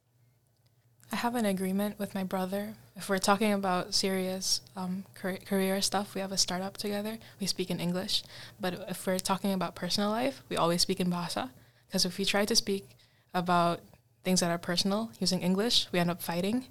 I 1.12 1.18
have 1.18 1.36
an 1.36 1.46
agreement 1.46 2.00
with 2.00 2.16
my 2.16 2.24
brother. 2.24 2.74
If 2.96 3.10
we're 3.10 3.20
talking 3.20 3.54
about 3.54 3.94
serious 3.94 4.62
um, 4.76 5.06
car- 5.14 5.38
career 5.46 5.82
stuff, 5.82 6.16
we 6.16 6.22
have 6.22 6.32
a 6.32 6.38
startup 6.38 6.78
together. 6.78 7.20
We 7.40 7.46
speak 7.48 7.70
in 7.70 7.80
English. 7.80 8.24
But 8.60 8.86
if 8.90 9.06
we're 9.06 9.20
talking 9.20 9.54
about 9.54 9.76
personal 9.76 10.10
life, 10.10 10.42
we 10.50 10.58
always 10.58 10.82
speak 10.82 11.00
in 11.00 11.12
Bahasa. 11.12 11.52
Because 11.88 12.06
if 12.06 12.18
we 12.18 12.26
try 12.26 12.46
to 12.46 12.56
speak 12.56 12.90
about 13.34 13.82
things 14.24 14.40
that 14.40 14.50
are 14.50 14.58
personal 14.58 15.12
using 15.20 15.42
English, 15.42 15.88
we 15.92 16.00
end 16.00 16.10
up 16.10 16.22
fighting. 16.22 16.66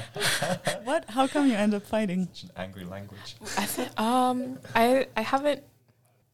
what? 0.84 1.08
How 1.10 1.26
come 1.26 1.46
you 1.48 1.54
end 1.54 1.74
up 1.74 1.82
fighting? 1.82 2.28
Such 2.32 2.44
an 2.44 2.50
angry 2.56 2.84
language. 2.84 3.36
I 3.56 3.66
think 3.66 3.88
um, 4.00 4.58
I 4.74 5.06
I 5.16 5.22
haven't 5.22 5.62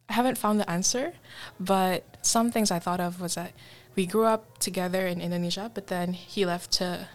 I 0.09 0.13
haven't 0.13 0.39
found 0.39 0.61
the 0.61 0.69
answer, 0.71 1.13
but 1.61 2.05
some 2.23 2.51
things 2.51 2.71
I 2.71 2.79
thought 2.79 3.01
of 3.01 3.21
was 3.21 3.35
that 3.35 3.53
we 3.95 4.07
grew 4.07 4.25
up 4.25 4.59
together 4.59 5.07
in 5.07 5.21
Indonesia, 5.21 5.71
but 5.73 5.89
then 5.89 6.13
he 6.13 6.47
left 6.47 6.73
to 6.73 7.09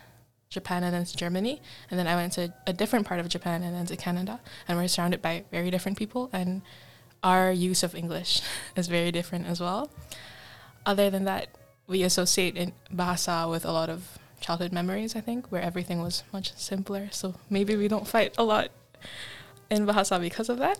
Japan 0.50 0.84
and 0.84 0.94
then 0.94 1.06
to 1.06 1.18
Germany, 1.18 1.62
and 1.90 2.00
then 2.00 2.08
I 2.08 2.16
went 2.16 2.34
to 2.34 2.54
a 2.68 2.74
different 2.74 3.08
part 3.08 3.20
of 3.20 3.28
Japan 3.28 3.64
and 3.64 3.76
then 3.76 3.86
to 3.88 3.98
Canada, 3.98 4.40
and 4.68 4.78
we're 4.78 4.88
surrounded 4.88 5.22
by 5.22 5.44
very 5.52 5.72
different 5.72 5.98
people, 5.98 6.30
and 6.32 6.62
our 7.24 7.52
use 7.52 7.82
of 7.82 7.96
English 7.96 8.42
is 8.76 8.88
very 8.88 9.12
different 9.12 9.48
as 9.48 9.60
well. 9.60 9.90
Other 10.86 11.10
than 11.10 11.24
that, 11.26 11.48
we 11.88 12.04
associate 12.04 12.56
in 12.56 12.74
Bahasa 12.94 13.50
with 13.50 13.66
a 13.66 13.72
lot 13.72 13.90
of 13.90 14.20
childhood 14.44 14.74
memories, 14.74 15.16
I 15.16 15.22
think, 15.22 15.48
where 15.52 15.62
everything 15.62 16.04
was 16.04 16.24
much 16.34 16.54
simpler. 16.58 17.08
So 17.12 17.36
maybe 17.50 17.76
we 17.76 17.88
don't 17.88 18.08
fight 18.08 18.36
a 18.38 18.44
lot 18.44 18.70
in 19.72 19.88
Bahasa 19.88 20.20
because 20.20 20.50
of 20.50 20.60
that. 20.60 20.80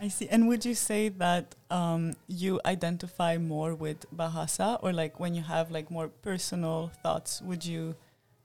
I 0.00 0.08
see. 0.08 0.28
And 0.28 0.48
would 0.48 0.64
you 0.64 0.74
say 0.74 1.08
that 1.08 1.54
um, 1.70 2.12
you 2.28 2.60
identify 2.66 3.38
more 3.38 3.74
with 3.74 4.04
Bahasa, 4.14 4.78
or 4.82 4.92
like 4.92 5.18
when 5.18 5.32
you 5.34 5.42
have 5.42 5.70
like 5.70 5.90
more 5.90 6.08
personal 6.08 6.92
thoughts, 7.02 7.40
would 7.40 7.64
you 7.64 7.94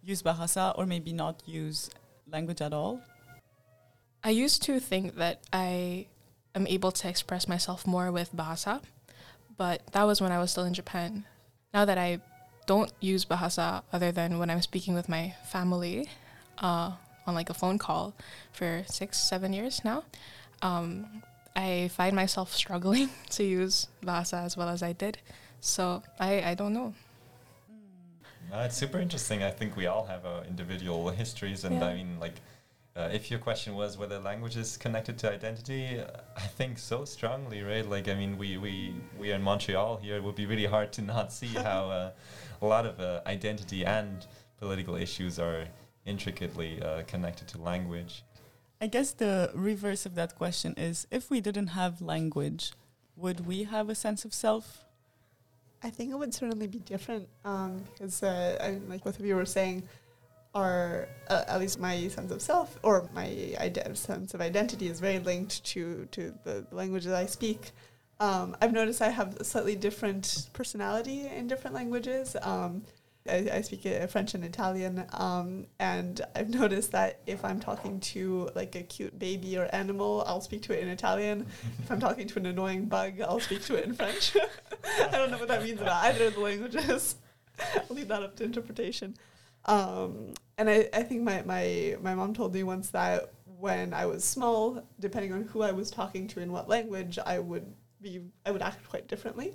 use 0.01 0.24
Bahasa 0.24 0.78
or 0.78 0.86
maybe 0.86 1.12
not 1.12 1.43
use 1.45 1.89
language 2.32 2.62
at 2.62 2.74
all? 2.74 3.01
I 4.24 4.30
used 4.30 4.64
to 4.64 4.80
think 4.80 5.16
that 5.16 5.41
I 5.51 6.08
am 6.55 6.66
able 6.68 6.91
to 6.91 7.10
express 7.10 7.47
myself 7.47 7.86
more 7.86 8.12
with 8.12 8.36
Bahasa, 8.36 8.82
but 9.58 9.82
that 9.91 10.03
was 10.03 10.22
when 10.22 10.32
I 10.32 10.39
was 10.39 10.51
still 10.51 10.64
in 10.64 10.74
Japan. 10.74 11.26
Now 11.74 11.86
that 11.86 11.97
I 11.97 12.22
don't 12.68 12.91
use 12.99 13.26
Bahasa 13.26 13.82
other 13.91 14.11
than 14.11 14.38
when 14.38 14.51
I'm 14.51 14.61
speaking 14.61 14.93
with 14.93 15.09
my 15.09 15.34
family 15.49 16.07
uh, 16.59 16.91
on 17.26 17.34
like 17.34 17.49
a 17.49 17.53
phone 17.53 17.80
call 17.80 18.13
for 18.51 18.84
six, 18.88 19.18
seven 19.18 19.53
years 19.53 19.82
now, 19.84 20.03
um, 20.61 21.24
I 21.55 21.89
find 21.91 22.15
myself 22.15 22.53
struggling 22.53 23.09
to 23.32 23.43
use 23.43 23.88
Bahasa 24.03 24.45
as 24.45 24.55
well 24.55 24.70
as 24.70 24.84
I 24.84 24.93
did. 24.93 25.18
So 25.59 26.03
I, 26.20 26.51
I 26.51 26.53
don't 26.53 26.74
know. 26.74 26.93
Uh, 28.53 28.59
it's 28.59 28.78
super 28.78 28.99
interesting. 28.99 29.43
I 29.43 29.51
think 29.51 29.76
we 29.76 29.88
all 29.88 30.05
have 30.05 30.26
our 30.26 30.45
individual 30.45 31.09
histories, 31.09 31.65
and 31.65 31.84
I 31.84 31.95
mean, 31.95 32.18
like, 32.18 32.36
uh, 32.97 33.09
if 33.13 33.29
your 33.29 33.39
question 33.39 33.75
was 33.75 33.97
whether 33.97 34.17
language 34.17 34.57
is 34.57 34.75
connected 34.75 35.17
to 35.19 35.31
identity, 35.31 35.99
uh, 35.99 36.07
I 36.35 36.47
think 36.47 36.79
so 36.79 37.05
strongly, 37.05 37.61
right? 37.61 37.87
Like, 37.87 38.07
I 38.07 38.15
mean, 38.15 38.37
we 38.37 38.57
we 38.57 38.95
we 39.19 39.31
are 39.31 39.35
in 39.35 39.43
Montreal 39.43 39.97
here. 39.97 40.15
It 40.15 40.23
would 40.23 40.35
be 40.35 40.47
really 40.47 40.65
hard 40.65 40.91
to 40.93 41.01
not 41.03 41.31
see 41.31 41.47
how 41.69 41.91
uh, 41.91 42.11
a 42.61 42.65
lot 42.65 42.87
of 42.87 42.99
uh, 42.99 43.21
identity 43.27 43.85
and 43.85 44.25
political 44.59 44.95
issues 44.95 45.37
are 45.37 45.67
intricately 46.05 46.81
uh, 46.81 47.03
connected 47.03 47.47
to 47.49 47.61
language. 47.61 48.23
I 48.81 48.87
guess 48.87 49.11
the 49.11 49.51
reverse 49.53 50.05
of 50.05 50.15
that 50.15 50.35
question 50.35 50.73
is 50.75 51.07
if 51.11 51.29
we 51.29 51.39
didn't 51.39 51.67
have 51.67 52.01
language, 52.01 52.71
would 53.15 53.45
we 53.45 53.63
have 53.63 53.89
a 53.89 53.95
sense 53.95 54.25
of 54.25 54.33
self? 54.33 54.85
I 55.83 55.91
think 55.91 56.11
it 56.11 56.15
would 56.15 56.33
certainly 56.33 56.67
be 56.67 56.79
different 56.79 57.27
um, 57.45 57.83
because, 57.93 58.23
uh, 58.23 58.57
I, 58.59 58.79
like 58.89 59.03
both 59.03 59.19
of 59.19 59.25
you 59.25 59.35
were 59.35 59.45
saying, 59.45 59.83
our 60.58 61.08
uh, 61.30 61.43
at 61.47 61.60
least 61.60 61.80
my 61.80 62.08
sense 62.08 62.32
of 62.32 62.41
self 62.41 62.80
or 62.82 63.08
my 63.14 63.30
sense 63.93 64.34
of 64.34 64.41
identity 64.41 64.88
is 64.88 64.99
very 64.99 65.20
linked 65.20 65.64
to 65.64 66.08
to 66.12 66.34
the 66.43 66.66
language 66.72 67.05
that 67.05 67.16
I 67.16 67.28
speak. 67.28 67.72
Um, 68.20 68.58
I've 68.62 68.74
noticed 68.74 69.01
I 69.01 69.10
have 69.10 69.36
a 69.38 69.43
slightly 69.43 69.76
different 69.76 70.49
personality 70.53 71.28
in 71.28 71.47
different 71.47 71.76
languages. 71.76 72.36
Um, 72.41 72.82
I, 73.30 73.49
I 73.53 73.62
speak 73.62 73.86
uh, 73.86 74.08
French 74.08 74.34
and 74.34 74.43
Italian, 74.43 75.05
um, 75.14 75.68
and 75.80 76.22
I've 76.36 76.49
noticed 76.49 76.91
that 76.93 77.20
if 77.28 77.43
I'm 77.45 77.60
talking 77.60 77.99
to 77.99 78.49
like 78.55 78.76
a 78.76 78.82
cute 78.82 79.20
baby 79.20 79.58
or 79.58 79.70
animal, 79.74 80.24
I'll 80.26 80.41
speak 80.41 80.64
to 80.64 80.74
it 80.74 80.80
in 80.80 80.88
Italian. 80.88 81.45
if 81.80 81.91
I'm 81.91 81.99
talking 81.99 82.28
to 82.28 82.39
an 82.39 82.47
annoying 82.47 82.86
bug, 82.86 83.22
I'll 83.22 83.41
speak 83.41 83.64
to 83.66 83.76
it 83.76 83.86
in 83.86 83.93
French. 83.93 84.36
I 84.99 85.12
don't 85.12 85.30
know 85.30 85.38
what 85.38 85.49
that 85.49 85.62
means 85.62 85.82
about 85.82 86.03
either 86.05 86.28
of 86.28 86.36
the 86.36 86.39
languages. 86.39 87.16
I'll 87.76 87.95
leave 87.95 88.08
that 88.08 88.24
up 88.24 88.36
to 88.38 88.43
interpretation. 88.45 89.16
Um, 89.66 90.34
and 90.58 90.70
I, 90.70 90.89
I 90.93 91.03
think 91.03 91.24
my, 91.24 91.43
my, 91.43 91.97
my 92.01 92.16
mom 92.16 92.34
told 92.34 92.53
me 92.53 92.64
once 92.64 92.89
that 92.91 93.32
when 93.60 93.93
I 93.93 94.05
was 94.05 94.24
small, 94.24 94.84
depending 94.99 95.34
on 95.34 95.43
who 95.43 95.62
I 95.62 95.72
was 95.72 95.89
talking 95.89 96.28
to 96.30 96.39
in 96.39 96.51
what 96.51 96.70
language, 96.70 97.18
I 97.26 97.39
would 97.39 97.66
be 98.01 98.22
I 98.45 98.51
would 98.51 98.62
act 98.62 98.88
quite 98.88 99.08
differently. 99.08 99.53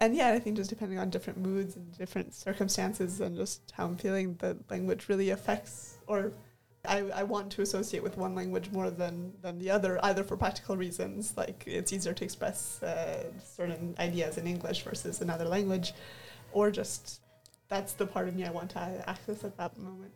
And 0.00 0.14
yeah, 0.14 0.32
I 0.32 0.38
think 0.38 0.56
just 0.56 0.70
depending 0.70 0.98
on 0.98 1.08
different 1.08 1.38
moods 1.38 1.76
and 1.76 1.96
different 1.96 2.34
circumstances 2.34 3.20
and 3.20 3.36
just 3.36 3.72
how 3.72 3.86
I'm 3.86 3.96
feeling, 3.96 4.34
the 4.40 4.58
language 4.68 5.08
really 5.08 5.30
affects 5.30 5.98
or 6.06 6.32
I, 6.86 6.98
I 7.14 7.22
want 7.22 7.50
to 7.52 7.62
associate 7.62 8.02
with 8.02 8.18
one 8.18 8.34
language 8.34 8.70
more 8.70 8.90
than, 8.90 9.32
than 9.40 9.58
the 9.58 9.70
other, 9.70 9.98
either 10.04 10.22
for 10.22 10.36
practical 10.36 10.76
reasons, 10.76 11.34
like 11.36 11.64
it's 11.66 11.92
easier 11.92 12.12
to 12.12 12.24
express 12.24 12.82
uh, 12.82 13.24
certain 13.42 13.94
ideas 13.98 14.36
in 14.36 14.46
English 14.46 14.82
versus 14.82 15.20
another 15.20 15.46
language, 15.46 15.94
or 16.52 16.70
just 16.70 17.20
that's 17.74 17.94
the 17.94 18.06
part 18.06 18.28
of 18.28 18.36
me 18.36 18.44
I 18.44 18.52
want 18.52 18.70
to 18.70 19.04
access 19.06 19.42
at 19.42 19.56
that 19.56 19.76
moment. 19.76 20.12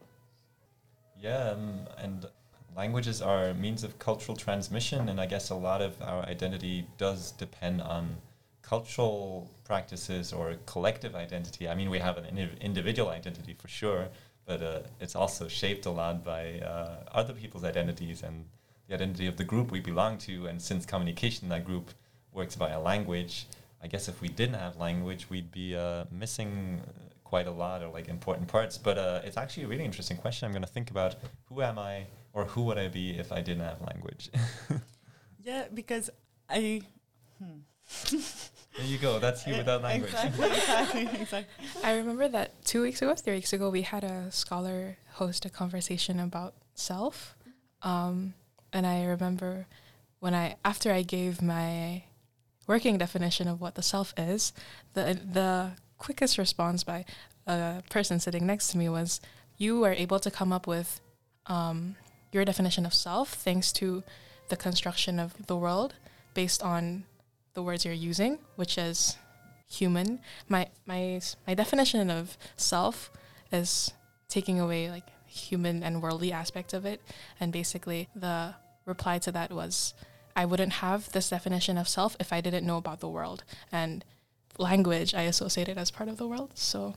Yeah, 1.21 1.51
um, 1.51 1.81
and 1.99 2.25
languages 2.77 3.21
are 3.21 3.53
means 3.55 3.83
of 3.83 3.99
cultural 3.99 4.37
transmission, 4.37 5.09
and 5.09 5.21
I 5.21 5.27
guess 5.27 5.51
a 5.51 5.57
lot 5.57 5.81
of 5.83 6.01
our 6.01 6.23
identity 6.35 6.87
does 6.99 7.33
depend 7.33 7.83
on 7.83 8.17
cultural 8.63 9.51
practices 9.65 10.33
or 10.33 10.55
collective 10.67 11.17
identity. 11.17 11.69
I 11.69 11.75
mean, 11.75 11.91
we 11.91 11.99
have 11.99 12.17
an 12.17 12.27
indiv- 12.33 12.61
individual 12.61 13.09
identity 13.11 13.55
for 13.55 13.67
sure, 13.67 14.09
but 14.47 14.63
uh, 14.63 14.81
it's 15.01 15.17
also 15.17 15.49
shaped 15.49 15.85
a 15.87 15.91
lot 15.91 16.25
by 16.25 16.61
uh, 16.61 17.19
other 17.21 17.33
people's 17.33 17.65
identities 17.65 18.23
and 18.23 18.45
the 18.87 18.95
identity 18.95 19.27
of 19.27 19.37
the 19.37 19.45
group 19.53 19.73
we 19.73 19.81
belong 19.81 20.17
to. 20.19 20.47
And 20.47 20.63
since 20.63 20.87
communication 20.87 21.47
in 21.47 21.49
that 21.49 21.65
group 21.65 21.91
works 22.33 22.55
via 22.55 22.79
language, 22.79 23.47
I 23.83 23.89
guess 23.89 24.07
if 24.09 24.21
we 24.21 24.29
didn't 24.29 24.61
have 24.65 24.77
language, 24.77 25.29
we'd 25.29 25.51
be 25.51 25.75
uh, 25.75 26.05
missing 26.13 26.83
quite 27.29 27.47
a 27.47 27.51
lot 27.51 27.83
of 27.83 27.93
like 27.93 28.09
important 28.09 28.49
parts. 28.49 28.79
But 28.79 28.97
uh, 28.99 29.21
it's 29.25 29.37
actually 29.37 29.65
a 29.65 29.69
really 29.69 29.85
interesting 29.85 30.17
question. 30.17 30.47
I'm 30.47 30.53
going 30.53 30.63
to 30.63 30.75
think 30.77 30.91
about 30.91 31.17
who 31.47 31.63
am 31.63 31.79
I 31.79 32.07
or 32.33 32.45
who 32.45 32.63
would 32.63 32.79
I 32.79 32.89
be 32.89 33.19
if 33.19 33.33
I 33.33 33.41
didn't 33.41 33.65
have 33.65 33.81
language. 33.83 34.31
Yeah, 35.49 35.65
because 35.73 36.11
I. 36.51 36.83
Hmm. 37.39 38.19
There 38.77 38.87
you 38.87 38.99
go. 38.99 39.19
That's 39.19 39.47
you 39.47 39.57
without 39.63 39.83
language. 39.83 40.13
Exactly, 40.13 40.47
exactly, 40.47 41.03
exactly. 41.23 41.67
I 41.83 41.97
remember 41.97 42.29
that 42.29 42.65
two 42.67 42.83
weeks 42.83 43.01
ago, 43.01 43.15
three 43.15 43.35
weeks 43.35 43.55
ago, 43.55 43.71
we 43.71 43.83
had 43.83 44.05
a 44.05 44.31
scholar 44.31 44.99
host 45.13 45.47
a 45.47 45.49
conversation 45.49 46.21
about 46.21 46.53
self. 46.75 47.35
Um, 47.81 48.35
and 48.71 48.87
I 48.87 49.05
remember 49.05 49.67
when 50.21 50.35
I, 50.35 50.57
after 50.67 50.93
I 50.93 51.01
gave 51.01 51.41
my 51.41 52.05
working 52.67 52.99
definition 52.99 53.49
of 53.49 53.59
what 53.59 53.75
the 53.75 53.83
self 53.83 54.13
is, 54.19 54.53
the, 54.93 55.19
the 55.25 55.73
quickest 55.99 56.39
response 56.39 56.85
by 56.85 57.05
a 57.47 57.83
person 57.91 58.21
sitting 58.21 58.47
next 58.47 58.69
to 58.69 58.79
me 58.79 58.89
was, 58.89 59.21
You 59.57 59.81
were 59.81 59.93
able 59.93 60.21
to 60.21 60.31
come 60.31 60.53
up 60.53 60.67
with 60.67 61.01
um, 61.47 61.97
your 62.33 62.45
definition 62.45 62.87
of 62.87 62.95
self 62.95 63.33
thanks 63.35 63.73
to 63.73 64.03
the 64.49 64.57
construction 64.57 65.19
of 65.19 65.47
the 65.47 65.57
world 65.57 65.95
based 66.35 66.63
on 66.63 67.05
the 67.55 67.63
words 67.63 67.85
you're 67.85 67.95
using, 67.95 68.39
which 68.57 68.79
is 68.79 69.17
human. 69.67 70.21
My 70.49 70.69
my 70.87 71.21
my 71.47 71.55
definition 71.55 72.11
of 72.11 72.39
self 72.57 73.11
is 73.53 73.93
taking 74.29 74.61
away 74.61 74.91
like 74.91 75.05
human 75.27 75.83
and 75.83 76.03
worldly 76.03 76.33
aspect 76.33 76.73
of 76.73 76.87
it, 76.87 77.01
and 77.41 77.53
basically 77.53 78.09
the 78.15 78.55
reply 78.85 79.19
to 79.19 79.33
that 79.33 79.53
was, 79.53 79.95
I 80.35 80.45
wouldn't 80.45 80.75
have 80.75 81.13
this 81.13 81.29
definition 81.29 81.77
of 81.77 81.89
self 81.89 82.17
if 82.19 82.33
I 82.33 82.41
didn't 82.41 82.67
know 82.67 82.79
about 82.79 83.01
the 83.01 83.09
world 83.09 83.45
and 83.71 84.05
language. 84.59 85.15
I 85.15 85.23
associate 85.23 85.69
it 85.69 85.79
as 85.79 85.91
part 85.91 86.09
of 86.09 86.17
the 86.17 86.27
world, 86.27 86.53
so. 86.55 86.95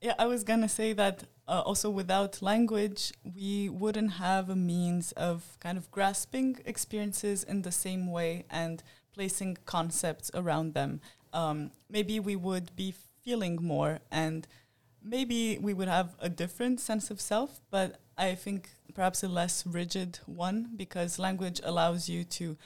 Yeah, 0.00 0.14
I 0.18 0.26
was 0.26 0.44
gonna 0.44 0.68
say 0.68 0.94
that 0.94 1.24
uh, 1.46 1.62
also 1.66 1.90
without 1.90 2.40
language, 2.40 3.12
we 3.22 3.68
wouldn't 3.68 4.12
have 4.12 4.48
a 4.48 4.56
means 4.56 5.12
of 5.12 5.58
kind 5.60 5.76
of 5.76 5.90
grasping 5.90 6.58
experiences 6.64 7.42
in 7.44 7.62
the 7.62 7.72
same 7.72 8.10
way 8.10 8.44
and 8.48 8.82
placing 9.12 9.58
concepts 9.66 10.30
around 10.32 10.74
them. 10.74 11.00
Um, 11.32 11.72
maybe 11.90 12.18
we 12.20 12.36
would 12.36 12.74
be 12.76 12.94
feeling 13.24 13.56
more 13.60 13.98
and 14.10 14.46
maybe 15.02 15.58
we 15.58 15.74
would 15.74 15.88
have 15.88 16.14
a 16.18 16.28
different 16.28 16.80
sense 16.80 17.10
of 17.10 17.20
self, 17.20 17.60
but 17.70 18.00
I 18.16 18.34
think 18.34 18.70
perhaps 18.94 19.22
a 19.22 19.28
less 19.28 19.66
rigid 19.66 20.20
one 20.26 20.70
because 20.76 21.18
language 21.18 21.60
allows 21.64 22.08
you 22.08 22.24
to 22.24 22.56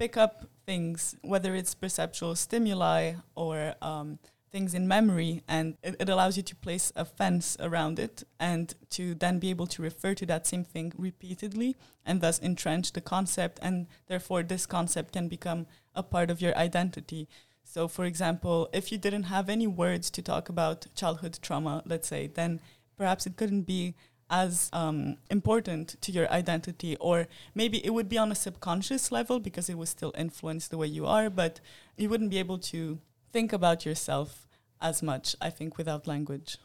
pick 0.00 0.16
up 0.16 0.46
things, 0.64 1.14
whether 1.20 1.54
it's 1.54 1.74
perceptual 1.74 2.34
stimuli 2.34 3.12
or 3.34 3.74
um, 3.82 4.18
things 4.50 4.72
in 4.72 4.88
memory, 4.88 5.42
and 5.46 5.76
it, 5.82 5.94
it 6.00 6.08
allows 6.08 6.38
you 6.38 6.42
to 6.42 6.56
place 6.56 6.90
a 6.96 7.04
fence 7.04 7.54
around 7.60 7.98
it 7.98 8.24
and 8.40 8.74
to 8.88 9.14
then 9.14 9.38
be 9.38 9.50
able 9.50 9.66
to 9.66 9.82
refer 9.82 10.14
to 10.14 10.24
that 10.24 10.46
same 10.46 10.64
thing 10.64 10.90
repeatedly 10.96 11.76
and 12.06 12.22
thus 12.22 12.40
entrench 12.40 12.94
the 12.94 13.02
concept, 13.02 13.58
and 13.60 13.86
therefore 14.06 14.42
this 14.42 14.64
concept 14.64 15.12
can 15.12 15.28
become 15.28 15.66
a 15.94 16.02
part 16.02 16.30
of 16.30 16.40
your 16.40 16.56
identity. 16.56 17.28
So, 17.62 17.86
for 17.86 18.06
example, 18.06 18.70
if 18.72 18.90
you 18.90 18.96
didn't 18.96 19.24
have 19.24 19.50
any 19.50 19.66
words 19.66 20.10
to 20.12 20.22
talk 20.22 20.48
about 20.48 20.86
childhood 20.94 21.38
trauma, 21.42 21.82
let's 21.84 22.08
say, 22.08 22.26
then 22.26 22.60
perhaps 22.96 23.26
it 23.26 23.36
couldn't 23.36 23.62
be 23.62 23.94
as 24.30 24.70
um, 24.72 25.16
important 25.28 26.00
to 26.00 26.12
your 26.12 26.30
identity, 26.30 26.96
or 26.96 27.26
maybe 27.54 27.84
it 27.84 27.90
would 27.90 28.08
be 28.08 28.16
on 28.16 28.30
a 28.30 28.34
subconscious 28.34 29.10
level 29.10 29.40
because 29.40 29.68
it 29.68 29.76
would 29.76 29.88
still 29.88 30.14
influence 30.16 30.68
the 30.68 30.78
way 30.78 30.86
you 30.86 31.04
are, 31.04 31.28
but 31.28 31.60
you 31.96 32.08
wouldn't 32.08 32.30
be 32.30 32.38
able 32.38 32.58
to 32.58 33.00
think 33.32 33.52
about 33.52 33.84
yourself 33.84 34.46
as 34.80 35.02
much, 35.02 35.34
I 35.40 35.50
think, 35.50 35.76
without 35.76 36.06
language. 36.06 36.58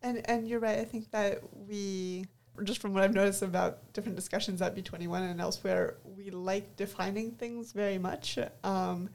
And 0.00 0.28
and 0.28 0.48
you're 0.48 0.60
right. 0.60 0.78
I 0.78 0.84
think 0.84 1.10
that 1.10 1.40
we 1.68 2.26
just 2.64 2.80
from 2.80 2.92
what 2.94 3.02
I've 3.02 3.14
noticed 3.14 3.42
about 3.42 3.92
different 3.92 4.16
discussions 4.16 4.62
at 4.62 4.76
B21 4.76 5.30
and 5.30 5.40
elsewhere, 5.40 5.96
we 6.16 6.30
like 6.30 6.76
defining 6.76 7.32
things 7.32 7.72
very 7.72 7.98
much. 7.98 8.38
Um, 8.62 9.10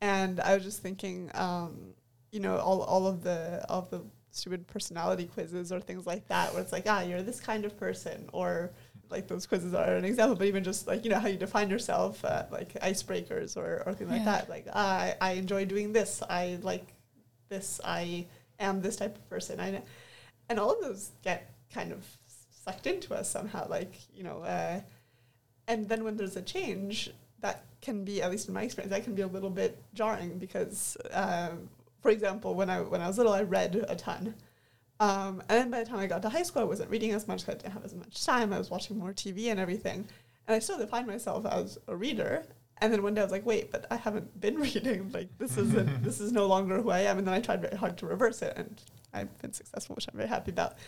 and 0.00 0.40
I 0.40 0.54
was 0.54 0.62
just 0.64 0.80
thinking, 0.80 1.30
um, 1.34 1.94
you 2.30 2.40
know, 2.40 2.56
all, 2.56 2.82
all 2.82 3.06
of 3.06 3.22
the 3.22 3.64
all 3.68 3.80
of 3.80 3.90
the 3.90 4.02
stupid 4.30 4.66
personality 4.66 5.26
quizzes 5.26 5.72
or 5.72 5.80
things 5.80 6.06
like 6.06 6.26
that, 6.28 6.52
where 6.52 6.62
it's 6.62 6.72
like, 6.72 6.84
ah, 6.86 7.02
you're 7.02 7.22
this 7.22 7.40
kind 7.40 7.64
of 7.64 7.78
person, 7.78 8.28
or 8.32 8.70
like 9.10 9.26
those 9.26 9.46
quizzes 9.46 9.74
are 9.74 9.94
an 9.94 10.04
example, 10.04 10.36
but 10.36 10.46
even 10.46 10.62
just 10.62 10.86
like 10.86 11.04
you 11.04 11.10
know 11.10 11.18
how 11.18 11.28
you 11.28 11.36
define 11.36 11.70
yourself, 11.70 12.24
uh, 12.24 12.44
like 12.50 12.74
icebreakers 12.80 13.56
or 13.56 13.82
or 13.86 13.94
things 13.94 14.10
like 14.10 14.24
that. 14.24 14.48
Like 14.48 14.66
ah, 14.72 14.98
I 14.98 15.16
I 15.20 15.30
enjoy 15.32 15.64
doing 15.64 15.92
this. 15.92 16.22
I 16.28 16.58
like 16.62 16.86
this. 17.48 17.80
I 17.84 18.26
am 18.60 18.82
this 18.82 18.96
type 18.96 19.16
of 19.16 19.28
person. 19.30 19.60
I 19.60 19.82
and 20.48 20.58
all 20.58 20.72
of 20.72 20.80
those 20.80 21.10
get 21.22 21.50
kind 21.72 21.92
of 21.92 22.04
sucked 22.50 22.86
into 22.86 23.14
us 23.14 23.30
somehow. 23.30 23.68
Like 23.68 23.94
you 24.14 24.22
know, 24.22 24.38
uh, 24.42 24.80
and 25.66 25.88
then 25.88 26.04
when 26.04 26.16
there's 26.16 26.36
a 26.36 26.42
change, 26.42 27.10
that 27.40 27.64
can 27.80 28.04
be 28.04 28.22
at 28.22 28.30
least 28.30 28.48
in 28.48 28.54
my 28.54 28.62
experience, 28.62 28.90
that 28.90 29.04
can 29.04 29.14
be 29.14 29.22
a 29.22 29.26
little 29.26 29.50
bit 29.50 29.80
jarring 29.94 30.38
because, 30.38 30.96
um, 31.12 31.68
for 32.08 32.12
example, 32.12 32.54
when 32.54 32.70
I 32.70 32.80
when 32.80 33.02
I 33.02 33.06
was 33.06 33.18
little, 33.18 33.34
I 33.34 33.42
read 33.42 33.84
a 33.86 33.94
ton. 33.94 34.34
Um, 34.98 35.42
and 35.50 35.58
then 35.58 35.70
by 35.70 35.80
the 35.80 35.84
time 35.84 35.98
I 35.98 36.06
got 36.06 36.22
to 36.22 36.30
high 36.30 36.42
school, 36.42 36.62
I 36.62 36.64
wasn't 36.64 36.88
reading 36.88 37.10
as 37.10 37.28
much. 37.28 37.46
I 37.46 37.52
didn't 37.52 37.70
have 37.70 37.84
as 37.84 37.94
much 37.94 38.24
time. 38.24 38.50
I 38.50 38.56
was 38.56 38.70
watching 38.70 38.96
more 38.96 39.12
TV 39.12 39.50
and 39.50 39.60
everything. 39.60 40.06
And 40.46 40.56
I 40.56 40.58
still 40.58 40.78
defined 40.78 41.06
myself 41.06 41.44
as 41.44 41.76
a 41.86 41.94
reader. 41.94 42.46
And 42.78 42.90
then 42.90 43.02
one 43.02 43.12
day 43.12 43.20
I 43.20 43.24
was 43.24 43.30
like, 43.30 43.44
wait, 43.44 43.70
but 43.70 43.84
I 43.90 43.96
haven't 43.96 44.40
been 44.40 44.54
reading. 44.68 45.12
Like 45.12 45.28
this 45.36 45.58
isn't. 45.58 46.02
this 46.08 46.18
is 46.18 46.32
no 46.32 46.46
longer 46.46 46.80
who 46.80 46.88
I 46.88 47.00
am. 47.00 47.18
And 47.18 47.26
then 47.26 47.34
I 47.34 47.42
tried 47.42 47.60
very 47.60 47.76
hard 47.76 47.98
to 47.98 48.06
reverse 48.06 48.40
it, 48.40 48.54
and 48.56 48.80
I've 49.12 49.36
been 49.42 49.52
successful, 49.52 49.94
which 49.94 50.08
I'm 50.08 50.16
very 50.16 50.30
happy 50.30 50.52
about. 50.52 50.78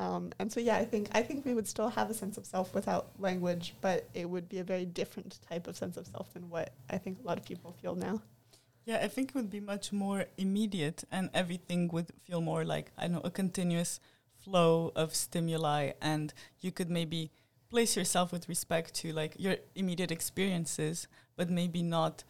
Um, 0.00 0.32
and 0.40 0.50
so 0.50 0.58
yeah, 0.58 0.76
I 0.76 0.84
think 0.84 1.08
I 1.12 1.22
think 1.22 1.46
we 1.46 1.54
would 1.54 1.68
still 1.68 1.88
have 1.90 2.10
a 2.10 2.14
sense 2.14 2.36
of 2.36 2.46
self 2.46 2.74
without 2.74 3.12
language, 3.20 3.76
but 3.80 4.08
it 4.12 4.28
would 4.28 4.48
be 4.48 4.58
a 4.58 4.64
very 4.64 4.86
different 4.86 5.38
type 5.48 5.68
of 5.68 5.76
sense 5.76 5.96
of 5.96 6.08
self 6.08 6.32
than 6.34 6.50
what 6.50 6.72
I 6.90 6.98
think 6.98 7.20
a 7.22 7.26
lot 7.28 7.38
of 7.38 7.44
people 7.44 7.76
feel 7.80 7.94
now. 7.94 8.20
Yeah, 8.88 9.00
I 9.02 9.08
think 9.08 9.28
it 9.28 9.34
would 9.34 9.50
be 9.50 9.60
much 9.60 9.92
more 9.92 10.24
immediate 10.38 11.04
and 11.12 11.28
everything 11.34 11.88
would 11.88 12.10
feel 12.24 12.40
more 12.40 12.64
like, 12.64 12.90
I 12.96 13.06
know, 13.06 13.20
a 13.22 13.30
continuous 13.30 14.00
flow 14.42 14.92
of 14.96 15.14
stimuli 15.14 15.90
and 16.00 16.32
you 16.60 16.72
could 16.72 16.88
maybe 16.88 17.30
place 17.68 17.98
yourself 17.98 18.32
with 18.32 18.48
respect 18.48 18.94
to 18.94 19.12
like 19.12 19.34
your 19.38 19.56
immediate 19.74 20.10
experiences, 20.10 21.06
but 21.36 21.50
maybe 21.50 21.82
not 21.82 22.24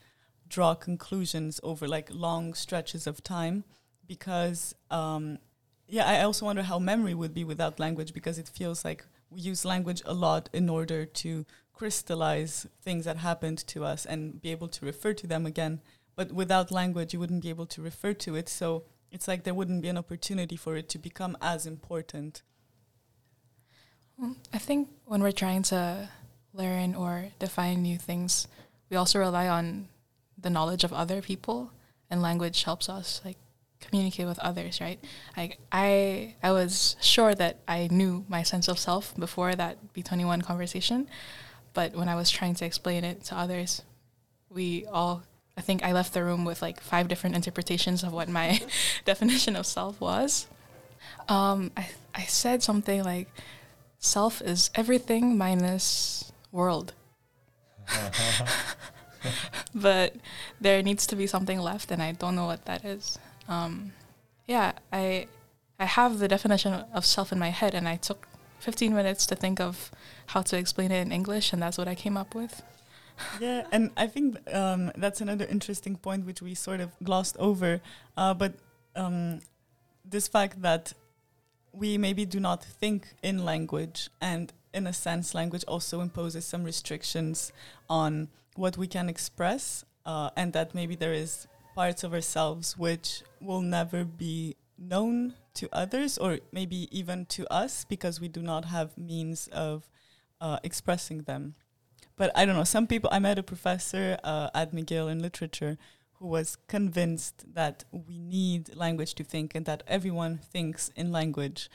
draw 0.49 0.75
conclusions 0.75 1.61
over 1.63 1.87
like 1.87 2.09
long 2.11 2.55
stretches 2.55 3.07
of 3.07 3.23
time 3.23 3.63
because 4.09 4.75
um 4.91 5.39
yeah, 5.87 6.09
I 6.09 6.23
also 6.25 6.45
wonder 6.45 6.63
how 6.63 6.81
memory 6.81 7.15
would 7.15 7.35
be 7.35 7.45
without 7.45 7.79
language 7.79 8.13
because 8.13 8.37
it 8.37 8.49
feels 8.49 8.85
like 8.85 9.07
we 9.31 9.41
use 9.41 9.65
language 9.65 10.03
a 10.05 10.13
lot 10.13 10.51
in 10.53 10.69
order 10.69 11.07
to 11.07 11.47
crystallize 11.73 12.67
things 12.83 13.05
that 13.05 13.19
happened 13.19 13.59
to 13.69 13.85
us 13.85 14.05
and 14.05 14.43
be 14.43 14.51
able 14.51 14.67
to 14.67 14.85
refer 14.85 15.15
to 15.15 15.29
them 15.29 15.47
again. 15.47 15.81
But 16.19 16.33
without 16.33 16.73
language, 16.73 17.13
you 17.13 17.21
wouldn't 17.21 17.45
be 17.45 17.49
able 17.49 17.67
to 17.67 17.81
refer 17.81 18.13
to 18.13 18.35
it. 18.35 18.49
So 18.49 18.83
it's 19.13 19.29
like 19.29 19.45
there 19.45 19.55
wouldn't 19.55 19.83
be 19.83 19.89
an 19.89 19.97
opportunity 19.97 20.57
for 20.57 20.75
it 20.75 20.89
to 20.89 20.99
become 20.99 21.37
as 21.41 21.65
important. 21.65 22.43
I 24.53 24.59
think 24.59 24.89
when 25.05 25.23
we're 25.23 25.31
trying 25.45 25.63
to 25.71 26.09
learn 26.53 26.97
or 26.97 27.27
define 27.39 27.83
new 27.83 27.99
things, 27.99 28.49
we 28.91 28.97
also 28.97 29.21
rely 29.21 29.47
on 29.47 29.87
the 30.37 30.51
knowledge 30.51 30.83
of 30.83 30.93
other 30.93 31.23
people, 31.23 31.71
and 32.11 32.21
language 32.21 32.65
helps 32.65 32.89
us 32.89 33.21
like 33.25 33.39
communicate 33.79 34.27
with 34.27 34.41
others, 34.41 34.81
right? 34.81 34.99
Like 35.37 35.59
I, 35.71 36.35
I 36.43 36.51
was 36.51 36.97
sure 37.01 37.33
that 37.37 37.61
I 37.69 37.87
knew 37.93 38.25
my 38.29 38.43
sense 38.43 38.67
of 38.67 38.81
self 38.81 39.15
before 39.17 39.55
that 39.55 39.93
B 39.93 40.03
twenty 40.03 40.25
one 40.25 40.43
conversation, 40.43 41.07
but 41.75 41.95
when 41.95 42.09
I 42.09 42.17
was 42.17 42.29
trying 42.29 42.57
to 42.57 42.65
explain 42.65 43.05
it 43.05 43.23
to 43.27 43.37
others, 43.37 43.83
we 44.51 44.85
all. 44.87 45.23
I 45.59 45.61
think 45.61 45.83
I 45.83 45.93
left 45.93 46.15
the 46.15 46.23
room 46.23 46.45
with 46.45 46.63
like 46.63 46.81
five 46.81 47.09
different 47.09 47.35
interpretations 47.35 48.05
of 48.05 48.13
what 48.13 48.29
my 48.29 48.61
definition 49.05 49.57
of 49.57 49.67
self 49.67 50.01
was. 50.01 50.47
Um, 51.29 51.73
I 51.77 51.89
I 52.15 52.23
said 52.23 52.63
something 52.63 53.03
like, 53.03 53.29
self 53.99 54.41
is 54.41 54.71
everything 54.77 55.37
minus 55.37 56.33
world. 56.53 56.95
but 59.75 60.15
there 60.61 60.83
needs 60.83 61.07
to 61.09 61.17
be 61.17 61.27
something 61.27 61.59
left, 61.59 61.91
and 61.91 62.01
I 62.03 62.13
don't 62.13 62.37
know 62.37 62.47
what 62.47 62.65
that 62.67 62.85
is. 62.85 63.19
Um, 63.49 63.93
yeah, 64.47 64.73
I 64.93 65.27
I 65.79 65.87
have 65.87 66.19
the 66.19 66.29
definition 66.29 66.73
of 66.95 67.05
self 67.05 67.33
in 67.33 67.39
my 67.39 67.51
head, 67.51 67.75
and 67.75 67.89
I 67.89 67.97
took 67.97 68.29
15 68.61 68.95
minutes 68.95 69.27
to 69.27 69.35
think 69.35 69.61
of 69.61 69.91
how 70.27 70.43
to 70.43 70.57
explain 70.57 70.93
it 70.93 71.03
in 71.03 71.13
English, 71.13 71.53
and 71.53 71.61
that's 71.61 71.79
what 71.79 71.89
I 71.89 71.95
came 71.95 72.17
up 72.17 72.35
with. 72.35 72.63
Yeah, 73.41 73.67
and 73.73 73.91
I 73.97 74.07
think 74.07 74.39
um, 74.53 74.93
that's 74.97 75.21
another 75.21 75.47
interesting 75.47 75.97
point 75.97 76.27
which 76.27 76.43
we 76.43 76.55
sort 76.55 76.81
of 76.81 76.91
glossed 77.03 77.37
over. 77.39 77.81
Uh, 78.17 78.35
but 78.35 78.55
um, 78.97 79.41
this 80.05 80.29
fact 80.29 80.63
that 80.63 80.93
we 81.73 81.99
maybe 81.99 82.25
do 82.25 82.41
not 82.41 82.65
think 82.65 83.15
in 83.23 83.45
language, 83.45 84.09
and 84.21 84.53
in 84.73 84.87
a 84.87 84.93
sense, 84.93 85.35
language 85.35 85.65
also 85.69 86.01
imposes 86.01 86.45
some 86.45 86.65
restrictions 86.65 87.53
on 87.89 88.29
what 88.57 88.77
we 88.77 88.87
can 88.87 89.09
express, 89.09 89.85
uh, 90.07 90.31
and 90.37 90.53
that 90.53 90.75
maybe 90.75 90.97
there 90.97 91.13
is 91.13 91.47
parts 91.75 92.03
of 92.03 92.13
ourselves 92.13 92.77
which 92.77 93.23
will 93.41 93.61
never 93.63 94.05
be 94.05 94.57
known 94.79 95.35
to 95.55 95.69
others, 95.73 96.19
or 96.19 96.39
maybe 96.53 96.89
even 96.97 97.27
to 97.27 97.47
us, 97.53 97.85
because 97.85 98.21
we 98.21 98.29
do 98.29 98.43
not 98.43 98.65
have 98.65 98.97
means 98.97 99.49
of 99.49 99.89
uh, 100.41 100.59
expressing 100.63 101.23
them 101.23 101.55
but 102.19 102.31
I 102.37 102.45
don't 102.45 102.57
know. 102.57 102.65
Some 102.65 102.87
people. 102.87 103.09
I 103.13 103.19
met 103.19 103.39
a 103.39 103.43
professor 103.43 104.19
uh, 104.25 104.51
at 104.55 104.73
McGill 104.75 105.11
in 105.11 105.21
literature 105.21 105.79
who 106.19 106.27
was 106.27 106.57
convinced 106.67 107.45
that 107.55 107.85
we 107.93 108.19
need 108.19 108.75
language 108.75 109.15
to 109.15 109.25
think 109.25 109.55
and 109.55 109.65
that 109.67 109.83
everyone 109.87 110.39
thinks 110.39 110.91
in 110.97 111.13
language. 111.13 111.71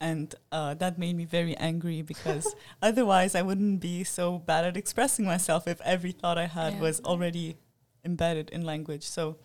And 0.00 0.32
uh, 0.52 0.74
that 0.74 0.96
made 0.98 1.16
me 1.16 1.24
very 1.24 1.56
angry 1.56 2.02
because 2.02 2.54
otherwise 2.82 3.34
I 3.34 3.42
wouldn't 3.42 3.80
be 3.80 4.04
so 4.04 4.38
bad 4.38 4.64
at 4.64 4.76
expressing 4.76 5.24
myself 5.24 5.66
if 5.66 5.80
every 5.80 6.12
thought 6.12 6.38
I 6.38 6.46
had 6.46 6.74
Yeah. 6.74 6.80
was 6.80 7.00
already 7.00 7.56
embedded 8.04 8.48
in 8.50 8.62
language. 8.64 9.02
So 9.02 9.36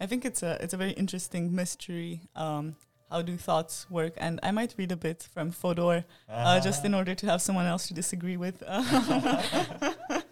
I 0.00 0.06
think 0.06 0.24
it's 0.24 0.42
a 0.42 0.58
it's 0.60 0.74
a 0.74 0.76
very 0.76 0.92
interesting 0.92 1.54
mystery. 1.54 2.22
Um, 2.34 2.74
how 3.10 3.22
do 3.22 3.36
thoughts 3.36 3.86
work? 3.90 4.14
And 4.16 4.38
I 4.42 4.50
might 4.52 4.74
read 4.78 4.92
a 4.92 4.96
bit 4.96 5.28
from 5.34 5.50
Fodor 5.50 6.04
uh, 6.28 6.60
just 6.60 6.84
in 6.84 6.94
order 6.94 7.14
to 7.14 7.26
have 7.26 7.42
someone 7.42 7.66
else 7.66 7.88
to 7.88 7.94
disagree 7.94 8.36
with. 8.36 8.62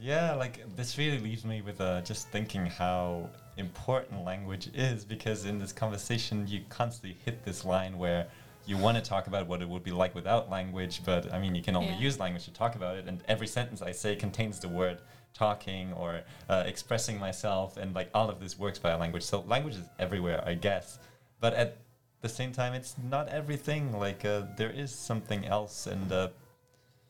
Yeah, 0.00 0.34
like 0.34 0.76
this 0.76 0.96
really 0.96 1.18
leaves 1.18 1.44
me 1.44 1.60
with 1.60 1.80
uh, 1.80 2.00
just 2.02 2.28
thinking 2.28 2.64
how 2.66 3.28
important 3.56 4.24
language 4.24 4.70
is 4.72 5.04
because 5.04 5.44
in 5.44 5.58
this 5.58 5.72
conversation 5.72 6.46
you 6.46 6.62
constantly 6.68 7.18
hit 7.24 7.44
this 7.44 7.64
line 7.64 7.98
where 7.98 8.28
you 8.64 8.76
want 8.78 8.96
to 8.96 9.02
talk 9.02 9.26
about 9.26 9.48
what 9.48 9.60
it 9.60 9.68
would 9.68 9.82
be 9.82 9.90
like 9.90 10.14
without 10.14 10.48
language, 10.48 11.02
but 11.04 11.32
I 11.34 11.40
mean 11.40 11.54
you 11.56 11.62
can 11.62 11.74
only 11.74 11.94
Yeah. 11.94 11.98
use 11.98 12.20
language 12.20 12.44
to 12.44 12.52
talk 12.52 12.76
about 12.76 12.96
it, 12.96 13.06
and 13.08 13.22
every 13.26 13.48
sentence 13.48 13.82
I 13.82 13.90
say 13.90 14.14
contains 14.14 14.60
the 14.60 14.68
word 14.68 15.00
talking 15.34 15.92
or 15.94 16.20
uh, 16.48 16.62
expressing 16.66 17.18
myself, 17.18 17.76
and 17.76 17.92
like 17.92 18.08
all 18.14 18.30
of 18.30 18.38
this 18.38 18.56
works 18.56 18.78
by 18.78 18.94
language. 18.94 19.24
So 19.24 19.40
language 19.48 19.74
is 19.74 19.84
everywhere, 19.98 20.44
I 20.46 20.54
guess, 20.54 21.00
but 21.40 21.54
at 21.54 21.76
the 22.20 22.28
same 22.28 22.52
time, 22.52 22.74
it's 22.74 22.96
not 23.10 23.28
everything. 23.28 23.92
Like 23.92 24.24
uh, 24.24 24.42
there 24.56 24.70
is 24.70 24.94
something 24.94 25.46
else, 25.46 25.86
and 25.86 26.10
uh, 26.10 26.28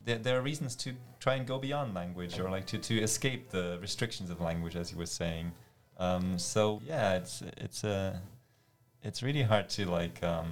there, 0.09 0.18
there 0.18 0.39
are 0.39 0.43
reasons 0.43 0.74
to 0.76 0.95
try 1.20 1.35
and 1.35 1.47
go 1.47 1.59
beyond 1.59 1.95
language 1.95 2.39
or 2.39 2.51
like 2.51 2.66
to, 2.66 2.79
to 2.79 2.99
escape 3.01 3.51
the 3.51 3.79
restrictions 3.81 4.31
of 4.31 4.41
language 4.41 4.76
as 4.76 4.91
you 4.91 4.99
were 4.99 5.07
saying 5.07 5.53
um, 5.99 6.39
so 6.39 6.81
yeah 6.87 7.14
it's 7.14 7.43
it's 7.59 7.85
uh, 7.85 8.16
it's 9.03 9.22
really 9.22 9.43
hard 9.43 9.68
to 9.68 9.85
like 9.87 10.22
um, 10.22 10.51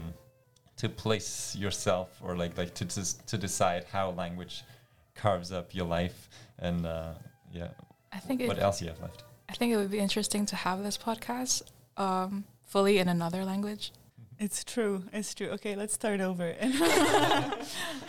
to 0.77 0.89
place 0.89 1.57
yourself 1.57 2.20
or 2.22 2.37
like 2.37 2.57
like 2.59 2.74
to 2.74 2.85
to, 2.85 3.27
to 3.27 3.39
decide 3.39 3.85
how 3.91 4.11
language 4.11 4.62
carves 5.14 5.53
up 5.53 5.74
your 5.74 5.87
life 5.87 6.29
and 6.59 6.85
uh, 6.85 7.14
yeah 7.53 7.68
I 8.12 8.18
think 8.18 8.41
it, 8.43 8.49
what 8.49 8.59
else 8.59 8.83
you 8.83 8.89
have 8.89 9.01
left 9.01 9.24
I 9.49 9.55
think 9.55 9.72
it 9.72 9.77
would 9.77 9.91
be 9.91 9.99
interesting 9.99 10.45
to 10.47 10.57
have 10.57 10.83
this 10.83 10.99
podcast 10.99 11.62
um, 11.97 12.45
fully 12.67 12.99
in 12.99 13.09
another 13.09 13.45
language. 13.45 13.93
It's 14.39 14.64
true. 14.64 15.05
It's 15.12 15.35
true. 15.35 15.49
Okay, 15.53 15.75
let's 15.77 15.95
start 15.95 16.21
over. 16.21 16.55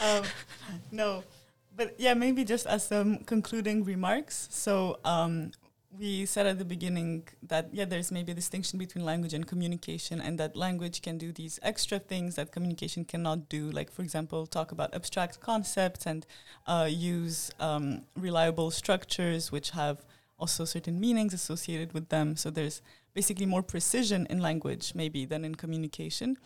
um, 0.01 0.23
no, 0.91 1.23
but 1.75 1.95
yeah, 1.97 2.13
maybe 2.13 2.43
just 2.43 2.65
as 2.67 2.85
some 2.85 3.19
concluding 3.19 3.85
remarks. 3.85 4.49
So 4.51 4.99
um, 5.05 5.51
we 5.97 6.25
said 6.25 6.45
at 6.45 6.57
the 6.57 6.65
beginning 6.65 7.27
that 7.43 7.69
yeah, 7.71 7.85
there's 7.85 8.11
maybe 8.11 8.33
a 8.33 8.35
distinction 8.35 8.77
between 8.77 9.05
language 9.05 9.33
and 9.33 9.47
communication, 9.47 10.19
and 10.19 10.37
that 10.37 10.57
language 10.57 11.01
can 11.01 11.17
do 11.17 11.31
these 11.31 11.59
extra 11.63 11.97
things 11.97 12.35
that 12.35 12.51
communication 12.51 13.05
cannot 13.05 13.47
do. 13.47 13.69
Like 13.71 13.89
for 13.89 14.01
example, 14.01 14.45
talk 14.47 14.73
about 14.73 14.93
abstract 14.93 15.39
concepts 15.39 16.05
and 16.05 16.25
uh, 16.65 16.89
use 16.89 17.51
um, 17.59 18.01
reliable 18.17 18.71
structures, 18.71 19.49
which 19.49 19.69
have 19.69 20.03
also 20.37 20.65
certain 20.65 20.99
meanings 20.99 21.33
associated 21.33 21.93
with 21.93 22.09
them. 22.09 22.35
So 22.35 22.49
there's 22.49 22.81
basically 23.17 23.47
more 23.47 23.63
precision 23.63 24.27
in 24.29 24.39
language 24.49 24.85
maybe 24.93 25.25
than 25.25 25.43
in 25.43 25.55
communication. 25.55 26.37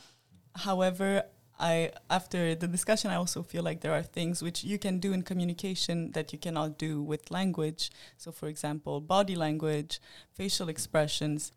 However, 0.56 1.24
I 1.60 1.92
after 2.10 2.56
the 2.56 2.70
discussion 2.78 3.12
I 3.12 3.18
also 3.24 3.44
feel 3.52 3.64
like 3.70 3.82
there 3.82 3.96
are 4.00 4.06
things 4.18 4.42
which 4.42 4.64
you 4.64 4.78
can 4.86 4.96
do 5.06 5.10
in 5.12 5.22
communication 5.32 5.98
that 6.16 6.32
you 6.32 6.40
cannot 6.46 6.70
do 6.88 6.94
with 7.12 7.30
language. 7.40 7.92
So 8.24 8.32
for 8.32 8.48
example, 8.48 9.02
body 9.02 9.36
language, 9.36 10.00
facial 10.40 10.70
expressions. 10.70 11.52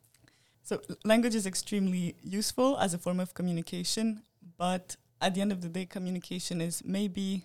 So 0.68 0.80
language 1.04 1.36
is 1.40 1.46
extremely 1.46 2.16
useful 2.40 2.70
as 2.84 2.92
a 2.92 2.98
form 2.98 3.20
of 3.20 3.34
communication, 3.34 4.06
but 4.58 4.96
at 5.20 5.30
the 5.34 5.40
end 5.44 5.52
of 5.52 5.60
the 5.64 5.68
day 5.68 5.86
communication 5.86 6.60
is 6.60 6.82
maybe 6.84 7.44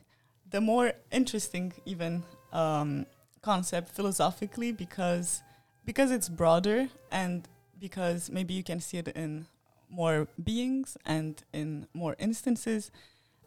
the 0.55 0.61
more 0.71 0.87
interesting 1.11 1.73
even 1.85 2.23
um, 2.51 3.05
concept 3.43 3.87
philosophically 3.97 4.71
because 4.71 5.43
because 5.85 6.09
it's 6.11 6.29
broader 6.29 6.89
and 7.11 7.47
because 7.79 8.29
maybe 8.29 8.53
you 8.53 8.63
can 8.63 8.79
see 8.79 8.97
it 8.97 9.07
in 9.09 9.45
more 9.89 10.27
beings 10.43 10.97
and 11.05 11.43
in 11.53 11.87
more 11.93 12.15
instances. 12.19 12.91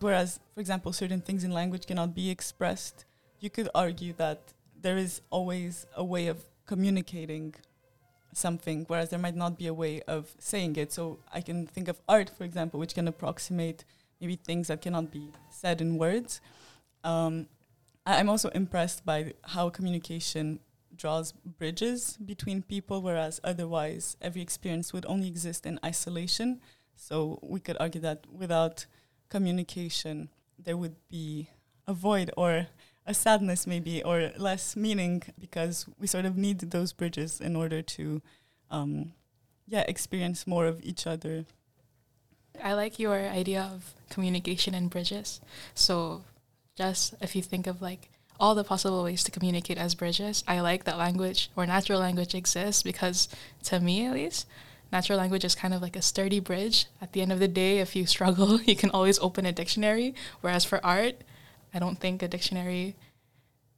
Whereas 0.01 0.41
for 0.55 0.61
example 0.61 0.93
certain 0.93 1.21
things 1.21 1.45
in 1.45 1.53
language 1.53 1.87
cannot 1.87 2.15
be 2.15 2.31
expressed. 2.31 3.05
You 3.41 3.51
could 3.51 3.69
argue 3.75 4.13
that 4.15 4.41
there 4.81 4.97
is 4.97 5.21
always 5.31 5.87
a 5.97 6.05
way 6.05 6.27
of 6.27 6.39
communicating 6.67 7.55
something 8.35 8.85
whereas 8.89 9.11
there 9.11 9.19
might 9.19 9.37
not 9.37 9.59
be 9.59 9.67
a 9.67 9.75
way 9.75 10.01
of 10.03 10.35
saying 10.39 10.77
it. 10.77 10.93
So 10.93 11.19
i 11.33 11.41
can 11.41 11.67
think 11.67 11.89
of 11.89 12.01
art 12.09 12.31
for 12.37 12.45
example 12.45 12.81
which 12.81 12.95
can 12.95 13.07
approximate 13.07 13.85
maybe 14.21 14.37
things 14.37 14.69
that 14.69 14.81
cannot 14.81 15.11
be 15.13 15.29
said 15.51 15.81
in 15.81 15.99
words. 15.99 16.41
Um, 17.05 17.47
I- 18.07 18.19
I'm 18.19 18.29
also 18.29 18.49
impressed 18.51 19.05
by 19.05 19.35
how 19.45 19.69
communication 19.71 20.61
draws 20.97 21.33
bridges 21.33 22.17
between 22.25 22.63
people, 22.63 23.03
whereas 23.03 23.41
otherwise 23.43 24.17
every 24.21 24.43
experience 24.43 24.93
would 24.93 25.07
only 25.07 25.29
exist 25.29 25.67
in 25.67 25.79
isolation. 25.85 26.61
So 26.97 27.39
we 27.43 27.61
could 27.61 27.77
argue 27.81 28.01
that 28.03 28.27
without 28.33 28.87
communication, 29.29 30.29
there 30.59 30.77
would 30.77 30.97
be 31.09 31.49
a 31.87 31.95
void 31.95 32.31
or 32.37 32.69
a 33.07 33.15
sadness, 33.15 33.67
maybe, 33.67 34.03
or 34.03 34.31
less 34.37 34.77
meaning, 34.77 35.23
because 35.39 35.87
we 35.99 36.07
sort 36.07 36.25
of 36.25 36.37
need 36.37 36.61
those 36.61 36.93
bridges 36.93 37.41
in 37.41 37.57
order 37.57 37.83
to, 37.83 38.23
um, 38.71 39.13
yeah, 39.67 39.85
experience 39.89 40.47
more 40.47 40.67
of 40.67 40.81
each 40.85 41.07
other. 41.07 41.45
I 42.63 42.75
like 42.75 42.99
your 42.99 43.19
idea 43.19 43.63
of 43.75 43.95
communication 44.11 44.75
and 44.75 44.89
bridges. 44.89 45.41
So, 45.75 46.23
just 46.77 47.15
if 47.21 47.35
you 47.35 47.43
think 47.43 47.67
of 47.67 47.83
like 47.83 48.11
all 48.43 48.57
the 48.57 48.65
possible 48.65 49.05
ways 49.05 49.23
to 49.23 49.31
communicate 49.31 49.79
as 49.79 49.95
bridges, 49.95 50.43
I 50.49 50.59
like 50.59 50.83
that 50.83 50.99
language 50.99 51.49
or 51.55 51.65
natural 51.65 52.01
language 52.01 52.35
exists 52.35 52.83
because, 52.83 53.29
to 53.65 53.79
me 53.79 54.05
at 54.05 54.15
least, 54.15 54.49
natural 54.91 55.17
language 55.17 55.45
is 55.45 55.55
kind 55.55 55.73
of 55.73 55.81
like 55.81 55.95
a 55.95 56.03
sturdy 56.03 56.41
bridge. 56.41 56.87
At 57.01 57.13
the 57.13 57.23
end 57.23 57.31
of 57.31 57.39
the 57.39 57.47
day, 57.47 57.79
if 57.79 57.95
you 57.95 58.05
struggle, 58.15 58.61
you 58.63 58.75
can 58.75 58.91
always 58.91 59.21
open 59.21 59.47
a 59.47 59.53
dictionary. 59.53 60.17
Whereas 60.41 60.65
for 60.65 60.85
art, 60.85 61.23
I 61.73 61.79
don't 61.79 62.01
think 62.01 62.21
a 62.21 62.27
dictionary 62.27 62.97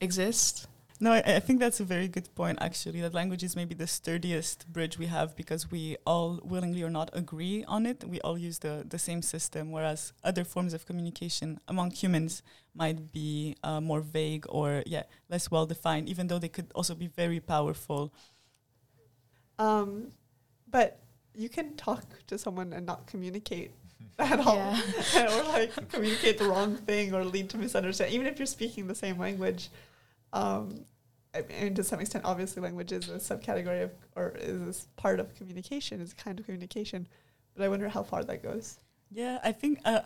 exists. 0.01 0.67
No, 1.01 1.13
I, 1.13 1.23
I 1.27 1.41
think 1.41 1.59
that's 1.59 1.81
a 1.81 1.85
very 1.85 2.07
good 2.09 2.33
point, 2.37 2.59
actually. 2.61 3.01
That 3.01 3.15
language 3.15 3.43
is 3.43 3.57
maybe 3.57 3.75
the 3.75 3.87
sturdiest 3.87 4.73
bridge 4.73 4.97
we 4.97 5.07
have 5.07 5.35
because 5.35 5.71
we 5.71 5.97
all 6.07 6.41
willingly 6.45 6.83
or 6.83 6.91
not 6.91 7.11
agree 7.13 7.65
on 7.65 7.85
it. 7.85 8.05
We 8.05 8.21
all 8.21 8.39
use 8.39 8.61
the, 8.61 8.85
the 8.89 8.99
same 8.99 9.21
system, 9.21 9.73
whereas 9.73 10.13
other 10.23 10.45
forms 10.45 10.73
of 10.73 10.87
communication 10.87 11.59
among 11.67 11.91
humans 11.91 12.43
might 12.75 13.13
be 13.13 13.57
uh, 13.65 13.81
more 13.81 14.01
vague 14.01 14.47
or, 14.49 14.85
yeah, 14.87 15.03
less 15.29 15.51
well 15.51 15.67
defined, 15.67 16.09
even 16.09 16.29
though 16.29 16.39
they 16.39 16.49
could 16.49 16.71
also 16.75 16.95
be 16.95 17.09
very 17.09 17.41
powerful. 17.41 18.13
Um, 19.59 20.13
but 20.71 21.01
you 21.35 21.49
can 21.49 21.75
talk 21.77 22.05
to 22.29 22.39
someone 22.39 22.73
and 22.73 22.87
not 22.87 23.07
communicate 23.07 23.73
at 24.19 24.39
all, 24.41 24.57
Yeah. 25.13 25.39
or 25.41 25.43
like 25.45 25.73
communicate 25.91 26.39
the 26.39 26.45
wrong 26.47 26.77
thing 26.77 27.13
or 27.15 27.25
lead 27.25 27.51
to 27.51 27.59
misunderstanding. 27.59 28.15
Even 28.15 28.27
if 28.29 28.39
you're 28.39 28.47
speaking 28.47 28.87
the 28.87 28.95
same 28.95 29.19
language, 29.19 29.71
um, 30.35 30.85
I 31.35 31.43
mean, 31.63 31.75
to 31.75 31.83
some 31.85 32.01
extent, 32.01 32.25
obviously, 32.25 32.63
language 32.63 32.93
is 32.93 33.09
a 33.09 33.15
subcategory 33.15 33.83
of 33.85 33.91
or 34.15 34.35
is 34.39 34.87
a 34.97 35.01
part 35.01 35.19
of 35.21 35.35
communication, 35.35 36.01
is 36.01 36.13
a 36.13 36.17
kind 36.17 36.39
of 36.39 36.45
communication. 36.45 37.09
But 37.57 37.65
I 37.65 37.69
wonder 37.69 37.89
how 37.89 38.03
far 38.03 38.23
that 38.25 38.43
goes. 38.43 38.79
Yeah, 39.11 39.39
I 39.43 39.53
think 39.53 39.79
uh, 39.85 40.03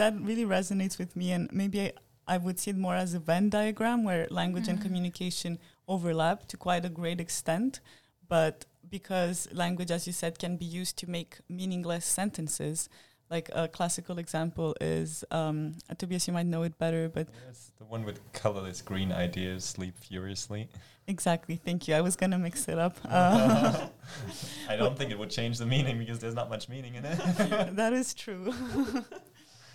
that 0.00 0.14
really 0.20 0.44
resonates 0.44 0.98
with 0.98 1.16
me, 1.16 1.32
and 1.32 1.50
maybe 1.52 1.80
I, 1.80 1.92
I 2.34 2.36
would 2.38 2.58
see 2.58 2.70
it 2.70 2.76
more 2.78 2.94
as 2.94 3.14
a 3.14 3.18
Venn 3.18 3.48
diagram 3.50 4.04
where 4.04 4.26
language 4.30 4.68
and 4.68 4.78
Mhm. 4.78 4.82
communication 4.82 5.58
overlap 5.88 6.46
to 6.48 6.56
quite 6.56 6.84
a 6.84 6.90
great 6.90 7.20
extent. 7.20 7.80
But 8.28 8.66
because 8.88 9.48
language, 9.52 9.90
as 9.90 10.06
you 10.06 10.12
said, 10.12 10.38
can 10.38 10.56
be 10.56 10.64
used 10.80 10.96
to 10.98 11.10
make 11.10 11.38
meaningless 11.48 12.04
sentences, 12.06 12.88
like 13.30 13.48
a 13.52 13.68
classical 13.68 14.18
example 14.18 14.74
is 14.80 15.24
um, 15.30 15.74
Tobias, 15.96 16.26
you 16.26 16.32
might 16.34 16.46
know 16.46 16.62
it 16.64 16.76
better, 16.78 17.08
but 17.08 17.28
Yes, 17.46 17.70
the 17.78 17.84
one 17.84 18.04
with 18.04 18.20
colorless 18.32 18.82
green 18.82 19.12
ideas 19.12 19.64
sleep 19.64 19.96
furiously. 19.96 20.68
exactly, 21.06 21.56
thank 21.56 21.86
you. 21.86 21.94
I 21.94 22.00
was 22.00 22.16
to 22.16 22.38
mix 22.38 22.68
it 22.68 22.78
up. 22.78 22.96
Uh, 23.08 23.86
I 24.68 24.76
don't 24.76 24.98
think 24.98 25.12
it 25.12 25.18
would 25.18 25.30
change 25.30 25.58
the 25.58 25.66
meaning 25.66 25.98
because 25.98 26.18
there's 26.18 26.34
not 26.34 26.50
much 26.50 26.68
meaning 26.68 26.96
in 26.96 27.04
it. 27.04 27.16
that 27.76 27.92
is 27.92 28.14
true. 28.14 28.52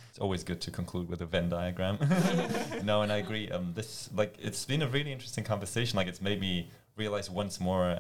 it's 0.10 0.20
always 0.20 0.44
good 0.44 0.60
to 0.62 0.72
conclude 0.72 1.08
with 1.08 1.22
a 1.22 1.26
Venn 1.26 1.48
diagram. 1.50 1.98
no, 2.84 3.02
and 3.04 3.12
I 3.12 3.18
agree. 3.18 3.50
Um, 3.52 3.72
this 3.74 4.10
like 4.14 4.36
it's 4.40 4.66
been 4.66 4.82
a 4.82 4.88
really 4.88 5.14
interesting 5.14 5.46
conversation. 5.46 5.96
Like 5.96 6.08
it's 6.08 6.22
made 6.22 6.42
me 6.42 6.70
realize 6.98 7.30
once 7.30 7.60
more 7.62 8.00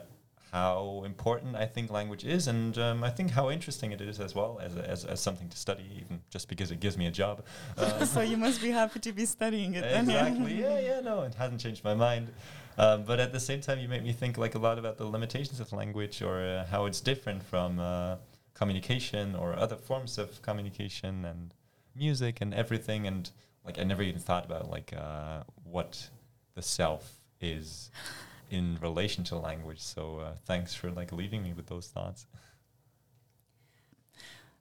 how 0.56 1.03
important 1.06 1.53
I 1.58 1.66
think 1.66 1.91
language 1.91 2.24
is, 2.24 2.47
and 2.47 2.78
um, 2.78 3.03
I 3.03 3.10
think 3.10 3.32
how 3.32 3.51
interesting 3.51 3.91
it 3.91 3.99
is 3.99 4.22
as 4.22 4.34
well 4.34 4.58
as, 4.64 4.78
as, 4.78 5.03
as 5.03 5.20
something 5.20 5.49
to 5.49 5.58
study, 5.58 5.84
even 5.99 6.22
just 6.30 6.47
because 6.47 6.72
it 6.72 6.80
gives 6.80 6.97
me 6.97 7.08
a 7.08 7.12
job. 7.12 7.43
Uh, 7.78 8.06
so 8.06 8.22
you 8.22 8.38
must 8.38 8.62
be 8.62 8.72
happy 8.72 8.99
to 8.99 9.12
be 9.12 9.26
studying 9.26 9.74
it. 9.76 9.84
exactly. 9.84 10.53
yeah, 10.62 10.80
yeah. 10.80 10.99
No, 11.01 11.24
it 11.24 11.36
hasn't 11.36 11.60
changed 11.60 11.84
my 11.84 11.93
mind. 11.93 12.32
Um, 12.78 13.03
but 13.03 13.20
at 13.20 13.34
the 13.34 13.39
same 13.39 13.60
time, 13.60 13.80
you 13.80 13.89
make 13.89 14.01
me 14.01 14.14
think 14.14 14.38
like 14.38 14.56
a 14.56 14.60
lot 14.60 14.80
about 14.80 14.97
the 14.97 15.06
limitations 15.06 15.60
of 15.60 15.74
language 15.74 16.22
or 16.22 16.39
uh, 16.39 16.66
how 16.68 16.86
it's 16.86 17.01
different 17.01 17.43
from 17.43 17.80
uh, 17.80 18.16
communication 18.53 19.36
or 19.36 19.53
other 19.58 19.76
forms 19.76 20.18
of 20.18 20.41
communication 20.41 21.26
and 21.26 21.53
music 21.93 22.39
and 22.39 22.53
everything. 22.53 23.06
And 23.08 23.30
like 23.66 23.78
I 23.78 23.84
never 23.84 24.03
even 24.03 24.22
thought 24.22 24.45
about 24.45 24.70
like 24.70 24.93
uh, 24.95 25.43
what 25.66 26.10
the 26.53 26.62
self 26.62 27.20
is 27.41 27.91
in 28.50 28.78
relation 28.82 29.24
to 29.26 29.38
language. 29.38 29.80
So 29.80 30.20
uh, 30.20 30.34
thanks 30.46 30.74
for 30.74 30.91
like 30.91 31.12
leaving 31.12 31.43
me 31.43 31.54
with 31.54 31.68
those 31.68 31.88
thoughts. 31.88 32.26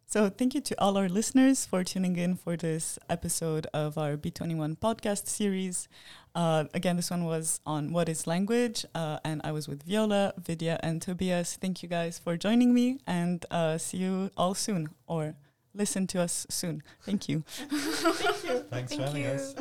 So, 0.07 0.29
thank 0.29 0.55
you 0.55 0.61
to 0.61 0.81
all 0.81 0.97
our 0.97 1.09
listeners 1.09 1.67
for 1.67 1.83
tuning 1.83 2.17
in 2.17 2.37
for 2.37 2.57
this 2.57 3.01
episode 3.11 3.67
of 3.75 3.99
our 3.99 4.17
B21 4.17 4.79
podcast 4.79 5.27
series. 5.27 5.89
Uh, 6.37 6.67
again, 6.73 6.95
this 6.95 7.11
one 7.11 7.25
was 7.25 7.59
on 7.67 7.93
what 7.93 8.09
is 8.09 8.25
language, 8.25 8.85
uh, 8.95 9.19
and 9.25 9.41
I 9.43 9.51
was 9.51 9.67
with 9.67 9.83
Viola, 9.83 10.35
Vidya, 10.39 10.79
and 10.85 11.03
Tobias. 11.03 11.57
Thank 11.61 11.83
you 11.83 11.89
guys 11.89 12.21
for 12.21 12.37
joining 12.37 12.73
me, 12.73 13.01
and 13.09 13.45
uh, 13.51 13.79
see 13.79 13.97
you 13.97 14.31
all 14.37 14.55
soon, 14.55 14.91
or 15.09 15.35
listen 15.75 16.07
to 16.09 16.21
us 16.21 16.47
soon. 16.49 16.85
Thank 17.03 17.29
you. 17.29 17.43
Thank 17.49 18.45
you. 18.45 18.59
Thanks 18.71 18.91
Thank 18.91 19.01
for 19.01 19.07
having 19.07 19.23
you. 19.23 19.29
us. 19.31 19.55